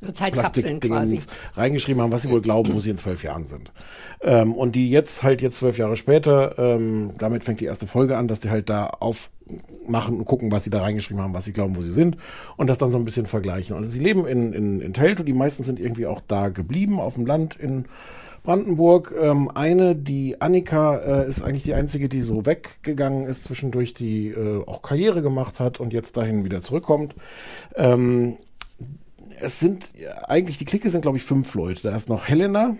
[0.00, 0.88] So Zeitkapseln quasi.
[0.88, 3.72] Plastikdingens reingeschrieben haben, was sie wohl glauben, wo sie in zwölf Jahren sind.
[4.20, 8.16] Ähm, und die jetzt halt jetzt zwölf Jahre später, ähm, damit fängt die erste Folge
[8.16, 11.54] an, dass die halt da aufmachen und gucken, was sie da reingeschrieben haben, was sie
[11.54, 12.18] glauben, wo sie sind
[12.58, 13.74] und das dann so ein bisschen vergleichen.
[13.74, 17.14] Also sie leben in, in, in Teltow, die meisten sind irgendwie auch da geblieben, auf
[17.14, 17.86] dem Land in
[18.46, 19.14] Brandenburg.
[19.18, 24.28] Ähm, eine, die Annika, äh, ist eigentlich die einzige, die so weggegangen ist zwischendurch, die
[24.28, 27.14] äh, auch Karriere gemacht hat und jetzt dahin wieder zurückkommt.
[27.74, 28.36] Ähm,
[29.40, 29.92] es sind
[30.28, 31.82] eigentlich, die Clique sind, glaube ich, fünf Leute.
[31.82, 32.76] Da ist noch Helena,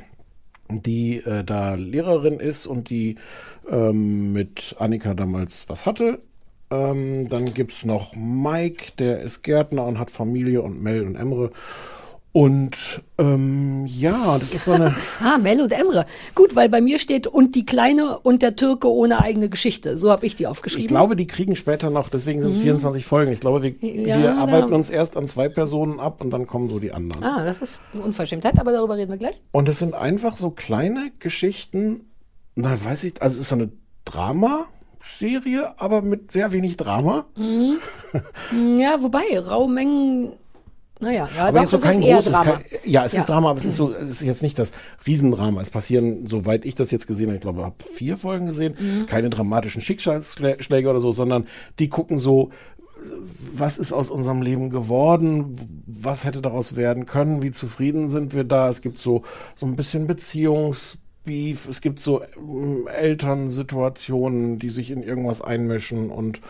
[0.69, 3.17] die äh, da Lehrerin ist und die
[3.71, 6.21] ähm, mit Annika damals was hatte.
[6.71, 11.53] Ähm, dann gibt's noch Mike, der ist Gärtner und hat Familie und Mel und Emre.
[12.37, 14.95] Und ähm, ja, das ist so eine.
[15.23, 16.05] Ah, Mel und Emre.
[16.35, 19.97] Gut, weil bei mir steht und die Kleine und der Türke ohne eigene Geschichte.
[19.97, 20.83] So habe ich die aufgeschrieben.
[20.83, 22.65] Ich glaube, die kriegen später noch, deswegen sind es Mhm.
[22.65, 23.33] 24 Folgen.
[23.33, 26.47] Ich glaube, wir, Ja, wir da- arbeiten uns erst an zwei Personen ab und dann
[26.47, 27.25] kommen so die anderen.
[27.25, 29.41] Ah, das ist eine Unverschämtheit, aber darüber reden wir gleich.
[29.53, 32.01] Und es sind einfach so kleine Geschichten,
[32.55, 33.71] na weiß ich, also es ist so eine
[34.05, 37.25] Drama-Serie, aber mit sehr wenig Drama.
[37.37, 37.79] Mhm.
[38.79, 40.35] ja, wobei, Raumengen,
[41.01, 42.53] naja, ja, aber doch, jetzt so es kein großes, Drama.
[42.53, 43.19] kein, ja, es Ja.
[43.21, 44.73] ist Drama, aber es ist so, es ist jetzt nicht das
[45.07, 45.61] Riesendrama.
[45.61, 48.75] Es passieren, soweit ich das jetzt gesehen habe, ich glaube, ich habe vier Folgen gesehen,
[48.79, 49.07] Mhm.
[49.07, 51.47] keine dramatischen Schicksalsschläge oder so, sondern
[51.79, 52.51] die gucken so,
[53.53, 55.57] was ist aus unserem Leben geworden?
[55.87, 57.43] Was hätte daraus werden können?
[57.43, 58.69] Wie zufrieden sind wir da?
[58.69, 59.23] Es gibt so,
[59.55, 61.69] so ein bisschen Beziehungsbeef.
[61.69, 66.41] Es gibt so ähm, Elternsituationen, die sich in irgendwas einmischen und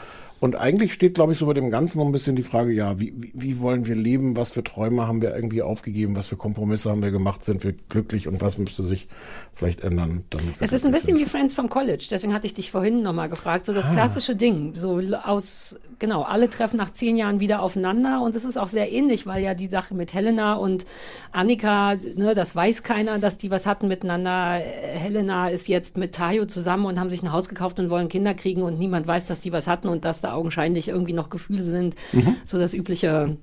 [0.41, 3.01] und eigentlich steht, glaube ich, so bei dem Ganzen noch ein bisschen die Frage, ja,
[3.01, 4.37] wie, wie, wie wollen wir leben?
[4.37, 6.15] Was für Träume haben wir irgendwie aufgegeben?
[6.17, 7.45] Was für Kompromisse haben wir gemacht?
[7.45, 8.29] Sind wir glücklich?
[8.29, 9.09] Und was müsste sich
[9.51, 11.27] vielleicht ändern, damit wir Es ist ein bisschen sind?
[11.27, 13.67] wie Friends from College, deswegen hatte ich dich vorhin nochmal gefragt.
[13.67, 13.77] So Ah.
[13.77, 18.45] das klassische Ding, so aus, genau, alle treffen nach zehn Jahren wieder aufeinander und es
[18.45, 20.87] ist auch sehr ähnlich, weil ja die Sache mit Helena und
[21.33, 24.55] Annika, ne, das weiß keiner, dass die was hatten miteinander.
[24.55, 28.35] Helena ist jetzt mit Tayo zusammen und haben sich ein Haus gekauft und wollen Kinder
[28.35, 31.63] kriegen und niemand weiß, dass die was hatten und dass da augenscheinlich irgendwie noch Gefühle
[31.63, 31.95] sind.
[32.13, 32.37] Mhm.
[32.45, 33.37] So das übliche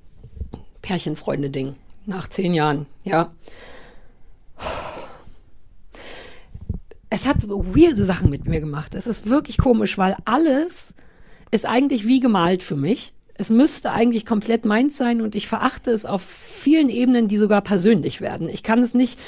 [0.82, 1.74] Pärchenfreunde-Ding
[2.06, 3.32] nach zehn Jahren, ja.
[7.14, 8.94] es hat weirde Sachen mit mir gemacht.
[8.94, 10.94] Es ist wirklich komisch, weil alles
[11.54, 13.12] ist eigentlich wie gemalt für mich.
[13.36, 17.60] Es müsste eigentlich komplett meins sein und ich verachte es auf vielen Ebenen, die sogar
[17.60, 18.48] persönlich werden.
[18.48, 19.20] Ich kann es nicht.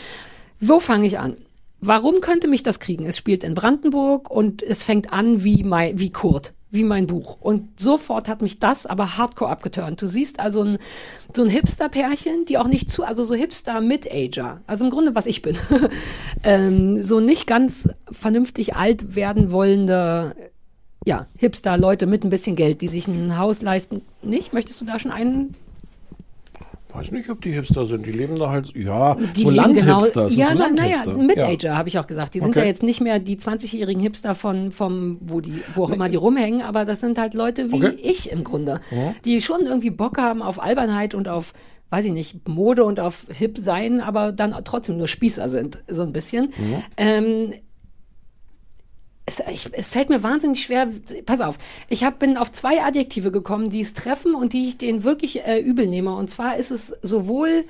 [0.59, 1.37] Wo fange ich an?
[1.81, 3.07] Warum könnte mich das kriegen?
[3.07, 7.39] Es spielt in Brandenburg und es fängt an wie mein, wie Kurt, wie mein Buch.
[7.41, 10.03] Und sofort hat mich das aber hardcore abgeturnt.
[10.03, 10.79] Du siehst also ein,
[11.33, 15.43] so ein Hipster-Pärchen, die auch nicht zu, also so Hipster-Mid-Ager, also im Grunde was ich
[15.43, 15.57] bin,
[16.43, 20.35] ähm, so nicht ganz vernünftig alt werden wollende,
[21.07, 24.03] ja, Hipster-Leute mit ein bisschen Geld, die sich ein Haus leisten.
[24.23, 24.53] Nicht?
[24.53, 25.55] Möchtest du da schon einen
[26.97, 28.07] weiß nicht, ob die Hipster sind.
[28.07, 31.03] Die leben da halt, ja, Die so leben genau, ja, so na, naja.
[31.15, 32.33] Mid-Ager habe ich auch gesagt.
[32.35, 32.61] Die sind Okay.
[32.61, 36.17] ja jetzt nicht mehr die 20-jährigen Hipster von, vom, wo die, wo auch immer die
[36.17, 37.97] rumhängen, aber das sind halt Leute wie Okay.
[38.03, 39.15] ich im Grunde, Ja.
[39.27, 41.53] die schon irgendwie Bock haben auf Albernheit und auf,
[41.91, 46.03] weiß ich nicht, Mode und auf Hip sein, aber dann trotzdem nur Spießer sind, so
[46.03, 46.53] ein bisschen.
[46.97, 47.53] Ähm,
[49.27, 50.89] es, ich, es fällt mir wahnsinnig schwer.
[51.27, 51.59] Pass auf,
[51.89, 55.45] ich hab, bin auf zwei Adjektive gekommen, die es treffen und die ich denen wirklich
[55.45, 56.15] äh, übel nehme.
[56.15, 57.65] Und zwar ist es sowohl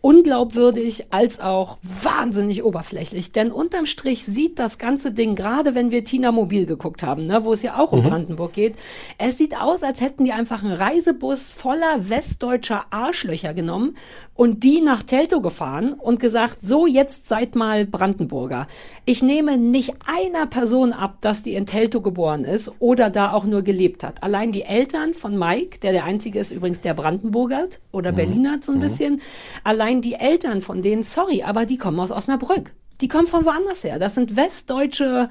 [0.00, 3.32] unglaubwürdig als auch wahnsinnig oberflächlich.
[3.32, 7.44] Denn unterm Strich sieht das ganze Ding, gerade wenn wir Tina Mobil geguckt haben, ne,
[7.44, 8.08] wo es ja auch um Mhm.
[8.08, 8.74] Brandenburg geht,
[9.18, 13.96] es sieht aus, als hätten die einfach einen Reisebus voller westdeutscher Arschlöcher genommen
[14.34, 18.68] und die nach Teltow gefahren und gesagt, so jetzt seid mal Brandenburger.
[19.04, 23.44] Ich nehme nicht einer Person ab, dass die in Teltow geboren ist oder da auch
[23.44, 24.22] nur gelebt hat.
[24.22, 28.16] Allein die Eltern von Mike, der der einzige ist übrigens, der Brandenburgert oder Mhm.
[28.16, 28.82] Berlinert so ein Mhm.
[28.82, 29.20] bisschen,
[29.64, 32.72] allein die Eltern von denen, sorry, aber die kommen aus Osnabrück.
[33.00, 33.98] Die kommen von woanders her.
[33.98, 35.28] Das sind westdeutsche,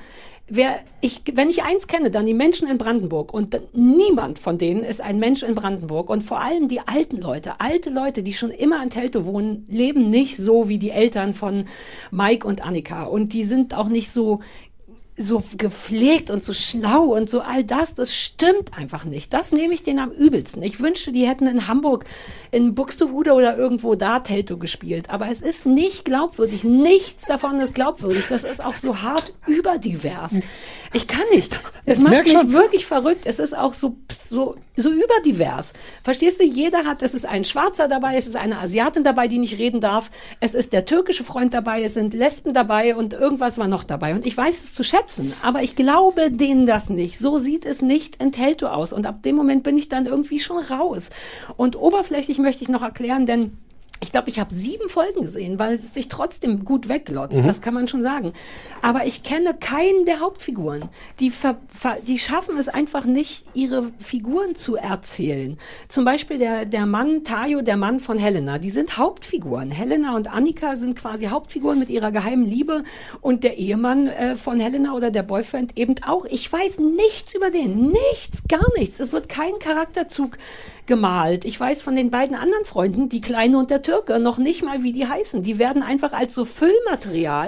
[0.48, 3.34] wer, ich, wenn ich eins kenne, dann die Menschen in Brandenburg.
[3.34, 6.10] Und niemand von denen ist ein Mensch in Brandenburg.
[6.10, 10.10] Und vor allem die alten Leute, alte Leute, die schon immer in Teltow wohnen, leben
[10.10, 11.66] nicht so wie die Eltern von
[12.12, 13.04] Mike und Annika.
[13.04, 14.40] Und die sind auch nicht so,
[15.18, 19.34] so gepflegt und so schlau und so all das, das stimmt einfach nicht.
[19.34, 20.62] Das nehme ich denen am übelsten.
[20.62, 22.06] Ich wünschte, die hätten in Hamburg,
[22.52, 25.10] in Buxtehude oder irgendwo da Telto gespielt.
[25.10, 26.64] Aber es ist nicht glaubwürdig.
[26.64, 28.28] Nichts davon ist glaubwürdig.
[28.28, 30.34] Das ist auch so hart überdivers.
[30.94, 31.60] Ich kann nicht.
[31.86, 32.52] Es macht mich schon.
[32.54, 33.26] wirklich verrückt.
[33.26, 33.98] Es ist auch so,
[34.30, 35.74] so, so überdivers.
[36.04, 36.46] Verstehst du?
[36.46, 39.82] Jeder hat, es ist ein Schwarzer dabei, es ist eine Asiatin dabei, die nicht reden
[39.82, 40.12] darf.
[40.40, 44.14] Es ist der türkische Freund dabei, es sind Lesben dabei und irgendwas war noch dabei.
[44.14, 47.18] Und ich weiß es zu schätzen, aber ich glaube denen das nicht.
[47.18, 48.94] So sieht es nicht in Telto aus.
[48.94, 51.10] Und ab dem Moment bin ich dann irgendwie schon raus.
[51.58, 53.58] Und oberflächlich möchte ich noch erklären, denn
[54.00, 57.42] ich glaube, ich habe sieben Folgen gesehen, weil es sich trotzdem gut wegglotzt.
[57.42, 57.48] Mhm.
[57.48, 58.34] Das kann man schon sagen.
[58.82, 60.90] Aber ich kenne keinen der Hauptfiguren.
[61.20, 65.58] Die, ver, ver, die schaffen es einfach nicht, ihre Figuren zu erzählen.
[65.88, 68.60] Zum Beispiel der, der Mann, Tayo, der Mann von Helena.
[68.60, 69.72] Die sind Hauptfiguren.
[69.72, 72.84] Helena und Annika sind quasi Hauptfiguren mit ihrer geheimen Liebe.
[73.22, 76.26] Und der Ehemann äh, von Helena oder der Boyfriend eben auch.
[76.26, 77.88] Ich weiß nichts über den.
[77.88, 79.00] Nichts, gar nichts.
[79.00, 80.38] Es wird kein Charakterzug
[80.88, 81.46] gemalt.
[81.46, 84.84] Ich weiß von den beiden anderen Freunden, die Kleine und der Türke, noch nicht mal,
[84.84, 85.44] wie die heißen.
[85.44, 87.48] Die werden einfach als so Füllmaterial,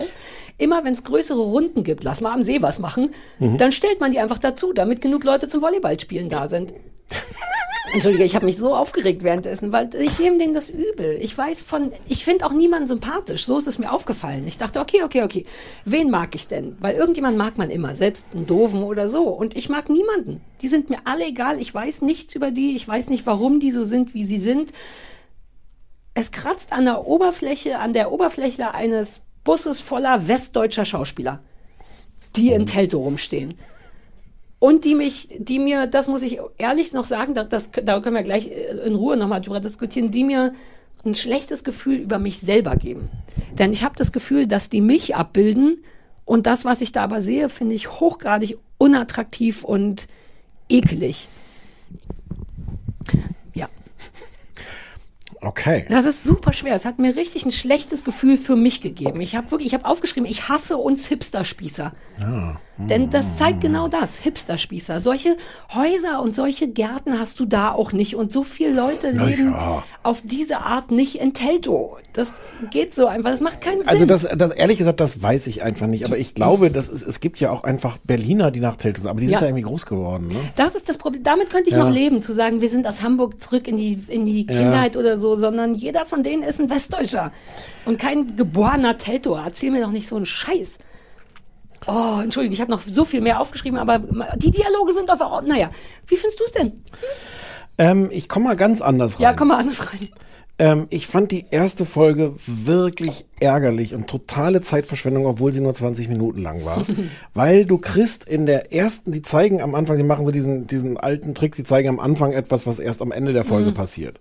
[0.57, 3.57] immer wenn es größere Runden gibt, lass mal am See was machen, Mhm.
[3.57, 6.73] dann stellt man die einfach dazu, damit genug Leute zum Volleyballspielen da sind.
[7.93, 11.17] Entschuldige, ich habe mich so aufgeregt währenddessen, weil ich nehme denen das übel.
[11.21, 13.45] Ich weiß von, ich finde auch niemanden sympathisch.
[13.45, 14.45] So ist es mir aufgefallen.
[14.47, 15.45] Ich dachte, okay, okay, okay.
[15.85, 16.77] Wen mag ich denn?
[16.79, 19.23] Weil irgendjemand mag man immer, selbst einen Doofen oder so.
[19.23, 20.41] Und ich mag niemanden.
[20.61, 21.59] Die sind mir alle egal.
[21.59, 22.75] Ich weiß nichts über die.
[22.75, 24.71] Ich weiß nicht, warum die so sind, wie sie sind.
[26.13, 31.41] Es kratzt an der Oberfläche, an der Oberfläche eines Busses voller westdeutscher Schauspieler,
[32.35, 33.53] die in Teltow rumstehen.
[34.60, 38.16] Und die mich, die mir, das muss ich ehrlich noch sagen, da, das, da können
[38.16, 40.53] wir gleich äh, in Ruhe nochmal drüber diskutieren, die mir
[41.05, 43.10] ein schlechtes Gefühl über mich selber geben.
[43.57, 45.82] Denn ich habe das Gefühl, dass die mich abbilden
[46.26, 50.07] und das, was ich da aber sehe, finde ich hochgradig unattraktiv und
[50.68, 51.30] ekelig.
[55.41, 55.86] Okay.
[55.89, 56.76] Das ist super schwer.
[56.76, 59.22] Es hat mir richtig ein schlechtes Gefühl für mich gegeben.
[59.22, 61.93] Ich habe wirklich, ich habe aufgeschrieben, ich hasse uns Hipster-Spießer.
[62.20, 62.60] Ja.
[62.88, 64.99] Denn das zeigt genau das, Hipster-Spießer.
[64.99, 65.36] Solche
[65.73, 68.15] Häuser und solche Gärten hast du da auch nicht.
[68.15, 69.84] Und so viele Leute Na leben ja.
[70.01, 71.97] auf diese Art nicht in Teltow.
[72.13, 72.34] Das
[72.71, 73.88] geht so einfach, das macht keinen Sinn.
[73.88, 76.05] Also das, das ehrlich gesagt, das weiß ich einfach nicht.
[76.05, 79.09] Aber ich glaube, das ist, es gibt ja auch einfach Berliner, die nach Teltow sind.
[79.09, 79.39] Aber die sind Ja.
[79.41, 80.27] da irgendwie groß geworden.
[80.27, 80.36] Ne?
[80.55, 81.21] Das ist das Problem.
[81.23, 81.84] Damit könnte ich Ja.
[81.84, 84.45] noch leben, zu sagen, wir sind aus Hamburg zurück in die, in die.
[84.49, 87.32] Kindheit oder so, sondern jeder von denen ist ein Westdeutscher
[87.86, 89.41] und kein geborener Teltower.
[89.45, 90.77] Erzähl mir doch nicht so einen Scheiß.
[91.88, 93.99] Oh, Entschuldigung, ich habe noch so viel mehr aufgeschrieben, aber
[94.38, 95.41] die Dialoge sind auf.
[95.43, 95.69] Naja,
[96.07, 96.84] wie findest du es denn?
[97.77, 99.21] Ähm, ich komme mal ganz anders rein.
[99.23, 100.09] Ja, komm mal anders rein.
[100.61, 106.09] Ähm, ich fand die erste Folge wirklich ärgerlich und totale Zeitverschwendung, obwohl sie nur 20
[106.09, 106.84] Minuten lang war.
[107.34, 110.97] Weil du kriegst in der ersten, die zeigen am Anfang, die machen so diesen, diesen
[110.97, 113.75] alten Trick, sie zeigen am Anfang etwas, was erst am Ende der Folge Mhm.
[113.75, 114.20] passiert.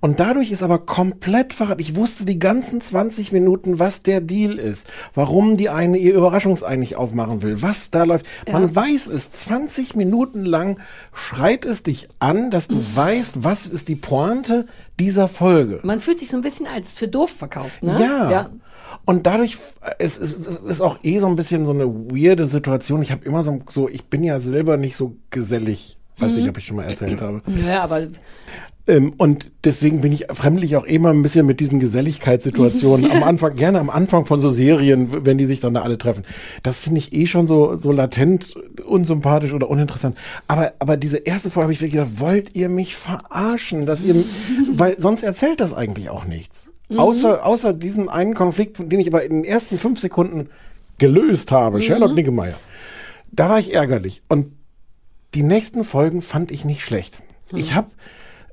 [0.00, 1.80] Und dadurch ist aber komplett verraten.
[1.80, 4.86] Ich wusste die ganzen 20 Minuten, was der Deal ist.
[5.14, 7.62] Warum die eine ihr Überraschungsei nicht aufmachen will.
[7.62, 8.26] Was da läuft.
[8.50, 9.32] Man weiß es.
[9.32, 10.78] 20 Minuten lang
[11.14, 14.66] schreit es dich an, dass du weißt, was ist die Pointe
[15.00, 15.80] dieser Folge.
[15.82, 17.96] Man fühlt sich so ein bisschen als für doof verkauft, ne?
[18.00, 18.30] Ja.
[18.30, 18.46] ja.
[19.06, 19.56] Und dadurch,
[19.98, 20.36] es ist,
[20.68, 23.02] ist auch eh so ein bisschen so eine weirde Situation.
[23.02, 25.98] Ich habe immer so, so, ich bin ja selber nicht so gesellig.
[26.18, 26.38] Weiß Mhm.
[26.38, 27.42] nicht, ob ich schon mal erzählt habe.
[27.66, 28.02] Ja, aber
[28.88, 33.54] Ähm, und deswegen bin ich fremdlich auch immer ein bisschen mit diesen Geselligkeitssituationen am Anfang,
[33.56, 36.24] gerne am Anfang von so Serien, wenn die sich dann da alle treffen.
[36.62, 38.54] Das finde ich eh schon so, so latent
[38.84, 40.16] unsympathisch oder uninteressant.
[40.48, 44.14] Aber, aber diese erste Folge habe ich wirklich gedacht, wollt ihr mich verarschen, dass ihr,
[44.72, 46.70] weil sonst erzählt das eigentlich auch nichts.
[46.88, 47.00] Mhm.
[47.00, 50.48] Außer, außer diesen einen Konflikt, den ich aber in den ersten fünf Sekunden
[50.98, 52.16] gelöst habe, Sherlock Mhm.
[52.16, 52.54] Niggemeier.
[53.32, 54.22] Da war ich ärgerlich.
[54.28, 54.52] Und
[55.34, 57.22] die nächsten Folgen fand ich nicht schlecht.
[57.54, 57.88] Ich habe,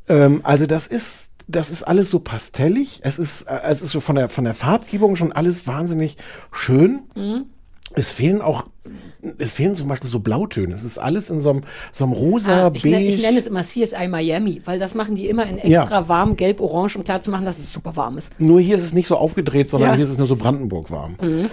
[0.07, 3.01] ähm, also das ist, das ist alles so pastellig.
[3.03, 6.17] Es ist, äh, es ist so von der von der Farbgebung schon alles wahnsinnig
[6.51, 7.01] schön.
[7.15, 7.45] Mhm.
[7.95, 8.65] Es fehlen auch,
[9.37, 10.73] es fehlen zum Beispiel so Blautöne.
[10.73, 11.61] Es ist alles in so einem,
[11.91, 13.09] so einem rosa, Ah, ich, nenne, beige.
[13.09, 16.59] ich nenne es immer CSI Miami, weil das machen die immer in extra warm, gelb,
[16.59, 18.31] orange, um klar zu machen, dass es super warm ist.
[18.39, 19.95] Nur hier ist es nicht so aufgedreht, sondern Ja.
[19.95, 21.17] hier ist es nur so Brandenburg warm.
[21.21, 21.49] Mhm.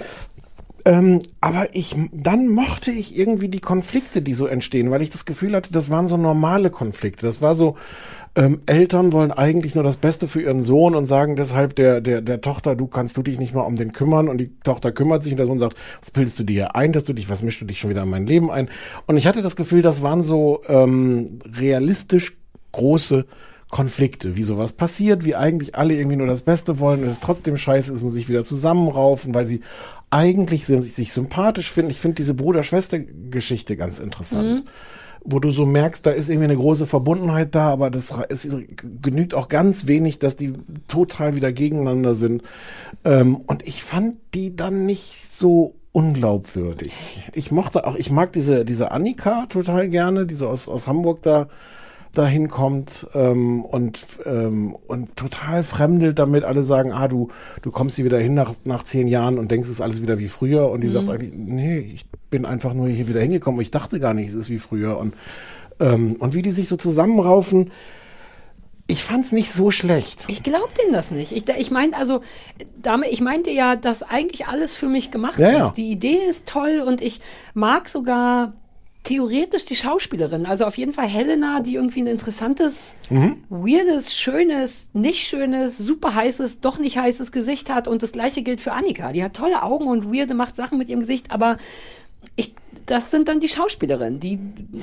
[0.86, 5.26] Ähm, aber ich, dann mochte ich irgendwie die Konflikte, die so entstehen, weil ich das
[5.26, 7.26] Gefühl hatte, das waren so normale Konflikte.
[7.26, 7.76] Das war so,
[8.36, 12.20] ähm, Eltern wollen eigentlich nur das Beste für ihren Sohn und sagen deshalb der, der,
[12.20, 15.24] der Tochter, du kannst du dich nicht mal um den kümmern und die Tochter kümmert
[15.24, 17.60] sich und der Sohn sagt, was bildest du dir ein, dass du dich, was mischst
[17.60, 18.68] du dich schon wieder in mein Leben ein?
[19.06, 22.34] Und ich hatte das Gefühl, das waren so ähm, realistisch
[22.72, 23.26] große
[23.68, 27.56] Konflikte, wie sowas passiert, wie eigentlich alle irgendwie nur das Beste wollen und es trotzdem
[27.56, 29.60] scheiße ist und sich wieder zusammenraufen, weil sie
[30.10, 31.90] eigentlich sind, sich sympathisch finden.
[31.90, 34.64] Ich finde diese Bruder-Schwester-Geschichte ganz interessant.
[34.64, 34.68] Mhm.
[35.24, 38.48] Wo du so merkst, da ist irgendwie eine große Verbundenheit da, aber das es
[39.02, 40.54] genügt auch ganz wenig, dass die
[40.88, 42.42] total wieder gegeneinander sind.
[43.04, 46.92] Ähm, und ich fand die dann nicht so unglaubwürdig.
[47.34, 51.48] Ich mochte auch, ich mag diese, diese Annika total gerne, diese aus, aus Hamburg da,
[52.12, 56.44] dahin kommt ähm, und ähm, und total fremdelt damit.
[56.44, 57.28] Alle sagen, ah, du
[57.62, 60.18] du kommst hier wieder hin nach nach zehn Jahren und denkst, es ist alles wieder
[60.18, 60.70] wie früher.
[60.70, 60.92] Und die Mhm.
[60.92, 63.60] sagt eigentlich, nee, ich bin einfach nur hier wieder hingekommen.
[63.60, 64.98] Ich dachte gar nicht, es ist wie früher.
[64.98, 65.14] Und
[65.78, 67.70] ähm, und wie die sich so zusammenraufen.
[68.86, 70.24] Ich fand's nicht so schlecht.
[70.26, 71.30] Ich glaube denen das nicht.
[71.30, 72.22] Ich, ich meine, also,
[72.82, 75.66] damit, ich meinte ja, dass eigentlich alles für mich gemacht Ja, ja.
[75.68, 75.74] ist.
[75.74, 77.20] Die Idee ist toll und ich
[77.54, 78.52] mag sogar
[79.02, 80.44] theoretisch die Schauspielerin.
[80.46, 83.42] Also auf jeden Fall Helena, die irgendwie ein interessantes, Mhm.
[83.48, 87.88] weirdes, schönes, nicht schönes, super heißes, doch nicht heißes Gesicht hat.
[87.88, 89.12] Und das gleiche gilt für Annika.
[89.12, 91.56] Die hat tolle Augen und weirde macht Sachen mit ihrem Gesicht, aber
[92.36, 92.54] ich,
[92.90, 94.20] das sind dann die Schauspielerinnen.
[94.20, 94.38] Die,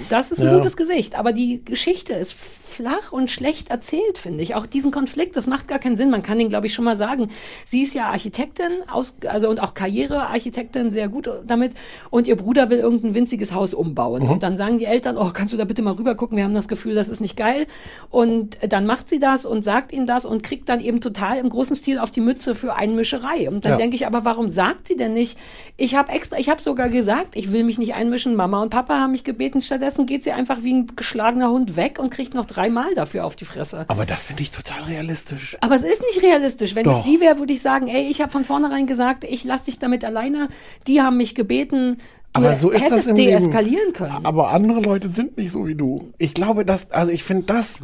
[0.10, 0.56] das ist ein Ja.
[0.58, 1.18] gutes Gesicht.
[1.20, 4.56] Aber die Geschichte ist flach und schlecht erzählt, finde ich.
[4.56, 6.10] Auch diesen Konflikt, das macht gar keinen Sinn.
[6.10, 7.30] Man kann den, glaube ich, schon mal sagen.
[7.66, 11.74] Sie ist ja Architektin, aus, also und auch Karrierearchitektin, sehr gut damit.
[12.10, 14.24] Und ihr Bruder will irgendein winziges Haus umbauen.
[14.24, 14.30] Mhm.
[14.30, 16.38] Und dann sagen die Eltern, oh, kannst du da bitte mal rüber gucken?
[16.38, 17.66] Wir haben das Gefühl, das ist nicht geil.
[18.10, 21.50] Und dann macht sie das und sagt ihm das und kriegt dann eben total im
[21.50, 23.50] großen Stil auf die Mütze für Einmischerei.
[23.50, 23.78] Und dann Ja.
[23.78, 25.38] denke ich, aber warum sagt sie denn nicht?
[25.78, 28.36] Ich habe extra, ich habe sogar gesagt, ich will mich nicht einmischen.
[28.36, 29.61] Mama und Papa haben mich gebeten.
[29.61, 33.36] Stattdessen geht sie einfach wie ein geschlagener Hund weg und kriegt noch dreimal dafür auf
[33.36, 33.84] die Fresse.
[33.90, 35.57] Aber das finde ich total realistisch.
[35.60, 36.74] Aber es ist nicht realistisch.
[36.76, 36.99] Wenn Doch.
[36.99, 39.80] ich sie wäre, würde ich sagen, ey, ich habe von vornherein gesagt, ich lasse dich
[39.80, 40.48] damit alleine.
[40.88, 41.98] Die haben mich gebeten.
[42.34, 43.32] Du Aber so ist das im Leben.
[43.32, 44.24] deeskalieren können.
[44.26, 46.14] Aber andere Leute sind nicht so wie du.
[46.19, 47.80] Ich glaube, dass, also ich finde das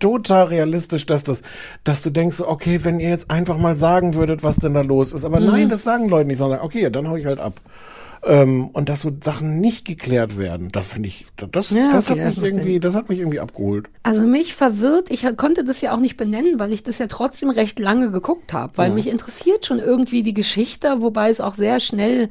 [0.00, 1.42] total realistisch, dass das,
[1.84, 5.12] dass du denkst, okay, wenn ihr jetzt einfach mal sagen würdet, was denn da los
[5.12, 5.24] ist.
[5.24, 5.46] Aber Mhm.
[5.46, 7.60] nein, das sagen Leute nicht, sondern okay, dann hau ich halt ab.
[8.26, 12.20] Ähm, und dass so Sachen nicht geklärt werden, das finde ich, das, Ja, das okay,
[12.20, 12.80] hat das mich macht irgendwie, Sinn.
[12.80, 13.88] das hat mich irgendwie abgeholt.
[14.02, 17.50] Also mich verwirrt, ich konnte das ja auch nicht benennen, weil ich das ja trotzdem
[17.50, 18.94] recht lange geguckt habe, weil Ja.
[18.94, 22.28] mich interessiert schon irgendwie die Geschichte, wobei es auch sehr schnell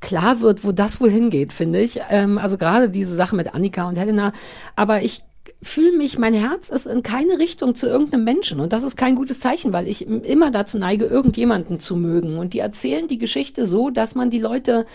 [0.00, 2.00] klar wird, wo das wohl hingeht, finde ich.
[2.10, 4.32] Ähm, also gerade diese Sache mit Annika und Helena.
[4.74, 5.22] Aber ich
[5.62, 8.60] fühle mich, mein Herz ist in keine Richtung zu irgendeinem Menschen.
[8.60, 12.38] Und das ist kein gutes Zeichen, weil ich immer dazu neige, irgendjemanden zu mögen.
[12.38, 14.86] Und die erzählen die Geschichte so, dass man die Leute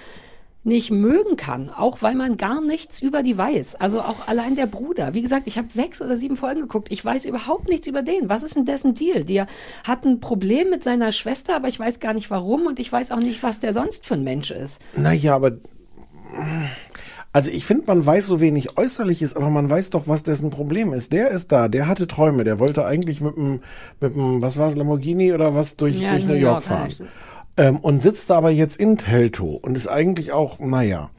[0.63, 3.75] nicht mögen kann, auch weil man gar nichts über die weiß.
[3.75, 5.13] Also auch allein der Bruder.
[5.13, 6.91] Wie gesagt, ich habe sechs oder sieben Folgen geguckt.
[6.91, 8.29] Ich weiß überhaupt nichts über den.
[8.29, 9.23] Was ist denn dessen Deal?
[9.23, 9.47] Der
[9.83, 13.11] hat ein Problem mit seiner Schwester, aber ich weiß gar nicht warum und ich weiß
[13.11, 14.81] auch nicht, was der sonst für ein Mensch ist.
[14.95, 15.53] Naja, aber
[17.33, 20.91] also ich finde, man weiß so wenig Äußerliches, aber man weiß doch, was dessen Problem
[20.93, 21.13] ist.
[21.13, 23.61] Der ist da, der hatte Träume, der wollte eigentlich mit dem,
[23.99, 26.93] mit dem was war es, Lamborghini oder was durch, Ja, durch New York York fahren.
[27.57, 31.09] Ähm, und sitzt da aber jetzt in Telto und ist eigentlich auch, naja.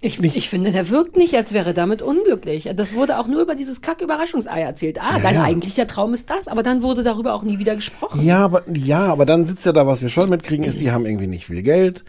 [0.00, 2.70] Ich, ich finde, der wirkt nicht, als wäre damit unglücklich.
[2.76, 5.00] Das wurde auch nur über dieses Kack-Überraschungsei erzählt.
[5.02, 5.42] Ah, Ja, dein ja.
[5.42, 8.24] eigentlicher Traum ist das, aber dann wurde darüber auch nie wieder gesprochen.
[8.24, 11.04] Ja, aber, ja, aber dann sitzt ja da, was wir schon mitkriegen, ist, die haben
[11.04, 12.04] irgendwie nicht viel Geld.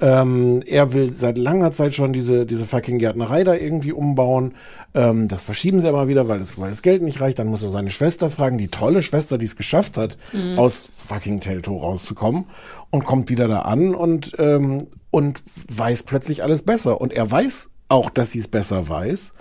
[0.00, 4.54] Ähm, er will seit langer Zeit schon diese, diese fucking Gärtnerei da irgendwie umbauen.
[4.92, 7.38] Ähm, das verschieben sie immer wieder, weil das, weil das Geld nicht reicht.
[7.38, 10.58] Dann muss er seine Schwester fragen, die tolle Schwester, die es geschafft hat, Mhm.
[10.58, 12.44] aus fucking Telto rauszukommen
[12.90, 17.00] und kommt wieder da an und, ähm, und weiß plötzlich alles besser.
[17.00, 19.34] Und er weiß auch, dass sie es besser weiß.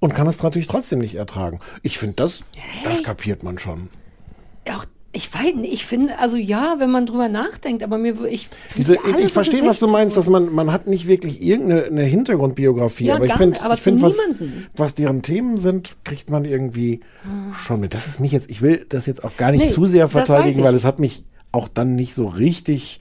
[0.00, 1.58] und kann es natürlich trotzdem nicht ertragen.
[1.82, 2.44] Ich finde, das,
[2.84, 3.88] das kapiert man schon.
[4.72, 8.50] Auch ich weiß nicht, ich finde, also ja, wenn man drüber nachdenkt, aber mir, ich
[8.76, 12.02] Diese, ich, ich verstehe, was du meinst, dass man, man hat nicht wirklich irgendeine eine
[12.02, 14.66] Hintergrundbiografie, Ja, aber ich finde, ich finde, was, niemanden.
[14.76, 17.00] was deren Themen sind, kriegt man irgendwie
[17.64, 17.94] schon mit.
[17.94, 20.62] Das ist mich jetzt, ich will das jetzt auch gar nicht Nee, zu sehr verteidigen,
[20.62, 23.00] weil es hat mich auch dann nicht so richtig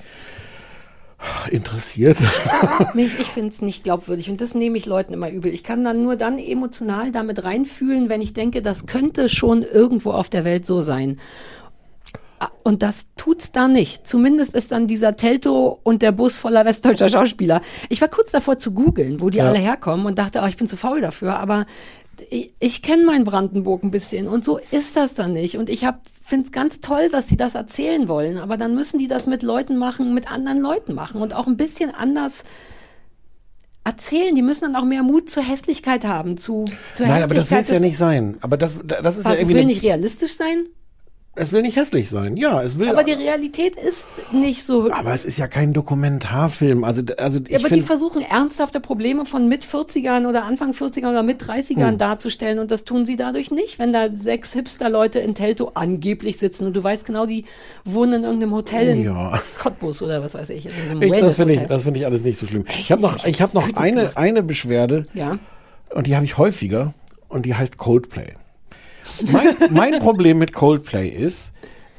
[1.50, 2.18] interessiert.
[2.94, 5.52] Mich, ich finde es nicht glaubwürdig und das nehme ich Leuten immer übel.
[5.52, 10.12] Ich kann dann nur dann emotional damit reinfühlen, wenn ich denke, das könnte schon irgendwo
[10.12, 11.20] auf der Welt so sein.
[12.40, 14.06] Ah, Und das tut's da nicht.
[14.08, 17.62] Zumindest ist dann dieser Telto und der Bus voller westdeutscher Schauspieler.
[17.90, 19.48] Ich war kurz davor zu googeln, wo die Ja.
[19.48, 21.38] alle herkommen und dachte, oh, ich bin zu faul dafür.
[21.40, 21.66] Aber
[22.30, 25.58] ich, ich kenne meinen Brandenburg ein bisschen und so ist das dann nicht.
[25.58, 25.82] Und ich
[26.24, 28.38] finde es ganz toll, dass sie das erzählen wollen.
[28.38, 31.58] Aber dann müssen die das mit Leuten machen, mit anderen Leuten machen und auch ein
[31.58, 32.44] bisschen anders
[33.84, 34.36] erzählen.
[34.36, 37.58] Die müssen dann auch mehr Mut zur Hässlichkeit haben, zu zur Nein, aber das will
[37.60, 38.38] Hässlichkeit es ja nicht sein.
[38.42, 39.54] Aber das, das ist Was, ja es irgendwie.
[39.56, 40.66] will eine- nicht realistisch sein,
[41.38, 42.36] es will nicht hässlich sein.
[42.36, 42.90] Ja, es will.
[42.90, 44.92] aber die Realität ist nicht so.
[44.92, 46.84] aber es ist ja kein Dokumentarfilm.
[46.84, 51.10] Also, also ich Ja, aber die versuchen ernsthafte Probleme von mit 40ern oder Anfang 40ern
[51.12, 51.98] oder mit 30ern Hm.
[51.98, 56.66] darzustellen und das tun sie dadurch nicht, wenn da sechs Hipster-Leute in Telto angeblich sitzen
[56.68, 57.46] und du weißt genau, die
[57.86, 59.40] wohnen in irgendeinem Hotel in Ja.
[59.60, 60.66] Cottbus oder was weiß ich.
[60.66, 62.66] In irgendeinem Ich, das finde ich, das finde ich alles nicht so schlimm.
[62.70, 65.38] Ich habe noch, ich habe noch eine, eine Beschwerde Ja.
[65.94, 66.94] und die habe ich häufiger
[67.30, 68.34] und die heißt Coldplay.
[69.32, 71.54] Mein, mein Problem mit Coldplay ist,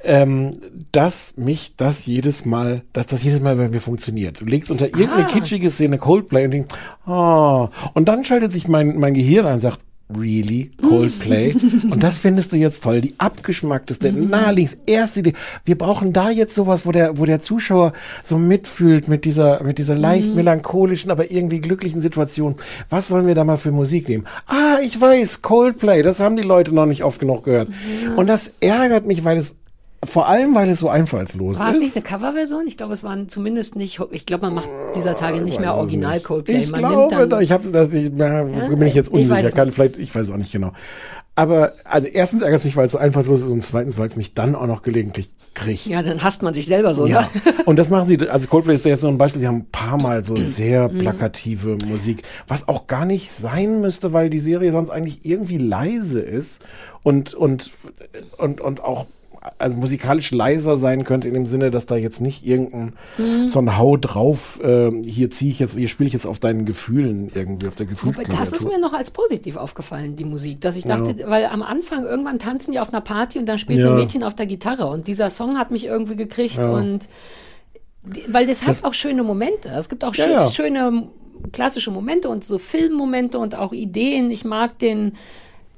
[0.04, 0.52] ähm,
[0.92, 4.40] dass mich das jedes Mal, dass das jedes Mal bei mir funktioniert.
[4.40, 5.28] Du legst unter irgendeine Ah.
[5.28, 6.74] kitschige Szene Coldplay und denkst,
[7.06, 9.80] ah, und dann schaltet sich mein, mein Gehirn ein und sagt,
[10.16, 11.54] really, Coldplay?
[11.90, 15.34] und das findest du jetzt toll, die abgeschmackteste, naheliegendste, erste Idee.
[15.64, 19.78] Wir brauchen da jetzt sowas, wo der, wo der Zuschauer so mitfühlt mit dieser, mit
[19.78, 22.56] dieser leicht melancholischen, aber irgendwie glücklichen Situation.
[22.88, 24.26] Was sollen wir da mal für Musik nehmen?
[24.46, 27.68] Ah, ich weiß, Coldplay, das haben die Leute noch nicht oft genug gehört.
[28.16, 29.56] Und das ärgert mich, weil es,
[30.04, 31.96] vor allem, weil es so einfallslos War es nicht ist.
[31.96, 32.66] eine Coverversion?
[32.66, 36.20] Ich glaube, es waren zumindest nicht, ich glaube, man macht dieser Tage nicht mehr Original.
[36.20, 36.58] Coldplay.
[36.58, 39.48] Ich man glaube, dann, ich habe das, ich, na, bin ich jetzt ich unsicher.
[39.48, 40.72] es Kann vielleicht, ich weiß es auch nicht genau.
[41.34, 44.16] Aber also erstens ärgert es mich, weil es so einfallslos ist und zweitens, weil es
[44.16, 45.86] mich dann auch noch gelegentlich kriegt.
[45.86, 47.28] ja, dann hasst man sich selber so, Ja, ne?
[47.64, 49.98] und das machen sie, also Coldplay ist jetzt so ein Beispiel, sie haben ein paar
[49.98, 50.98] Mal so sehr Mhm.
[50.98, 56.20] plakative Musik, was auch gar nicht sein müsste, weil die Serie sonst eigentlich irgendwie leise
[56.20, 56.62] ist
[57.04, 57.70] und, und,
[58.38, 59.06] und, und auch
[59.58, 63.48] also musikalisch leiser sein könnte in dem Sinne, dass da jetzt nicht irgendein Mhm.
[63.48, 66.64] so ein Hau drauf, äh, hier ziehe ich jetzt, hier spiele ich jetzt auf deinen
[66.64, 68.68] Gefühlen irgendwie, auf der Wobei, das ist Gefühlsklaviatur.
[68.68, 70.60] mir noch als positiv aufgefallen, die Musik.
[70.60, 70.96] Dass ich Ja.
[70.96, 73.94] dachte, weil am Anfang irgendwann tanzen die auf einer Party und dann spielt so Ja.
[73.94, 76.70] ein Mädchen auf der Gitarre und dieser Song hat mich irgendwie gekriegt Ja.
[76.70, 77.06] und
[78.28, 79.68] weil das hat Das- auch schöne Momente.
[79.70, 80.52] Es gibt auch Ja, schö ja.
[80.52, 81.08] schöne
[81.52, 84.30] klassische Momente und so Filmmomente und auch Ideen.
[84.30, 85.12] Ich mag den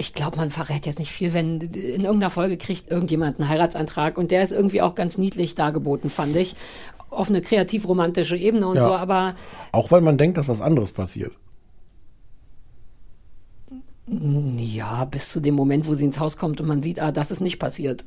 [0.00, 4.16] ich glaube, man verrät jetzt nicht viel, wenn in irgendeiner Folge kriegt irgendjemand einen Heiratsantrag
[4.16, 6.56] und der ist irgendwie auch ganz niedlich dargeboten, fand ich.
[7.10, 8.82] Auf eine kreativ-romantische Ebene und Ja.
[8.82, 9.34] so, aber
[9.72, 11.32] Auch weil man denkt, dass was anderes passiert.
[14.06, 17.30] ja, bis zu dem Moment, wo sie ins Haus kommt und man sieht, ah, das
[17.30, 18.06] ist nicht passiert.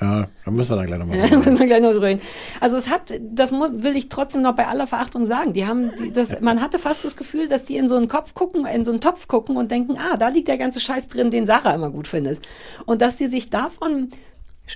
[0.00, 1.18] Ja, da müssen wir dann gleich nochmal.
[1.18, 2.20] Ja, müssen wir gleich noch drüber reden.
[2.60, 5.52] Also es hat, das will ich trotzdem noch bei aller Verachtung sagen.
[5.52, 8.34] Die haben, die, das, man hatte fast das Gefühl, dass die in so einen Kopf
[8.34, 11.30] gucken, in so einen Topf gucken und denken, ah, da liegt der ganze Scheiß drin,
[11.30, 12.40] den Sarah immer gut findet.
[12.86, 14.08] Und dass die sich davon,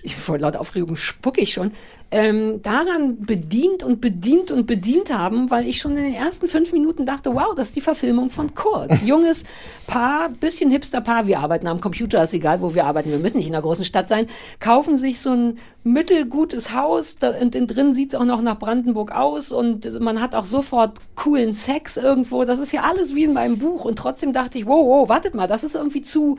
[0.03, 1.73] ich, vor lauter Aufregung spucke ich schon,
[2.10, 6.72] ähm, daran bedient und bedient und bedient haben, weil ich schon in den ersten fünf
[6.72, 8.90] Minuten dachte, wow, das ist die Verfilmung von Kurt.
[9.05, 9.44] Junges
[9.86, 13.36] Paar, bisschen hipster Paar, wir arbeiten am Computer, ist egal, wo wir arbeiten, wir müssen
[13.36, 14.26] nicht in einer großen Stadt sein,
[14.59, 19.52] kaufen sich so ein mittelgutes Haus da, und drin sieht's auch noch nach Brandenburg aus
[19.52, 22.44] und man hat auch sofort coolen Sex irgendwo.
[22.44, 25.35] Das ist ja alles wie in meinem Buch und trotzdem dachte ich, wow, wow, wartet
[25.35, 26.39] mal, das ist irgendwie zu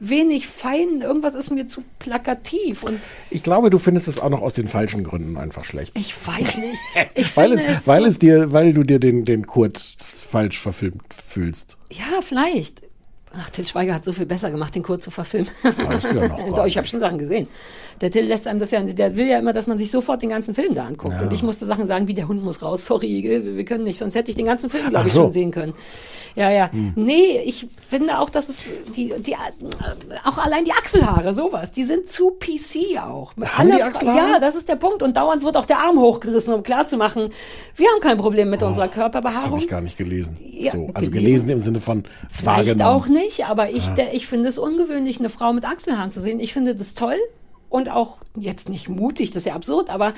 [0.00, 3.00] wenig fein, irgendwas ist mir zu plakativ und
[3.30, 5.98] Ich glaube, du findest es auch noch aus den falschen Gründen einfach schlecht.
[5.98, 6.78] ich weiß nicht.
[7.14, 10.58] Ich weil finde es, weil so- es dir, weil du dir den, den Kurt falsch
[10.58, 11.76] verfilmt fühlst.
[11.90, 12.82] Ja, vielleicht.
[13.32, 15.50] Ach, Till Schweiger hat so viel besser gemacht, den Kurt zu verfilmen.
[15.62, 17.46] Ja ich habe schon Sachen gesehen.
[18.00, 20.30] Der Till lässt einem das ja, der will ja immer, dass man sich sofort den
[20.30, 21.14] ganzen Film da anguckt.
[21.14, 21.22] Ja.
[21.22, 23.98] Und ich musste Sachen sagen, wie der Hund muss raus, sorry, wir wir können nicht,
[23.98, 25.22] sonst hätte ich den ganzen Film, glaube ich, so.
[25.22, 25.74] schon sehen können.
[26.38, 26.70] Ja, ja.
[26.72, 26.92] Hm.
[26.94, 28.62] Nee, ich finde auch, dass es
[28.96, 29.34] die, die,
[30.24, 33.32] auch allein die Achselhaare, sowas, die sind zu PC auch.
[33.36, 34.30] Haben die Fra- Achselhaare?
[34.34, 35.02] Ja, das ist der Punkt.
[35.02, 37.30] Und dauernd wird auch der Arm hochgerissen, um klarzumachen,
[37.74, 39.58] wir haben kein Problem mit unserer Das habe Körperbehaarung.
[39.58, 40.36] ich gar nicht gelesen.
[40.40, 41.48] Ja, so, also gelesen.
[41.50, 43.94] im Sinne von Vielleicht auch nicht, aber ich, Ah.
[43.96, 46.38] der, ich finde es ungewöhnlich, eine Frau mit Achselhaaren zu sehen.
[46.40, 47.16] Ich finde das toll
[47.68, 50.14] und auch jetzt nicht mutig, das ist ja absurd, aber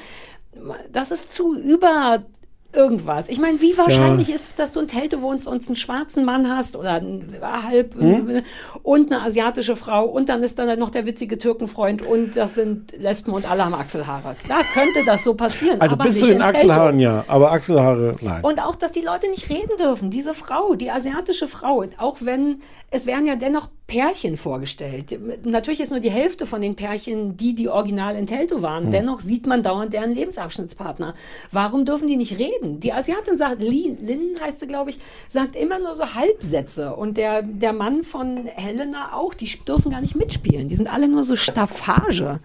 [0.93, 2.25] das ist zu über
[2.73, 3.29] irgendwas.
[3.29, 6.49] Ich meine, wie wahrscheinlich ist es, dass du in Telto wohnst und einen schwarzen Mann
[6.49, 8.43] hast oder einen halb Hm?
[8.83, 12.93] und eine asiatische Frau und dann ist dann noch der witzige Türkenfreund und das sind
[12.97, 14.37] Lesben und alle haben Achselhaare.
[14.45, 16.41] Klar könnte das so passieren, Also bis zu den.
[16.41, 18.43] Achselhaaren ja, aber Achselhaare nein.
[18.45, 20.11] Und auch, dass die Leute nicht reden dürfen.
[20.11, 22.61] Diese Frau, die asiatische Frau, auch wenn
[22.91, 25.19] es werden ja dennoch Pärchen vorgestellt.
[25.45, 28.85] Natürlich ist nur die Hälfte von den Pärchen, die die original in Telto waren.
[28.85, 28.93] Hm.
[28.93, 31.15] Dennoch sieht man dauernd deren Lebensabschnittspartner.
[31.51, 32.79] Warum dürfen die nicht reden?
[32.79, 36.95] Die Asiatin sagt, Lin, Lin heißt sie, glaube ich, sagt immer nur so Halbsätze.
[36.95, 40.69] Und der, der Mann von Helena auch, die dürfen gar nicht mitspielen.
[40.69, 42.39] Die sind alle nur so Staffage.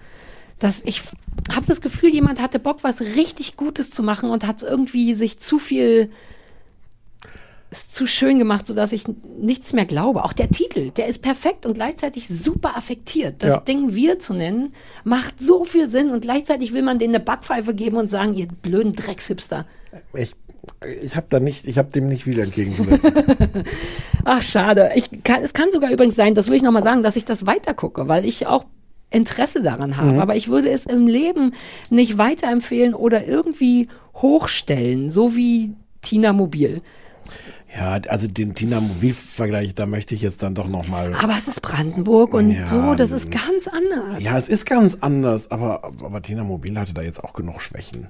[0.58, 1.04] Das, ich
[1.54, 5.38] habe das Gefühl, jemand hatte Bock, was richtig Gutes zu machen und hat irgendwie sich
[5.38, 6.10] zu viel
[7.72, 9.06] ist zu schön gemacht, sodass ich
[9.38, 10.24] nichts mehr glaube.
[10.24, 13.44] Auch der Titel, der ist perfekt und gleichzeitig super affektiert.
[13.44, 13.62] Das Ja.
[13.62, 14.74] Ding Wir zu nennen,
[15.04, 18.48] macht so viel Sinn und gleichzeitig will man denen eine Backpfeife geben und sagen, ihr
[18.48, 19.66] blöden Dreckshipster.
[20.14, 20.36] Ich,
[21.02, 23.14] ich habe da nicht, ich habe dem nicht viel entgegenzusetzen.
[24.26, 24.92] Ach, schade.
[24.96, 27.46] Ich kann, es kann sogar übrigens sein, das will ich nochmal sagen, dass ich das
[27.46, 28.66] weitergucke, weil ich auch
[29.12, 30.14] Interesse daran habe.
[30.14, 30.20] Mhm.
[30.20, 31.54] Aber ich würde es im Leben
[31.90, 36.82] nicht weiterempfehlen oder irgendwie hochstellen, so wie Tina Mobil.
[37.78, 41.14] Ja, also den Tina Mobil-Vergleich, da möchte ich jetzt dann doch noch mal.
[41.22, 44.24] Aber es ist Brandenburg und Ja, so, das ist ganz anders.
[44.24, 48.08] Ja, es ist ganz anders, aber, aber Tina Mobil hatte da jetzt auch genug Schwächen.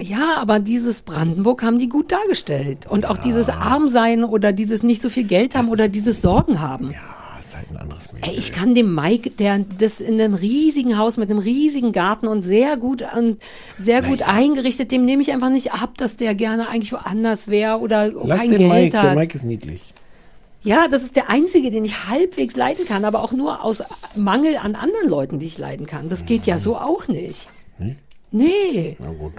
[0.00, 2.86] Ja, aber dieses Brandenburg haben die gut dargestellt.
[2.86, 6.92] Und auch dieses Armsein oder dieses nicht so viel Geld haben oder dieses Sorgen haben.
[6.92, 7.00] Ja,
[7.40, 11.16] ist halt ein anderes Ey, ich kann dem Mike, der das in einem riesigen Haus
[11.16, 13.38] mit einem riesigen Garten und sehr gut und
[13.78, 17.78] sehr gut eingerichtet, dem nehme ich einfach nicht ab, dass der gerne eigentlich woanders wäre
[17.78, 19.04] oder Lass kein den Geld Mike, hat.
[19.04, 19.94] der Mike ist niedlich.
[20.62, 23.82] Ja, das ist der einzige, den ich halbwegs leiden kann, aber auch nur aus
[24.16, 26.08] Mangel an anderen Leuten, die ich leiden kann.
[26.08, 27.48] Das geht ja so auch nicht.
[27.78, 27.96] Nee?
[28.30, 28.96] Nee.
[28.98, 29.34] Na gut.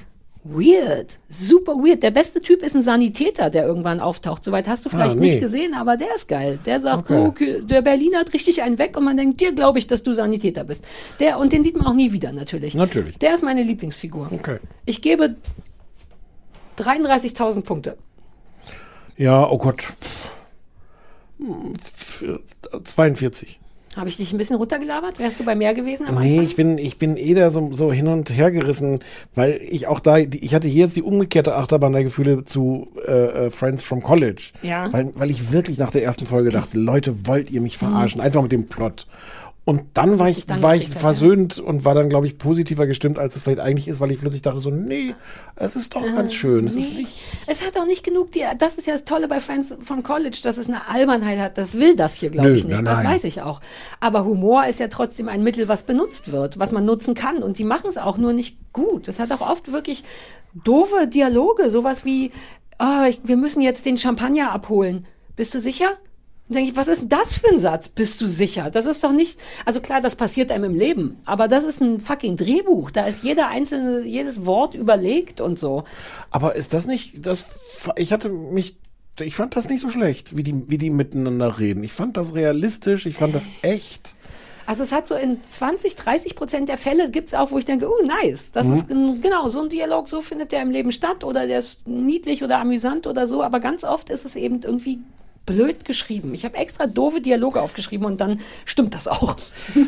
[0.46, 2.02] Weird, super weird.
[2.02, 4.44] Der beste Typ ist ein Sanitäter, der irgendwann auftaucht.
[4.46, 5.26] Soweit hast du vielleicht Ah, nee.
[5.26, 6.58] nicht gesehen, aber der ist geil.
[6.66, 7.58] Der sagt Okay.
[7.60, 10.14] so, der Berliner hat richtig einen weg und man denkt, dir glaube ich, dass du
[10.14, 10.86] Sanitäter bist.
[11.20, 12.74] Der, und den sieht man auch nie wieder, natürlich.
[12.74, 13.18] Natürlich.
[13.20, 14.30] Der ist meine Lieblingsfigur.
[14.32, 14.60] Okay.
[14.86, 15.36] Ich gebe
[16.78, 17.98] 33.000 Punkte.
[19.18, 19.84] Ja, oh Gott.
[21.38, 22.40] Hm, für-
[22.86, 23.60] 42.
[24.00, 25.20] Habe ich dich ein bisschen runtergelabert?
[25.20, 26.44] Wärst du bei mehr gewesen am Nee, Anfang?
[26.46, 29.00] ich bin, ich bin eh da so, so hin und her gerissen,
[29.36, 33.12] weil ich auch da, ich hatte hier jetzt die umgekehrte Achterbahn der Gefühle zu äh,
[33.12, 34.52] äh, Friends from College.
[34.62, 34.92] Ja.
[34.94, 38.22] Weil, weil ich wirklich nach der ersten Folge dachte, Leute, wollt ihr mich verarschen?
[38.22, 39.06] Einfach mit dem Plot.
[39.70, 43.36] Und dann war ich, war ich versöhnt und war dann, glaube ich, positiver gestimmt, als
[43.36, 45.14] es vielleicht eigentlich ist, weil ich plötzlich dachte so, nee,
[45.56, 46.66] es ist doch ganz schön.
[46.66, 47.02] Es ist Nee.
[47.02, 50.02] nicht, Es hat auch nicht genug, die, das ist ja das Tolle bei Friends von
[50.02, 51.58] College, dass es eine Albernheit hat.
[51.60, 52.82] Das will das hier, glaube ich, nicht.
[52.82, 53.62] nein, Das weiß ich auch.
[54.00, 57.44] Aber Humor ist ja trotzdem ein Mittel, was benutzt wird, was man nutzen kann.
[57.44, 59.08] Und sie machen es auch nur nicht gut.
[59.08, 60.04] Es hat auch oft wirklich
[60.64, 61.70] doofe Dialoge.
[61.70, 62.32] Sowas wie,
[62.80, 65.06] ah, ich, wir müssen jetzt den Champagner abholen.
[65.36, 65.92] Bist du sicher?
[66.50, 67.90] Dann denke ich, was ist denn das für ein Satz?
[67.90, 68.72] Bist du sicher?
[68.72, 72.00] Das ist doch nicht, also klar, das passiert einem im Leben, aber das ist ein
[72.02, 72.90] fucking Drehbuch.
[72.90, 75.84] Da ist jeder einzelne, jedes Wort überlegt und so.
[76.32, 77.60] aber ist das nicht, das,
[77.96, 78.76] ich hatte mich,
[79.20, 81.84] ich fand das nicht so schlecht, wie die, wie die miteinander reden.
[81.84, 84.16] Ich fand das realistisch, ich fand das echt.
[84.66, 87.66] Also es hat so in 20, 30 Prozent der Fälle gibt es auch, wo ich
[87.66, 88.74] denke, oh nice, das Mhm.
[88.74, 91.88] ist gen- genau so ein Dialog, so findet der im Leben statt oder der ist
[91.88, 95.00] niedlich oder amüsant oder so, aber ganz oft ist es eben irgendwie
[95.54, 96.34] blöd geschrieben.
[96.34, 99.36] Ich habe extra doofe Dialoge aufgeschrieben und dann stimmt das auch.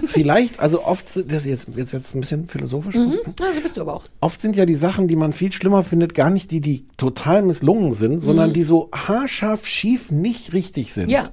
[0.05, 2.95] Vielleicht, also oft, das jetzt, jetzt wird es ein bisschen philosophisch.
[2.95, 3.17] Mhm.
[3.39, 4.03] Ja, so bist du aber auch.
[4.19, 7.41] Oft sind ja die Sachen, die man viel schlimmer findet, gar nicht die, die total
[7.41, 8.53] misslungen sind, sondern Mhm.
[8.53, 11.09] die so haarscharf schief nicht richtig sind.
[11.09, 11.23] Ja.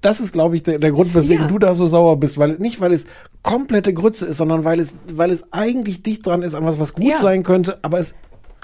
[0.00, 1.48] Das ist, glaube ich, der, der Grund, weswegen Ja.
[1.50, 3.06] du da so sauer bist, weil nicht, weil es
[3.42, 6.92] komplette Grütze ist, sondern weil es, weil es eigentlich dicht dran ist an was, was
[6.92, 7.16] gut Ja.
[7.18, 8.14] sein könnte, aber es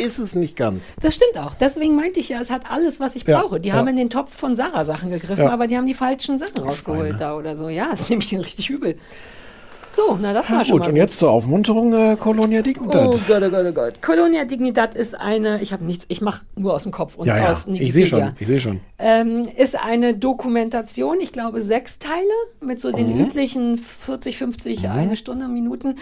[0.00, 0.96] ist es nicht ganz.
[1.00, 1.54] Das stimmt auch.
[1.54, 3.60] Deswegen meinte ich ja, es hat alles, was ich Ja, brauche.
[3.60, 3.74] Die ja.
[3.74, 5.50] haben in den Topf von Sarah Sachen gegriffen, Ja.
[5.50, 7.68] aber die haben die falschen Sachen rausgeholt da oder so.
[7.68, 8.96] Ja, das nehme ich denen richtig übel.
[9.92, 13.08] So, na das war Ja, schon gut, und jetzt zur Aufmunterung äh, Colonia Dignidad.
[13.08, 14.00] Oh Gott, oh Gott, oh Gott.
[14.00, 17.36] Colonia Dignidad ist eine, ich habe nichts, ich mache nur aus dem Kopf und ja,
[17.36, 17.88] ja, aus Wikipedia.
[17.88, 18.80] ich sehe schon, ich sehe schon.
[19.00, 22.22] Ähm, ist eine Dokumentation, ich glaube sechs Teile
[22.60, 23.20] mit so den Mhm.
[23.24, 25.96] üblichen 40, 50, eine Stunde, Minuten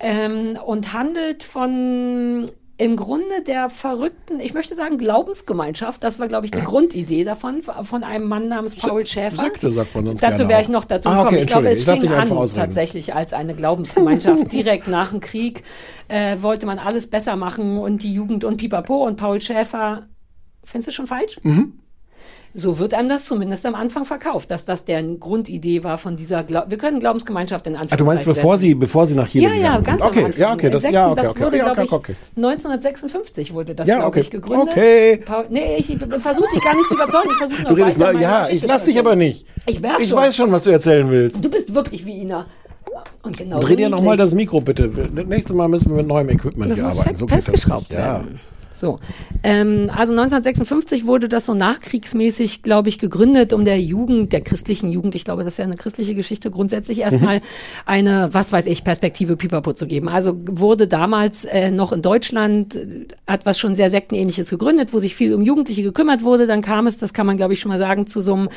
[0.00, 6.46] ähm, und handelt von im Grunde der verrückten, ich möchte sagen Glaubensgemeinschaft, das war glaube
[6.46, 9.42] ich die Grundidee davon, von einem Mann namens Paul Schäfer.
[9.44, 11.28] Sekte sagt man sonst Dazu wäre ich noch dazu Ah, gekommen.
[11.28, 12.66] okay, ich glaube, es fing an ausreden.
[12.66, 14.50] tatsächlich als eine Glaubensgemeinschaft.
[14.52, 15.62] Direkt nach dem Krieg
[16.08, 20.06] äh, wollte man alles besser machen und die Jugend und Pipapo und Paul Schäfer.
[20.64, 21.38] Findest du schon falsch?
[21.42, 21.78] Mhm.
[22.56, 26.44] So wird einem das zumindest am Anfang verkauft, dass das deren Grundidee war von dieser,
[26.44, 28.68] Glau wir können Glaubensgemeinschaft in Ah, Anführungszeichen du meinst, bevor setzen.
[28.68, 30.02] sie, bevor sie nach Chile Ja, ja, ganz sind?
[30.04, 32.14] Okay, ja, okay, das, ja, okay, das okay, wurde, glaube okay, ich, okay.
[32.36, 34.20] 1956 wurde das, Ja, glaube okay.
[34.20, 34.68] ich, gegründet.
[34.70, 35.16] Okay.
[35.24, 37.28] Paul, nee, ich versuche dich gar nicht zu überzeugen.
[37.32, 39.46] Ich versuche Du redest, meine ja, Geschichte ich lass dich aber nicht.
[39.66, 40.18] Ich merke Ich schon.
[40.18, 41.44] weiß schon, was du erzählen willst.
[41.44, 42.46] Du bist wirklich wie Ina.
[43.22, 44.88] Und genau Dreh dir nochmal das Mikro bitte.
[45.26, 47.16] Nächstes Mal müssen wir mit neuem Equipment Das hier arbeiten.
[47.16, 47.98] So geht das festgeschraubt nicht.
[47.98, 48.18] Ja.
[48.18, 48.40] werden.
[48.74, 48.98] So,
[49.42, 54.90] ähm, also 1956 wurde das so nachkriegsmäßig, glaube ich, gegründet, um der Jugend, der christlichen
[54.90, 57.40] Jugend, ich glaube, das ist ja eine christliche Geschichte, grundsätzlich erstmal
[57.86, 60.08] eine, was weiß ich, Perspektive Pipapo zu geben.
[60.08, 65.14] Also wurde damals äh, noch in Deutschland äh, etwas schon sehr sektenähnliches gegründet, wo sich
[65.14, 66.46] viel um Jugendliche gekümmert wurde.
[66.46, 68.48] Dann kam es, das kann man, glaube ich, schon mal sagen, zu so einem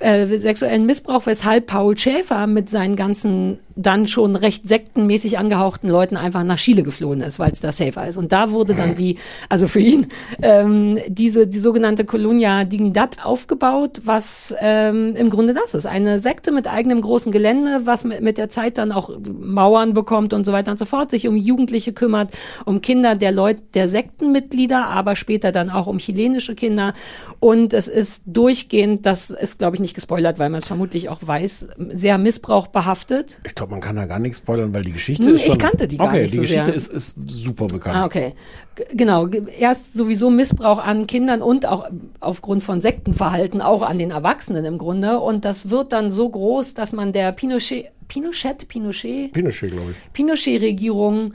[0.00, 6.16] äh, sexuellen Missbrauch, weshalb Paul Schäfer mit seinen ganzen dann schon recht sektenmäßig angehauchten Leuten
[6.16, 8.18] einfach nach Chile geflohen ist, weil es da safer ist.
[8.18, 9.18] Und da wurde dann die,
[9.54, 10.08] also für ihn,
[10.42, 15.86] ähm, diese die sogenannte Colonia Dignidad aufgebaut, was ähm, im Grunde das ist.
[15.86, 20.32] Eine Sekte mit eigenem großen Gelände, was mit, mit der Zeit dann auch Mauern bekommt
[20.32, 22.32] und so weiter und so fort, sich um Jugendliche kümmert,
[22.64, 26.92] um Kinder der Leute, der Sektenmitglieder, aber später dann auch um chilenische Kinder.
[27.38, 31.20] Und es ist durchgehend, das ist, glaube ich, nicht gespoilert, weil man es vermutlich auch
[31.24, 33.38] weiß, sehr missbrauchbehaftet.
[33.44, 35.52] Ich glaube, man kann da gar nichts spoilern, weil die Geschichte Hm, ist schon...
[35.52, 36.74] ich kannte die gar okay, nicht die so Geschichte sehr.
[36.74, 37.96] ist, ist super bekannt.
[37.96, 38.34] Ah, okay.
[38.74, 39.28] G genau.
[39.58, 41.88] Erst sowieso Missbrauch an Kindern und auch
[42.20, 45.20] aufgrund von Sektenverhalten auch an den Erwachsenen im Grunde.
[45.20, 50.12] Und das wird dann so groß, dass man der Pinochet, Pinochet, Pinochet, Pinochet, glaube ich.
[50.12, 51.34] Pinochet-Regierung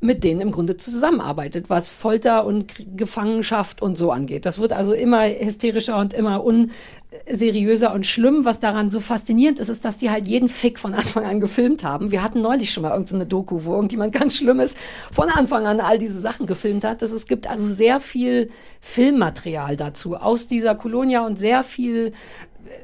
[0.00, 4.46] mit denen im Grunde zusammenarbeitet, was Folter und Gefangenschaft und so angeht.
[4.46, 8.46] Das wird also immer hysterischer und immer unseriöser und schlimm.
[8.46, 11.84] Was daran so faszinierend ist, ist, dass die halt jeden Fick von Anfang an gefilmt
[11.84, 12.10] haben.
[12.10, 14.74] Wir hatten neulich schon mal irgendeine Doku, wo irgendjemand ganz Schlimmes
[15.12, 17.02] von Anfang an all diese Sachen gefilmt hat.
[17.02, 18.50] Das, es gibt also sehr viel
[18.80, 22.12] Filmmaterial dazu aus dieser Kolonia und sehr viel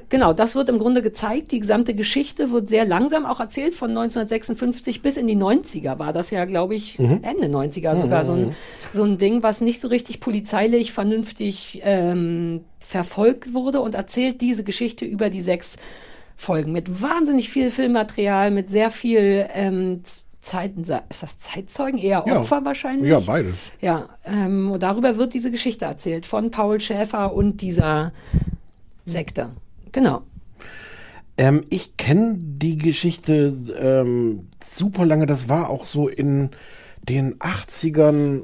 [0.08, 1.50] Genau, das wird im Grunde gezeigt.
[1.52, 3.74] Die gesamte Geschichte wird sehr langsam auch erzählt.
[3.74, 7.20] Von 1956 bis in die 90er war das ja, glaube ich, Mhm.
[7.22, 8.52] Ende 90er sogar so ein,
[8.92, 14.62] so ein Ding, was nicht so richtig polizeilich vernünftig ähm, verfolgt wurde und erzählt diese
[14.62, 15.76] Geschichte über die sechs
[16.36, 20.02] Folgen mit wahnsinnig viel Filmmaterial, mit sehr viel ähm,
[20.38, 21.98] Zeiten, ist das Zeitzeugen?
[21.98, 22.38] Eher Ja.
[22.40, 23.10] Opfer wahrscheinlich?
[23.10, 23.70] Ja, beides.
[23.80, 28.12] Ja, ähm, und darüber wird diese Geschichte erzählt von Paul Schäfer und dieser
[29.04, 29.50] Sekte.
[29.96, 30.24] Genau.
[31.38, 35.24] Ähm, ich kenne die Geschichte ähm, super lange.
[35.24, 36.50] Das war auch so in
[37.08, 38.42] den 80ern,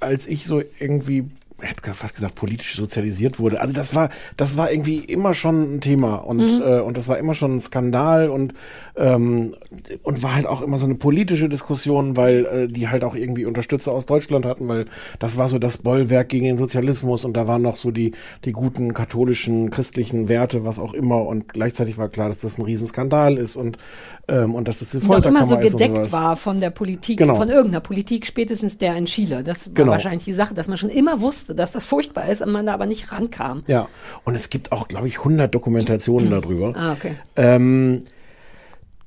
[0.00, 1.30] als ich so irgendwie,
[1.62, 3.60] hätte fast gesagt, politisch sozialisiert wurde.
[3.60, 6.62] Also das war, das war irgendwie immer schon ein Thema und, Mhm.
[6.62, 8.52] äh, und das war immer schon ein Skandal und,
[8.96, 9.54] ähm,
[10.02, 13.46] und war halt auch immer so eine politische Diskussion, weil äh, die halt auch irgendwie
[13.46, 14.86] Unterstützer aus Deutschland hatten, weil
[15.18, 18.12] das war so das Bollwerk gegen den Sozialismus und da waren noch so die,
[18.44, 22.62] die guten katholischen, christlichen Werte, was auch immer und gleichzeitig war klar, dass das ein
[22.64, 23.78] Riesenskandal ist und,
[24.28, 26.60] ähm, und dass das eine Und auch immer Folterkammer so ist und gedeckt war von
[26.60, 27.34] der Politik, Genau.
[27.34, 29.42] von irgendeiner Politik, spätestens der in Chile.
[29.42, 29.92] Das war Genau.
[29.92, 32.74] wahrscheinlich die Sache, dass man schon immer wusste, dass das furchtbar ist und man da
[32.74, 33.62] aber nicht rankam.
[33.66, 33.88] Ja,
[34.24, 36.74] und es gibt auch, glaube ich, 100 Dokumentationen darüber.
[36.76, 37.16] Ah, okay.
[37.36, 38.04] Ähm,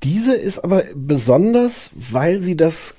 [0.02, 2.96] diese ist aber besonders, weil sie das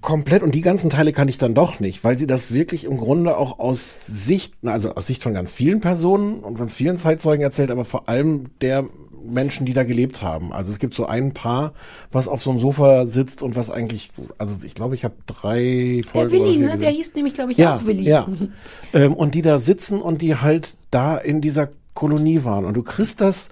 [0.00, 2.96] komplett, und die ganzen Teile kann ich dann doch nicht, weil sie das wirklich im
[2.96, 7.42] Grunde auch aus Sicht, also aus Sicht von ganz vielen Personen und ganz vielen Zeitzeugen
[7.42, 8.84] erzählt, aber vor allem der
[9.26, 10.52] Menschen, die da gelebt haben.
[10.52, 11.72] Also es gibt so ein Paar,
[12.12, 16.02] was auf so einem Sofa sitzt und was eigentlich, also ich glaube, ich habe drei
[16.02, 16.34] Der Folgen.
[16.36, 16.64] oder Willi, ne?
[16.66, 16.80] gesehen.
[16.80, 18.04] Der hieß nämlich, glaube ich, Ja, auch Willi.
[18.04, 18.26] ja.
[18.92, 22.64] ähm, und die da sitzen und die halt da in dieser Kolonie waren.
[22.64, 23.50] Und du kriegst das,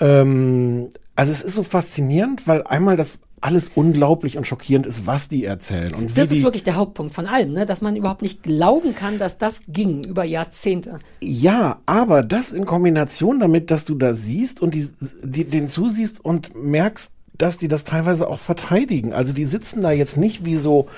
[0.00, 5.28] ähm, also es ist so faszinierend, weil einmal das alles unglaublich und schockierend ist, was
[5.28, 7.66] die erzählen und wie Das ist wirklich der Hauptpunkt von allem, ne?
[7.66, 10.98] dass man überhaupt nicht glauben kann, dass das ging über Jahrzehnte.
[11.20, 14.88] Ja, aber das in Kombination damit, dass du da siehst und die,
[15.22, 19.12] die, den zusiehst und merkst, dass die das teilweise auch verteidigen.
[19.12, 20.88] Also die sitzen da jetzt nicht wie so,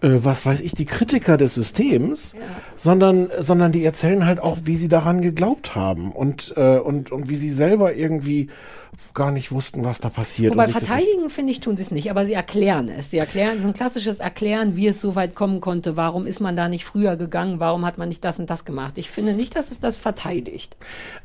[0.00, 2.34] äh, was weiß ich, die Kritiker des Systems,
[2.76, 7.30] sondern, sondern die erzählen halt auch, wie sie daran geglaubt haben und, äh, und, und
[7.30, 8.48] wie sie selber irgendwie
[9.12, 10.52] gar nicht wussten, was da passiert.
[10.52, 13.10] Wobei verteidigen, finde ich, tun sie es nicht, aber sie erklären es.
[13.10, 15.96] Sie erklären, so ein klassisches Erklären, wie es so weit kommen konnte.
[15.96, 17.60] Warum ist man da nicht früher gegangen?
[17.60, 18.98] Warum hat man nicht das und das gemacht?
[18.98, 20.76] Ich finde nicht, dass es das verteidigt.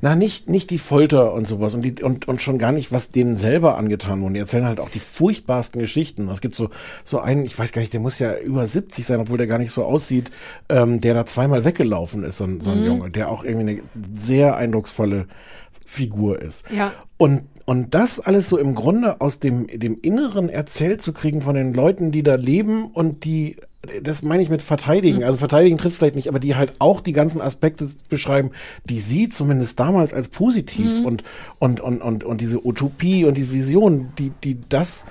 [0.01, 3.11] Na, nicht, nicht die Folter und sowas und, die, und, und schon gar nicht, was
[3.11, 4.33] denen selber angetan wurde.
[4.33, 6.27] Die erzählen halt auch die furchtbarsten Geschichten.
[6.29, 6.69] Es gibt so,
[7.03, 9.59] so einen, ich weiß gar nicht, der muss ja über 70 sein, obwohl der gar
[9.59, 10.31] nicht so aussieht,
[10.69, 12.85] ähm, der da zweimal weggelaufen ist, so ein, so ein Mhm.
[12.85, 13.81] Junge, der auch irgendwie eine
[14.17, 15.27] sehr eindrucksvolle
[15.85, 16.65] Figur ist.
[16.71, 16.93] Ja.
[17.17, 21.53] Und, und das alles so im Grunde aus dem, dem Inneren erzählt zu kriegen von
[21.53, 23.57] den Leuten, die da leben und die
[24.01, 25.23] das meine ich mit verteidigen.
[25.23, 28.49] Also verteidigen trifft vielleicht nicht, aber die halt auch die ganzen Aspekte beschreiben,
[28.85, 31.05] die sie zumindest damals als positiv Mhm.
[31.05, 31.23] und,
[31.59, 35.05] und, und, und, und diese Utopie und diese Vision, die, die das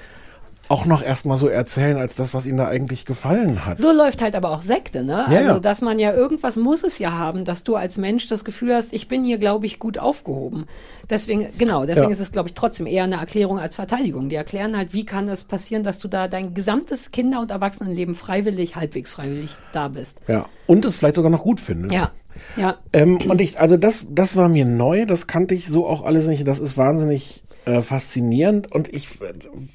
[0.68, 3.78] auch noch erstmal so erzählen als das, was ihnen da eigentlich gefallen hat.
[3.78, 5.26] So läuft halt aber auch Sekte, ne?
[5.30, 8.44] Ja, also, dass man ja irgendwas muss es ja haben, dass du als Mensch das
[8.44, 10.66] Gefühl hast, ich bin hier, glaube ich, gut aufgehoben.
[11.08, 12.12] Deswegen, genau, deswegen Ja.
[12.12, 14.28] ist es, glaube ich, trotzdem eher eine Erklärung als Verteidigung.
[14.28, 18.14] Die erklären halt, wie kann es passieren, dass du da dein gesamtes Kinder- und Erwachsenenleben
[18.14, 20.18] freiwillig, halbwegs freiwillig da bist.
[20.28, 20.46] Ja.
[20.66, 21.94] Und es vielleicht sogar noch gut findest.
[21.94, 22.10] Ja,
[22.56, 22.76] ja.
[22.92, 26.26] Ähm, und ich, also das, das war mir neu, das kannte ich so auch alles
[26.26, 26.46] nicht.
[26.46, 28.72] Das ist wahnsinnig äh, faszinierend.
[28.72, 29.08] Und ich,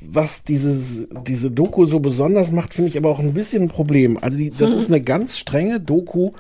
[0.01, 4.17] was dieses, diese Doku so besonders macht, finde ich aber auch ein bisschen ein Problem.
[4.21, 4.77] Also die, das Mhm.
[4.77, 6.31] ist eine ganz strenge Doku,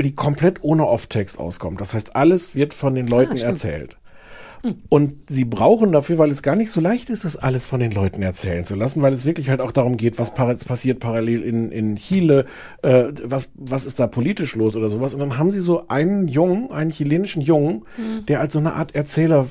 [0.00, 1.80] die komplett ohne Off-Text auskommt.
[1.80, 3.96] Das heißt, alles wird von den Leuten Ah, erzählt.
[4.88, 7.90] Und sie brauchen dafür, weil es gar nicht so leicht ist, das alles von den
[7.90, 11.70] Leuten erzählen zu lassen, weil es wirklich halt auch darum geht, was passiert parallel in,
[11.70, 12.46] in Chile,
[12.80, 15.12] äh, was, was ist da politisch los oder sowas.
[15.12, 18.24] Und dann haben sie so einen Jungen, einen chilenischen Jungen, Mhm.
[18.26, 19.46] der als so eine Art Erzähler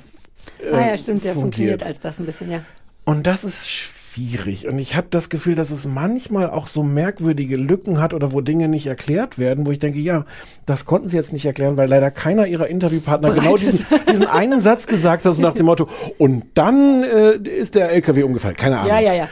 [0.64, 1.41] äh, ah ja, stimmt, der fungiert.
[1.41, 2.61] funktioniert als das ein bisschen, ja.
[3.06, 4.68] Und das ist schwierig.
[4.68, 8.41] Und ich habe das Gefühl, dass es manchmal auch so merkwürdige Lücken hat oder wo
[8.41, 10.26] Dinge nicht erklärt werden, wo ich denke, ja,
[10.65, 14.27] das konnten sie jetzt nicht erklären, weil leider keiner ihrer Interviewpartner Bereit genau diesen, diesen
[14.27, 18.56] einen Satz gesagt hat, so nach dem Motto, und dann äh, ist der LKW umgefallen.
[18.56, 18.90] Keine Ahnung.
[18.90, 19.30] Ja, ja, ja.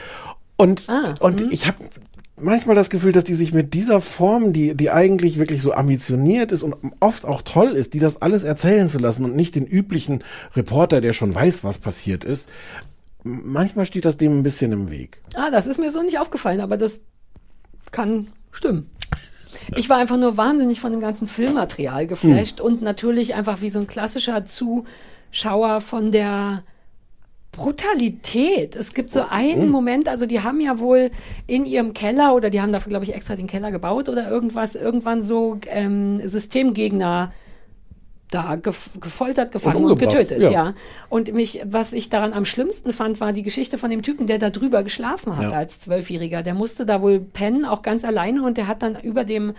[0.57, 1.77] Und, Ah, und ich habe
[2.41, 6.51] manchmal das Gefühl, dass die sich mit dieser Form, die, die eigentlich wirklich so ambitioniert
[6.51, 9.65] ist und oft auch toll ist, die das alles erzählen zu lassen und nicht den
[9.65, 10.23] üblichen
[10.55, 12.49] Reporter, der schon weiß, was passiert ist,
[13.23, 15.21] manchmal steht das dem ein bisschen im Weg.
[15.35, 17.01] Ah, das ist mir so nicht aufgefallen, aber das
[17.91, 18.89] kann stimmen.
[19.75, 23.79] Ich war einfach nur wahnsinnig von dem ganzen Filmmaterial geflasht und natürlich einfach wie so
[23.79, 26.63] ein klassischer Zuschauer von der
[27.51, 28.75] Brutalität.
[28.75, 31.11] Es gibt so einen Moment, also die haben ja wohl
[31.47, 34.75] in ihrem Keller oder die haben dafür, glaube ich, extra den Keller gebaut oder irgendwas,
[34.75, 37.33] irgendwann so ähm, Systemgegner
[38.29, 40.49] da gef gefoltert, gefangen und, umgebracht, getötet, ja.
[40.49, 40.73] ja.
[41.09, 44.39] Und mich, was ich daran am schlimmsten fand, war die Geschichte von dem Typen, der
[44.39, 45.57] da drüber geschlafen hat Ja.
[45.57, 46.41] als Zwölfjähriger.
[46.41, 49.53] Der musste da wohl pennen, auch ganz alleine und der hat dann über dem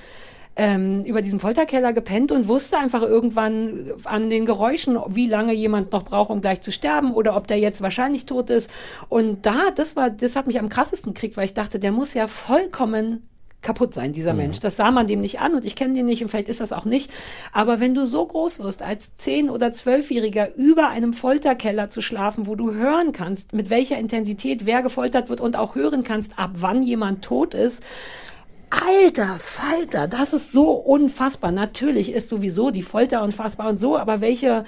[0.56, 5.92] ähm, über diesen Folterkeller gepennt und wusste einfach irgendwann an den Geräuschen, wie lange jemand
[5.92, 8.70] noch braucht, um gleich zu sterben oder ob der jetzt wahrscheinlich tot ist.
[9.08, 12.14] Und da, das war, das hat mich am krassesten gekriegt, weil ich dachte, der muss
[12.14, 13.28] ja vollkommen
[13.62, 14.60] kaputt sein, dieser Mensch.
[14.60, 16.72] Das sah man dem nicht an und ich kenne den nicht und vielleicht ist das
[16.72, 17.10] auch nicht.
[17.52, 22.48] Aber wenn du so groß wirst, als zehn- oder zwölfjähriger über einem Folterkeller zu schlafen,
[22.48, 26.50] wo du hören kannst, mit welcher Intensität wer gefoltert wird und auch hören kannst, ab
[26.54, 27.84] wann jemand tot ist,
[28.80, 31.52] Alter Falter, das ist so unfassbar.
[31.52, 34.64] Natürlich ist sowieso die Folter unfassbar und so, aber welche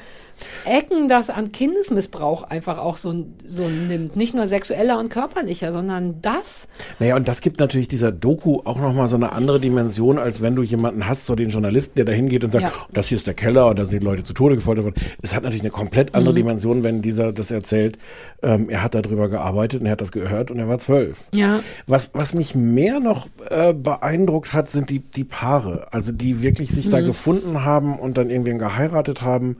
[0.65, 4.17] Ecken das an Kindesmissbrauch einfach auch so, so nimmt.
[4.17, 6.69] Nicht nur sexueller und körperlicher, sondern das.
[6.99, 10.57] Naja, und das gibt natürlich dieser Doku auch nochmal so eine andere Dimension, als wenn
[10.57, 12.73] du jemanden hast, so den Journalisten, der da hingeht und sagt, Ja.
[12.93, 14.95] das hier ist der Keller und da sind die Leute zu Tode gefoltert worden.
[15.23, 16.37] Es hat natürlich eine komplett andere Mhm.
[16.39, 17.99] Dimension, wenn dieser das erzählt,
[18.43, 21.25] ähm, er hat darüber gearbeitet und er hat das gehört und er war zwölf.
[21.35, 21.61] Ja.
[21.87, 26.71] Was, was mich mehr noch äh, beeindruckt hat, sind die, die Paare, also die wirklich
[26.71, 27.07] sich da Mhm.
[27.07, 29.57] gefunden haben und dann irgendwen geheiratet haben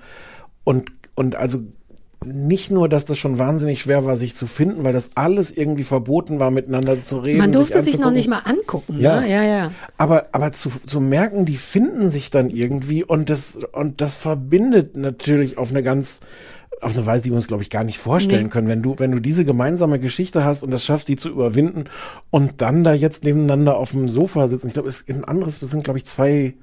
[0.65, 1.63] und, und also
[2.27, 5.83] nicht nur, dass das schon wahnsinnig schwer war, sich zu finden, weil das alles irgendwie
[5.83, 7.39] verboten war, miteinander zu reden.
[7.39, 8.17] Man durfte sich, noch anzugucken.
[8.17, 8.99] nicht mal angucken.
[8.99, 9.21] Ja.
[9.21, 9.31] Ne?
[9.31, 9.71] ja, ja.
[9.99, 14.97] Aber, aber zu, zu merken, die finden sich dann irgendwie und das, und das verbindet
[14.97, 16.21] natürlich auf eine ganz,
[16.81, 18.51] auf eine Weise, die wir uns, glaube ich, gar nicht vorstellen Nee.
[18.51, 18.69] können.
[18.69, 21.85] Wenn du, wenn du diese gemeinsame Geschichte hast und das schaffst, die zu überwinden
[22.31, 24.69] und dann da jetzt nebeneinander auf dem Sofa sitzen.
[24.69, 26.55] Ich glaube, es ist ein anderes, es sind, glaube ich, zwei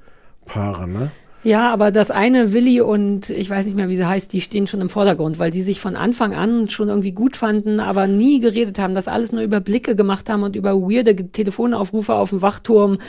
[0.46, 1.12] Paare, ne?
[1.44, 4.68] Ja, aber das eine, Willi und ich weiß nicht mehr, wie sie heißt, die stehen
[4.68, 8.40] schon im Vordergrund, weil die sich von Anfang an schon irgendwie gut fanden, aber nie
[8.40, 12.44] geredet haben, das alles nur über Blicke gemacht haben und über weirde Telefonaufrufe auf dem
[12.44, 13.00] Wachturm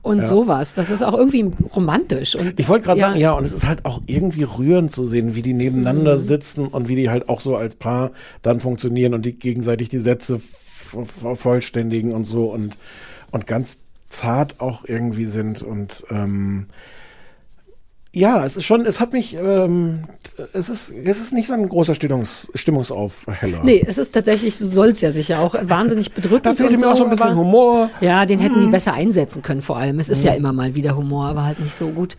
[0.00, 0.24] und Ja.
[0.24, 0.72] sowas.
[0.74, 2.34] Das ist auch irgendwie romantisch.
[2.34, 5.04] Und Ich wollte gerade ja, sagen, ja, und es ist halt auch irgendwie rührend zu
[5.04, 6.20] sehen, wie die nebeneinander Mhm.
[6.20, 9.98] sitzen und wie die halt auch so als Paar dann funktionieren und die gegenseitig die
[9.98, 10.40] Sätze
[11.34, 12.78] vollständigen und so und,
[13.30, 13.78] und ganz
[14.08, 16.66] zart auch irgendwie sind und ähm,
[18.14, 20.00] ja, es ist schon, es hat mich, ähm,
[20.52, 23.60] es ist, es ist nicht so ein großer Stimmungs, Stimmungsaufheller.
[23.64, 26.46] Nee, es ist tatsächlich, du sollst ja sicher auch wahnsinnig bedrückend.
[26.46, 27.88] Da fehlte und mir auch so ein bisschen Humor.
[28.00, 28.70] Ja, den hätten die Mhm.
[28.72, 29.98] besser einsetzen können vor allem.
[29.98, 30.36] Es ist ja Mhm.
[30.38, 32.16] immer mal wieder Humor, aber halt nicht so gut.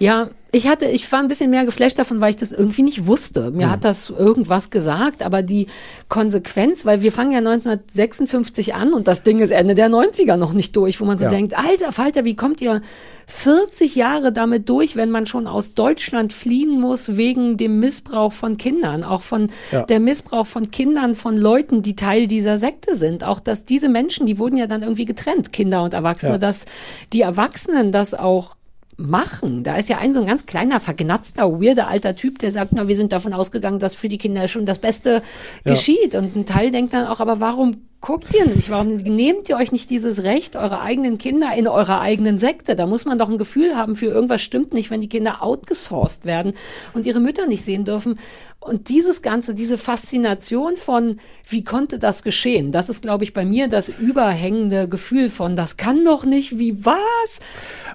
[0.00, 3.06] Ja, Ich hatte, ich war ein bisschen mehr geflasht davon, weil ich das irgendwie nicht
[3.06, 3.50] wusste.
[3.50, 3.70] Mir Mhm.
[3.70, 5.66] hat das irgendwas gesagt, aber die
[6.08, 10.54] Konsequenz, weil wir fangen ja 1956 an und das Ding ist Ende der 90er noch
[10.54, 11.30] nicht durch, wo man so Ja.
[11.30, 12.80] denkt, alter Falter, wie kommt ihr
[13.26, 18.56] 40 Jahre damit durch, wenn man schon aus Deutschland fliehen muss wegen dem Missbrauch von
[18.56, 19.82] Kindern, auch von Ja.
[19.82, 23.22] der Missbrauch von Kindern von Leuten, die Teil dieser Sekte sind.
[23.22, 26.38] Auch dass diese Menschen, die wurden ja dann irgendwie getrennt, Kinder und Erwachsene, Ja.
[26.38, 26.64] dass
[27.12, 28.54] die Erwachsenen das auch
[28.98, 29.62] machen.
[29.62, 32.88] Da ist ja ein so ein ganz kleiner, vergnatzter, weirder alter Typ, der sagt, na,
[32.88, 35.22] wir sind davon ausgegangen, dass für die Kinder schon das Beste
[35.64, 35.72] Ja.
[35.72, 36.14] geschieht.
[36.16, 38.70] Und ein Teil denkt dann auch, aber warum guckt ihr nicht?
[38.70, 42.74] Warum nehmt ihr euch nicht dieses Recht, eure eigenen Kinder in eurer eigenen Sekte?
[42.76, 46.24] Da muss man doch ein Gefühl haben für irgendwas stimmt nicht, wenn die Kinder outgesourced
[46.24, 46.54] werden
[46.94, 48.18] und ihre Mütter nicht sehen dürfen.
[48.60, 51.18] Und dieses Ganze, diese Faszination von,
[51.48, 52.72] wie konnte das geschehen?
[52.72, 56.84] Das ist, glaube ich, bei mir das überhängende Gefühl von, das kann doch nicht, wie
[56.84, 57.40] was?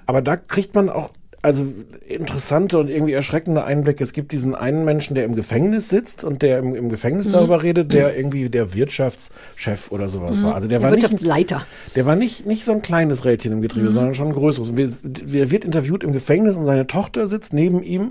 [0.06, 1.10] Aber da kriegt man auch
[1.42, 1.66] also
[2.08, 4.02] interessante und irgendwie erschreckende Einblicke.
[4.02, 7.32] Es gibt diesen einen Menschen, der im Gefängnis sitzt und der im, im Gefängnis Mhm.
[7.32, 10.44] darüber redet, der irgendwie der Wirtschaftschef oder sowas Mhm.
[10.44, 10.54] war.
[10.54, 11.66] Also der, Der war nicht, Wirtschaftsleiter.
[11.96, 13.92] der war nicht, nicht so ein kleines Rädchen im Getriebe, Mhm.
[13.92, 14.70] sondern schon ein größeres.
[14.70, 18.08] Und wir, wir wird interviewt im Gefängnis und seine Tochter sitzt neben ihm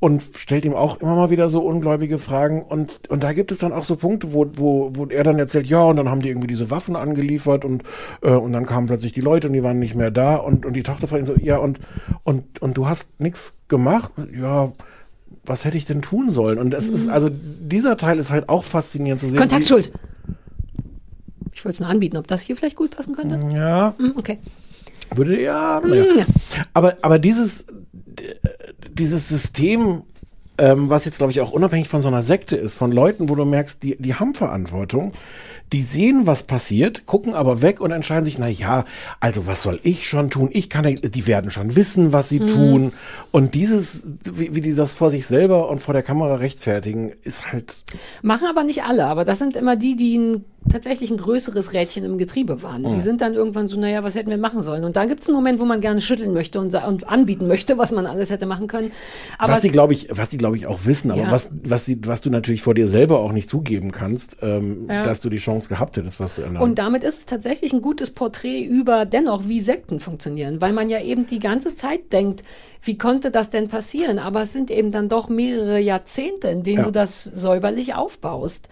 [0.00, 2.62] und stellt ihm auch immer mal wieder so ungläubige Fragen.
[2.62, 5.66] Und, und da gibt es dann auch so Punkte, wo, wo, wo er dann erzählt,
[5.66, 7.82] ja, und dann haben die irgendwie diese Waffen angeliefert und,
[8.22, 10.36] äh, und dann kamen plötzlich die Leute und die waren nicht mehr da.
[10.36, 11.80] Und, und die Tochter fragt ihn so, ja, und,
[12.22, 14.12] und, und du hast nichts gemacht?
[14.32, 14.72] Ja,
[15.44, 16.58] was hätte ich denn tun sollen?
[16.58, 16.94] Und es Mhm.
[16.94, 19.40] ist, also dieser Teil ist halt auch faszinierend zu sehen.
[19.40, 19.90] Kontaktschuld.
[21.52, 23.40] Ich wollte es nur anbieten, ob das hier vielleicht gut passen könnte.
[23.52, 23.94] Ja.
[23.98, 24.38] Hm, Okay.
[25.16, 26.04] Würde ja, naja.
[26.18, 26.24] ja.
[26.74, 27.66] Aber, aber dieses,
[28.90, 30.02] dieses System,
[30.58, 33.34] ähm, was jetzt, glaube ich, auch unabhängig von so einer Sekte ist, von Leuten, wo
[33.34, 35.12] du merkst, die, die haben Verantwortung,
[35.72, 38.84] die sehen, was passiert, gucken aber weg und entscheiden sich, na ja,
[39.20, 40.48] also was soll ich schon tun?
[40.52, 42.46] Ich kann, die werden schon wissen, was sie Mhm.
[42.46, 42.92] tun.
[43.32, 47.52] Und dieses, wie, wie die das vor sich selber und vor der Kamera rechtfertigen, ist
[47.52, 47.84] halt,
[48.22, 52.04] Machen aber nicht alle, aber das sind immer die, die ein, tatsächlich ein größeres Rädchen
[52.04, 52.82] im Getriebe waren.
[52.84, 53.00] Die Mhm.
[53.00, 54.84] sind dann irgendwann so, naja, was hätten wir machen sollen?
[54.84, 57.78] Und dann gibt es einen Moment, wo man gerne schütteln möchte und, und anbieten möchte,
[57.78, 58.90] was man alles hätte machen können.
[59.38, 61.30] Aber was die, glaube ich, was die, glaube ich, auch wissen, aber Ja.
[61.30, 65.04] was, was, die, was du natürlich vor dir selber auch nicht zugeben kannst, ähm, Ja.
[65.04, 66.62] dass du die Chance gehabt hättest, was zu ändern.
[66.62, 70.88] Und damit ist es tatsächlich ein gutes Porträt über dennoch, wie Sekten funktionieren, weil man
[70.90, 72.44] ja eben die ganze Zeit denkt,
[72.82, 74.18] wie konnte das denn passieren?
[74.18, 76.84] Aber es sind eben dann doch mehrere Jahrzehnte, in denen Ja.
[76.84, 78.68] du das säuberlich aufbaust.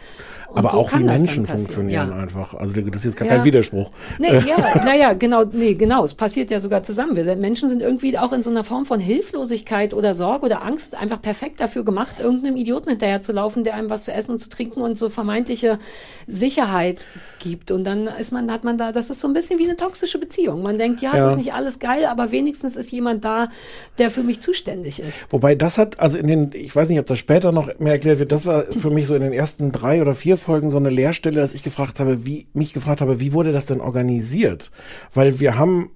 [0.49, 2.17] Und aber so auch wie Menschen funktionieren Ja.
[2.17, 2.55] einfach.
[2.55, 3.35] Also das ist jetzt gar Ja.
[3.37, 3.91] kein Widerspruch.
[4.19, 6.05] Nee, ja, naja, genau, nee, genau.
[6.05, 7.17] Es passiert ja sogar zusammen.
[7.17, 10.63] Wir sind, Menschen sind irgendwie auch in so einer Form von Hilflosigkeit oder Sorge oder
[10.63, 14.31] Angst einfach perfekt dafür gemacht, irgendeinem Idioten hinterher zu laufen, der einem was zu essen
[14.31, 15.79] und zu trinken und so vermeintliche
[16.27, 17.07] Sicherheit
[17.41, 17.71] gibt.
[17.71, 20.19] Und dann ist man, hat man da, das ist so ein bisschen wie eine toxische
[20.19, 20.63] Beziehung.
[20.63, 21.27] Man denkt, ja, Ja.
[21.27, 23.49] es ist nicht alles geil, aber wenigstens ist jemand da,
[23.99, 25.27] der für mich zuständig ist.
[25.31, 28.19] Wobei das hat, also in den, ich weiß nicht, ob das später noch mehr erklärt
[28.19, 30.91] wird, das war für mich so in den ersten drei oder vier Folgen so eine
[30.91, 34.71] Leerstelle, dass ich gefragt habe, wie, mich gefragt habe, wie wurde das denn organisiert?
[35.15, 35.91] Weil wir haben,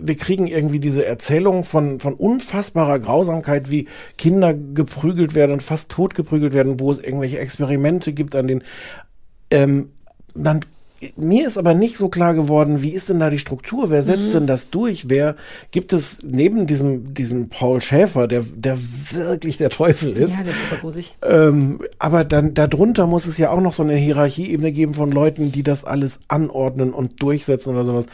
[0.00, 5.90] wir kriegen irgendwie diese Erzählung von, von unfassbarer Grausamkeit, wie Kinder geprügelt werden und fast
[5.90, 8.64] tot geprügelt werden, wo es irgendwelche Experimente gibt, an denen,
[9.50, 9.90] ähm,
[10.34, 10.60] dann
[11.16, 13.90] mir ist aber nicht so klar geworden, wie ist denn da die Struktur?
[13.90, 14.32] Wer setzt Mhm.
[14.32, 15.08] denn das durch?
[15.08, 15.36] Wer
[15.70, 18.78] gibt es neben diesem, diesem Paul Schäfer, der, der
[19.12, 20.36] wirklich der Teufel ist?
[20.36, 21.16] Ja, das ist super gruselig.
[21.22, 25.52] Ähm, aber dann darunter muss es ja auch noch so eine Hierarchieebene geben von Leuten,
[25.52, 28.06] die das alles anordnen und durchsetzen oder sowas.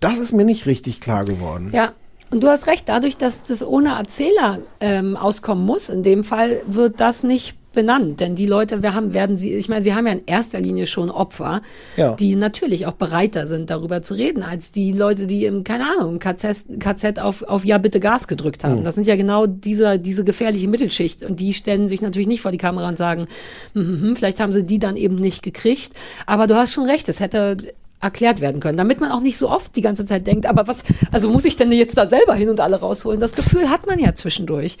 [0.00, 1.70] Das ist mir nicht richtig klar geworden.
[1.72, 1.92] Ja.
[2.30, 6.62] Und du hast recht, dadurch, dass das ohne Erzähler ähm, auskommen muss, in dem Fall
[6.66, 8.20] wird das nicht benannt.
[8.20, 10.86] Denn die Leute, wir haben, werden sie, ich meine, sie haben ja in erster Linie
[10.86, 11.60] schon Opfer,
[11.96, 12.12] Ja.
[12.12, 16.14] die natürlich auch bereiter sind, darüber zu reden, als die Leute, die im, keine Ahnung,
[16.14, 18.78] im KZ, KZ auf, auf Ja bitte Gas gedrückt haben.
[18.78, 18.84] Hm.
[18.84, 21.24] Das sind ja genau diese, diese gefährliche Mittelschicht.
[21.24, 23.26] Und die stellen sich natürlich nicht vor die Kamera und sagen,
[23.74, 25.92] hm, hm, hm, vielleicht haben sie die dann eben nicht gekriegt.
[26.26, 27.56] Aber du hast schon recht, es hätte
[28.04, 30.84] erklärt werden können, damit man auch nicht so oft die ganze Zeit denkt, aber was,
[31.10, 33.18] also muss ich denn jetzt da selber hin und alle rausholen?
[33.18, 34.76] Das Gefühl hat man ja zwischendurch.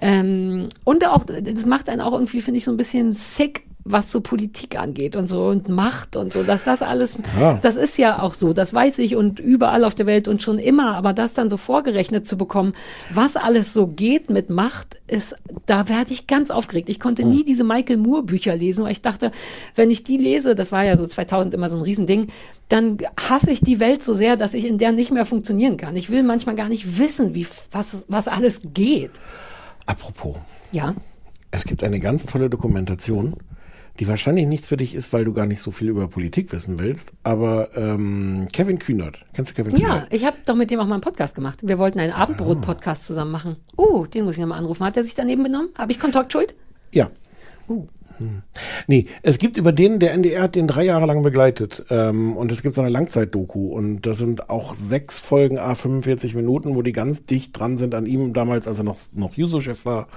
[0.00, 4.10] Ähm, und auch, das macht einen auch irgendwie, finde ich, so ein bisschen sick, was
[4.12, 7.58] so Politik angeht und so und Macht und so, dass das alles, Ja.
[7.62, 10.58] das ist ja auch so, das weiß ich und überall auf der Welt und schon
[10.58, 12.74] immer, aber das dann so vorgerechnet zu bekommen,
[13.12, 15.36] was alles so geht mit Macht, ist,
[15.66, 16.88] da werde ich ganz aufgeregt.
[16.88, 19.30] Ich konnte nie diese Michael Moore Bücher lesen, weil ich dachte,
[19.74, 22.28] wenn ich die lese, das war ja so 2000 immer so ein Riesending,
[22.68, 25.96] dann hasse ich die Welt so sehr, dass ich in der nicht mehr funktionieren kann.
[25.96, 29.12] Ich will manchmal gar nicht wissen, wie, was, was alles geht.
[29.86, 30.36] Apropos,
[30.72, 30.94] Ja.
[31.50, 33.34] es gibt eine ganz tolle Dokumentation,
[33.98, 36.78] die wahrscheinlich nichts für dich ist, weil du gar nicht so viel über Politik wissen
[36.78, 37.12] willst.
[37.24, 40.12] Aber ähm, Kevin Kühnert, kennst du Kevin Ja, Kühnert?
[40.12, 41.60] ich habe doch mit dem auch mal einen Podcast gemacht.
[41.64, 43.56] Wir wollten einen Abendbrot-Podcast zusammen machen.
[43.76, 44.84] Uh, den muss ich nochmal anrufen.
[44.84, 45.70] Hat er sich daneben benommen?
[45.76, 46.54] Habe ich Kontaktschuld?
[46.92, 47.10] Ja.
[47.68, 47.86] Uh.
[48.18, 48.42] Hm.
[48.88, 51.84] Nee, es gibt über den, der NDR hat den drei Jahre lang begleitet.
[51.90, 53.68] Ähm, und es gibt so eine Langzeit-Doku.
[53.68, 57.94] Und das sind auch sechs Folgen, a 45 Minuten, wo die ganz dicht dran sind
[57.94, 60.08] an ihm damals, als er noch, noch Juso-Chef war.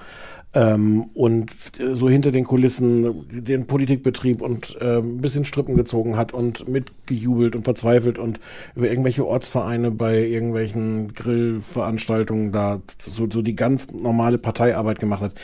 [0.53, 1.51] Ähm, und
[1.93, 7.55] so hinter den Kulissen den Politikbetrieb und äh, ein bisschen Strippen gezogen hat und mitgejubelt
[7.55, 8.41] und verzweifelt und
[8.75, 15.35] über irgendwelche Ortsvereine bei irgendwelchen Grillveranstaltungen da so, so die ganz normale Parteiarbeit gemacht hat.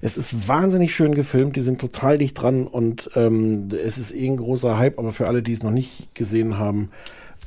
[0.00, 4.26] Es ist wahnsinnig schön gefilmt, die sind total dicht dran und ähm, es ist eh
[4.26, 6.90] ein großer Hype, aber für alle, die es noch nicht gesehen haben,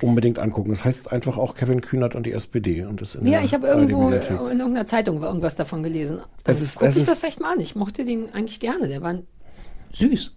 [0.01, 0.69] unbedingt angucken.
[0.69, 2.83] Das heißt einfach auch Kevin Kühnert und die SPD.
[2.85, 4.13] Und das in Ja, der ich habe irgendwo in
[4.59, 6.17] irgendeiner Zeitung irgendwas davon gelesen.
[6.17, 7.59] Dann Es ist- guck es ich ist- das vielleicht mal an.
[7.59, 8.87] Ich mochte den eigentlich gerne.
[8.87, 9.15] Der war
[9.93, 10.35] süß.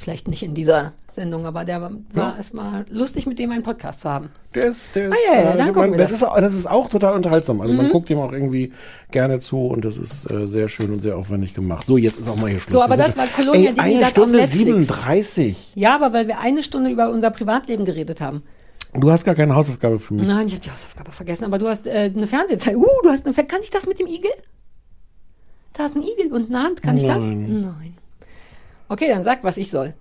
[0.00, 3.62] Vielleicht nicht in dieser Sendung, aber der war, war es mal lustig, mit dem einen
[3.62, 4.30] Podcast zu haben.
[4.54, 6.22] Der ist, der ist, Ah, ja, ja, äh, wir das, das.
[6.22, 7.60] ist, das ist auch total unterhaltsam.
[7.60, 7.90] Also man Mhm.
[7.90, 8.72] guckt ihm auch irgendwie
[9.10, 11.86] gerne zu und das ist äh, sehr schön und sehr aufwendig gemacht.
[11.86, 12.72] So, jetzt ist auch mal hier Schluss.
[12.72, 14.52] So, aber das war Colonia Ey, eine Stunde Netflix.
[14.52, 15.72] 37.
[15.74, 18.42] Ja, aber weil wir eine Stunde über unser Privatleben geredet haben.
[18.94, 20.26] Du hast gar keine Hausaufgabe für mich.
[20.26, 22.74] Nein, ich habe die Hausaufgabe vergessen, aber du hast äh, eine Fernsehzeit.
[22.74, 24.30] Uh, du hast eine Fer Kann ich das mit dem Igel?
[25.74, 26.82] Da ist ein Igel und eine Hand.
[26.82, 27.22] Kann ich das?
[27.22, 27.98] Nein.
[28.90, 29.94] Okay, dann sag, was ich soll.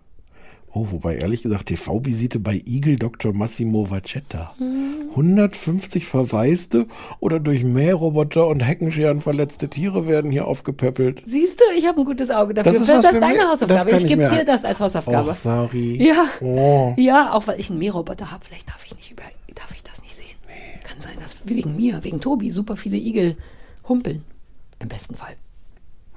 [0.73, 3.33] Oh, wobei ehrlich gesagt, TV-Visite bei Igel Dr.
[3.33, 4.55] Massimo Vacetta.
[4.57, 5.09] Hm.
[5.11, 6.87] 150 Verwaiste
[7.19, 11.21] oder durch Mähroboter und Heckenscheren verletzte Tiere werden hier aufgepöppelt.
[11.23, 12.71] Siehst du, ich habe ein gutes Auge dafür.
[12.71, 13.91] Das ist Das ist deine Hausaufgabe.
[13.91, 15.29] ich ich gebe dir das als Hausaufgabe.
[15.29, 16.03] Och, Sari.
[16.03, 16.25] Ja.
[16.41, 16.93] Oh.
[16.97, 18.43] Ja, auch weil ich einen Mähroboter habe.
[18.43, 20.25] Vielleicht darf ich nicht über, darf ich das nicht sehen.
[20.83, 23.37] Kann sein, dass wegen mir, wegen Tobi, super viele Igel
[23.87, 24.23] humpeln.
[24.79, 25.35] Im besten Fall.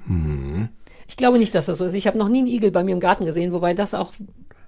[0.07, 0.69] Hm.
[1.07, 1.93] Ich glaube nicht, dass das so ist.
[1.95, 4.11] Ich habe noch nie einen Igel bei mir im Garten gesehen, wobei das auch.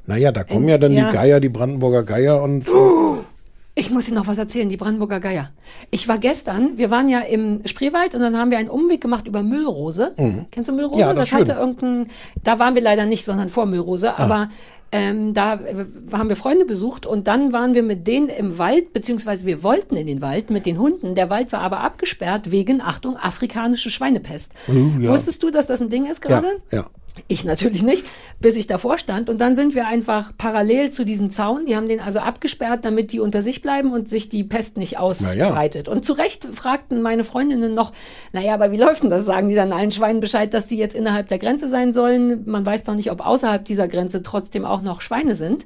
[0.06, 1.10] Naja, da kommen In- ja dann ja.
[1.10, 2.66] die Geier, die Brandenburger Geier und
[3.78, 5.52] Ich muss Ihnen noch was erzählen, die Brandenburger Geier.
[5.92, 9.28] Ich war gestern, wir waren ja im Spreewald und dann haben wir einen Umweg gemacht
[9.28, 10.14] über Müllrose.
[10.16, 10.46] Mhm.
[10.50, 11.02] Kennst du Müllrose?
[11.02, 11.60] Ja, das ist hatte schön.
[11.60, 12.08] irgendein,
[12.42, 14.24] da waren wir leider nicht, sondern vor Müllrose, Ah.
[14.24, 14.50] aber
[14.94, 18.94] ähm, da äh, haben wir Freunde besucht und dann waren wir mit denen im Wald,
[18.94, 21.14] beziehungsweise wir wollten in den Wald mit den Hunden.
[21.14, 24.54] Der Wald war aber abgesperrt wegen, Achtung, afrikanische Schweinepest.
[24.70, 25.10] Uh, ja.
[25.12, 26.62] Wusstest du, dass das ein Ding ist ja, gerade?
[26.72, 26.86] ja.
[27.28, 28.06] Ich natürlich nicht,
[28.40, 29.30] bis ich davor stand.
[29.30, 31.66] Und dann sind wir einfach parallel zu diesem Zaun.
[31.66, 35.00] Die haben den also abgesperrt, damit die unter sich bleiben und sich die Pest nicht
[35.00, 35.88] ausbreitet.
[35.88, 37.94] Und zu Recht fragten meine Freundinnen noch,
[38.34, 39.26] naja, aber wie läuft denn das?
[39.26, 42.44] Sagen die dann allen Schweinen Bescheid, dass sie jetzt innerhalb der Grenze sein sollen?
[42.46, 45.66] Man weiß doch nicht, ob außerhalb dieser Grenze trotzdem auch noch Schweine sind.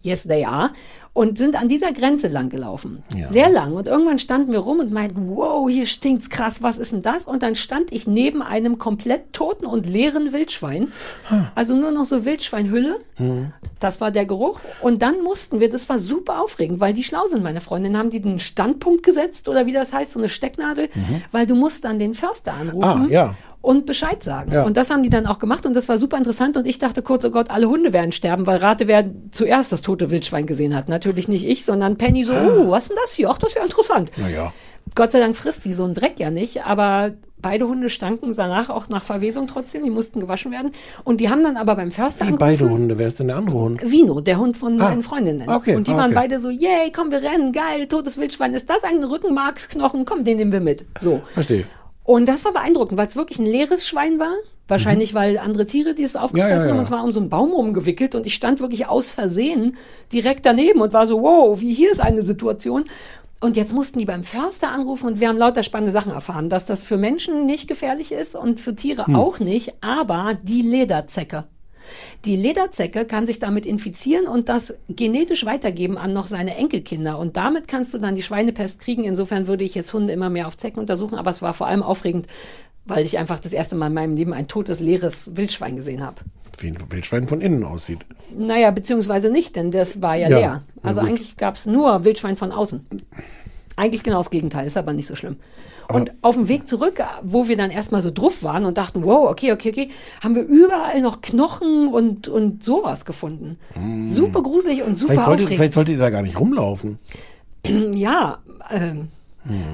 [0.00, 0.70] Yes, they are.
[1.14, 3.02] Und sind an dieser Grenze lang gelaufen.
[3.16, 3.28] Ja.
[3.28, 3.72] Sehr lang.
[3.72, 7.26] Und irgendwann standen wir rum und meinten, wow, hier stinkt's krass, was ist denn das?
[7.26, 10.92] Und dann stand ich neben einem komplett toten und leeren Wildschwein.
[11.56, 12.96] Also nur noch so Wildschweinhülle.
[13.16, 13.52] Hm.
[13.80, 14.60] Das war der Geruch.
[14.80, 18.10] Und dann mussten wir, das war super aufregend, weil die schlau sind, meine Freundin, haben
[18.10, 20.88] die einen Standpunkt gesetzt oder wie das heißt, so eine Stecknadel,
[21.32, 23.02] weil du musst dann den Förster anrufen.
[23.02, 23.06] Mhm.
[23.06, 23.34] Ah, ja.
[23.60, 24.52] Und Bescheid sagen.
[24.52, 24.62] Ja.
[24.62, 26.56] Und das haben die dann auch gemacht und das war super interessant.
[26.56, 29.82] Und ich dachte kurz, oh Gott, alle Hunde werden sterben, weil rate, wer zuerst das
[29.82, 30.88] tote Wildschwein gesehen hat.
[30.98, 33.30] Natürlich nicht ich, sondern Penny so, oh, was ist denn das hier?
[33.30, 34.10] Ach, das ist ja interessant.
[34.16, 34.52] Naja.
[34.96, 38.68] Gott sei Dank frisst die so einen Dreck ja nicht, aber beide Hunde stanken danach
[38.68, 40.72] auch nach Verwesung trotzdem, die mussten gewaschen werden.
[41.04, 42.58] Und die haben dann aber beim Förster Wie angerufen.
[42.58, 42.98] beide Hunde.
[42.98, 43.80] Wer ist denn der andere Hund?
[43.88, 45.48] Vino, der Hund von Ah, meinen Freundinnen.
[45.48, 46.14] okay, und die ah, waren okay.
[46.14, 48.54] beide so, yay, komm, wir rennen, geil, totes Wildschwein.
[48.54, 50.04] Ist das ein Rückenmarksknochen?
[50.04, 50.84] Komm, den nehmen wir mit.
[50.98, 51.20] So.
[51.32, 51.64] Verstehe.
[52.02, 54.32] Und das war beeindruckend, weil es wirklich ein leeres Schwein war.
[54.68, 56.58] Wahrscheinlich, weil andere Tiere, die es aufgefressen Mhm.
[56.58, 56.70] Ja, ja, ja.
[56.72, 58.14] haben, und zwar um so einen Baum rumgewickelt.
[58.14, 59.76] Und ich stand wirklich aus Versehen
[60.12, 62.84] direkt daneben und war so, wow, wie hier ist eine Situation.
[63.40, 66.66] Und jetzt mussten die beim Förster anrufen und wir haben lauter spannende Sachen erfahren, dass
[66.66, 69.14] das für Menschen nicht gefährlich ist und für Tiere Hm.
[69.14, 71.44] auch nicht, aber die Lederzecke.
[72.24, 77.18] Die Lederzecke kann sich damit infizieren und das genetisch weitergeben an noch seine Enkelkinder.
[77.18, 79.04] Und damit kannst du dann die Schweinepest kriegen.
[79.04, 81.14] Insofern würde ich jetzt Hunde immer mehr auf Zecken untersuchen.
[81.16, 82.26] Aber es war vor allem aufregend,
[82.88, 86.16] weil ich einfach das erste Mal in meinem Leben ein totes, leeres Wildschwein gesehen habe.
[86.58, 88.00] Wie ein Wildschwein von innen aussieht.
[88.36, 90.62] Naja, beziehungsweise nicht, denn das war ja, Ja, leer.
[90.82, 92.84] Also eigentlich gab es nur Wildschwein von außen.
[93.76, 95.36] Eigentlich genau das Gegenteil, ist aber nicht so schlimm.
[95.90, 99.30] Und auf dem Weg zurück, wo wir dann erstmal so drauf waren und dachten, wow,
[99.30, 99.88] okay, okay, okay,
[100.22, 103.56] haben wir überall noch Knochen und, und sowas gefunden.
[104.02, 105.56] Super gruselig und super Vielleicht solltet, aufregend.
[105.58, 106.98] vielleicht solltet ihr da gar nicht rumlaufen.
[107.94, 108.38] ja,
[108.70, 109.08] ähm,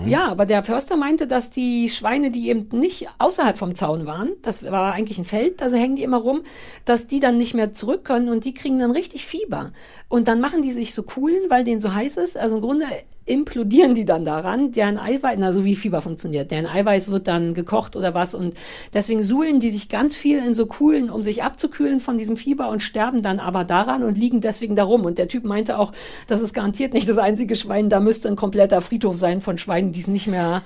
[0.06, 4.32] ja, aber der Förster meinte, dass die Schweine, die eben nicht außerhalb vom Zaun waren,
[4.42, 6.42] das war eigentlich ein Feld, da hängen die immer rum,
[6.84, 9.72] dass die dann nicht mehr zurück können und die kriegen dann richtig Fieber.
[10.08, 12.36] Und dann machen die sich so coolen, weil denen so heiß ist.
[12.36, 12.86] Also im Grunde
[13.26, 17.54] implodieren die dann daran, deren Eiweiß, na so wie Fieber funktioniert, deren Eiweiß wird dann
[17.54, 18.34] gekocht oder was.
[18.34, 18.54] Und
[18.92, 22.68] deswegen suhlen die sich ganz viel in so Kuhlen, um sich abzukühlen von diesem Fieber
[22.68, 25.04] und sterben dann aber daran und liegen deswegen darum.
[25.04, 25.92] Und der Typ meinte auch,
[26.26, 29.92] das ist garantiert nicht das einzige Schwein, da müsste ein kompletter Friedhof sein von Schweinen,
[29.92, 30.62] die es nicht mehr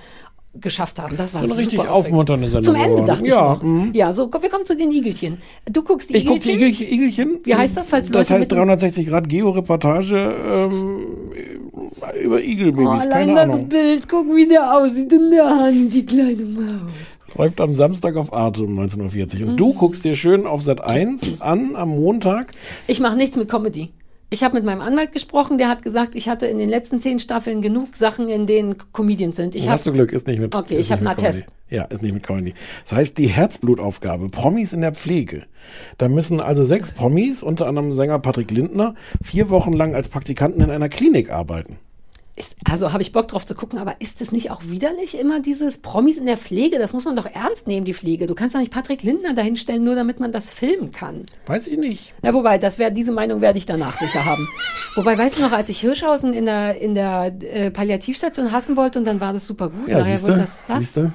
[0.61, 1.17] geschafft haben.
[1.17, 3.07] Das war So eine richtig super aufmunternde Sendung Zum Ende geworden.
[3.07, 3.95] dachte Ja, ich noch.
[3.95, 5.39] Ja, so, wir kommen zu den Igelchen.
[5.71, 6.87] Du guckst die Ich gucke Igelchen.
[6.87, 7.39] die Igelchen.
[7.45, 11.07] Wie heißt das, falls Das Leute heißt mit- 360 Grad Geo-Reportage ähm,
[12.23, 13.69] über Oh, Igelbabys, allein keine das Ahnung.
[13.69, 16.73] Bild, guck, wie der aussieht in der Hand, die kleine Maus.
[17.37, 19.49] Läuft am Samstag auf Arte um 19.40 Uhr.
[19.51, 22.53] Und du guckst dir schön auf Sat 1 an am Montag.
[22.87, 23.91] Ich mache nichts mit Comedy.
[24.31, 27.19] Ich habe mit meinem Anwalt gesprochen, der hat gesagt, ich hatte in den letzten zehn
[27.19, 29.55] Staffeln genug Sachen, in denen Comedians sind.
[29.55, 31.19] Ich Hast du Glück, ist nicht mit Okay, ich hab nicht einen.
[31.19, 31.47] Attest.
[31.71, 32.55] Ja, ist nicht mit Comedy.
[32.85, 35.45] Das heißt, die Herzblutaufgabe, Promis in der Pflege.
[35.97, 40.63] Da müssen also sechs Promis, unter anderem Sänger Patrick Lindner, vier Wochen lang als Praktikanten
[40.63, 41.79] in einer Klinik arbeiten.
[42.39, 45.41] Ist, also habe ich Bock drauf zu gucken, aber ist es nicht auch widerlich immer
[45.41, 46.79] dieses Promis in der Pflege?
[46.79, 48.27] Das muss man doch ernst nehmen, die Pflege.
[48.27, 51.23] Du kannst doch nicht Patrick Lindner dahinstellen, nur damit man das filmen kann.
[51.47, 52.15] Weiß ich nicht.
[52.23, 54.49] Na, wobei, das wär, diese Meinung werde ich danach sicher haben.
[54.95, 58.99] Wobei, weißt du noch, als ich Hirschhausen in der, in der äh, Palliativstation hassen wollte
[58.99, 59.89] und dann war das super gut.
[59.89, 60.41] Ja, Nachher siehst wurde du?
[60.41, 60.79] das, das.
[60.79, 61.13] Siehst du?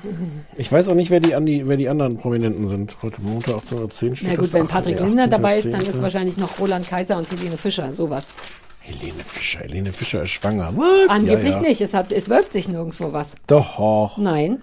[0.58, 2.98] Ich weiß auch nicht, wer die, Andi, wer die anderen Prominenten sind.
[3.02, 5.90] Heute Montag 18.10 steht Na gut, wenn 18, Patrick Lindner dabei ist, dann 18.10..
[5.90, 8.28] ist wahrscheinlich noch Roland Kaiser und Helene Fischer, sowas.
[8.86, 10.74] Helene Fischer, Helene Fischer ist schwanger.
[10.76, 11.10] Was?
[11.10, 11.68] Angeblich ja, ja.
[11.68, 13.36] nicht, es, hat, es wölbt sich nirgendwo was.
[13.48, 14.18] Doch.
[14.18, 14.62] Nein.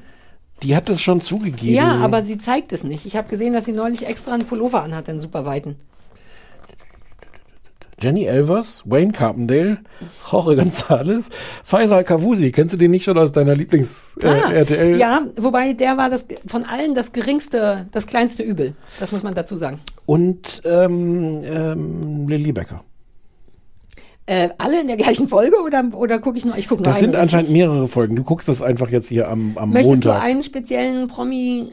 [0.63, 1.75] Die hat es schon zugegeben.
[1.75, 3.07] Ja, aber sie zeigt es nicht.
[3.07, 5.77] Ich habe gesehen, dass sie neulich extra einen Pullover anhat, einen super weiten.
[7.99, 9.79] Jenny Elvers, Wayne Carpendale,
[10.31, 11.31] Jorge González,
[11.65, 12.53] Faisal Kavusi.
[12.53, 14.63] Kennst du den nicht schon aus deiner Lieblings äh, Ah?
[14.97, 18.75] Ja, wobei der war das von allen das geringste, das kleinste Übel.
[18.99, 19.81] Das muss man dazu sagen.
[20.05, 22.85] Und ähm, ähm, Lilly Becker.
[24.31, 26.57] Äh, alle in der gleichen Folge oder, oder gucke ich nur?
[26.57, 27.67] Ich gucke nur Das sind eine, anscheinend richtig?
[27.67, 28.15] mehrere Folgen.
[28.15, 30.23] Du guckst das einfach jetzt hier am, am Möchtest du Montag.
[30.23, 31.73] einen speziellen Promi?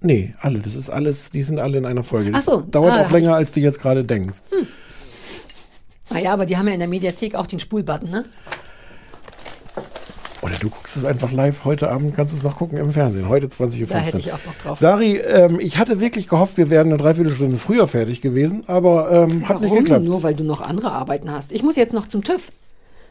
[0.00, 0.60] nee, alle.
[0.60, 2.30] Das ist alles, die sind alle in einer Folge.
[2.30, 4.38] Das Ach so, dauert ah, auch länger, als du jetzt gerade denkst.
[6.08, 8.24] Naja, aber die haben ja in der Mediathek auch den Spulbutton, ne?
[10.40, 13.28] Oder du guckst es einfach live heute Abend, kannst du es noch gucken im Fernsehen.
[13.28, 13.86] Heute 20.15 Uhr.
[13.88, 14.78] Da hätte ich auch Bock drauf.
[14.78, 19.48] Sari, ähm, ich hatte wirklich gehofft, wir wären eine Dreiviertelstunde früher fertig gewesen, aber ähm,
[19.48, 19.84] hat nicht Warum?
[19.84, 20.04] geklappt.
[20.04, 21.50] Nur weil du noch andere Arbeiten hast.
[21.52, 22.52] Ich muss jetzt noch zum TÜV.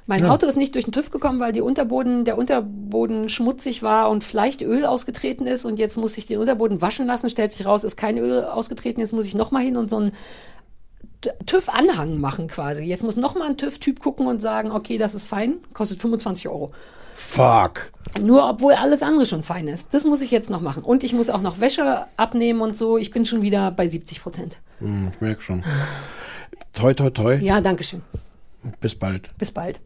[0.05, 0.31] Mein Ja.
[0.31, 4.61] Auto ist nicht durch den TÜV gekommen, weil Unterboden, der Unterboden schmutzig war und vielleicht
[4.61, 5.65] Öl ausgetreten ist.
[5.65, 7.29] Und jetzt muss ich den Unterboden waschen lassen.
[7.29, 9.01] Stellt sich raus, ist kein Öl ausgetreten.
[9.01, 10.13] Jetzt muss ich noch mal hin und so einen
[11.45, 12.85] TÜV-Anhang machen quasi.
[12.85, 16.47] Jetzt muss noch mal ein TÜV-Typ gucken und sagen, okay, das ist fein, kostet 25
[16.47, 16.71] Euro.
[17.18, 17.91] Fuck.
[18.22, 19.91] Nur obwohl alles andere schon fein ist.
[19.91, 20.84] Das muss ich jetzt noch machen.
[20.84, 22.99] Und ich muss auch noch Wäsche abnehmen und so.
[22.99, 24.57] Ich bin schon wieder bei 70 Prozent.
[24.77, 25.64] Hm, ich merke schon.
[26.73, 27.35] Toi, toi, toi.
[27.38, 28.03] Ja, danke schön.
[28.81, 29.35] Bis bald.
[29.39, 29.80] Bis bald.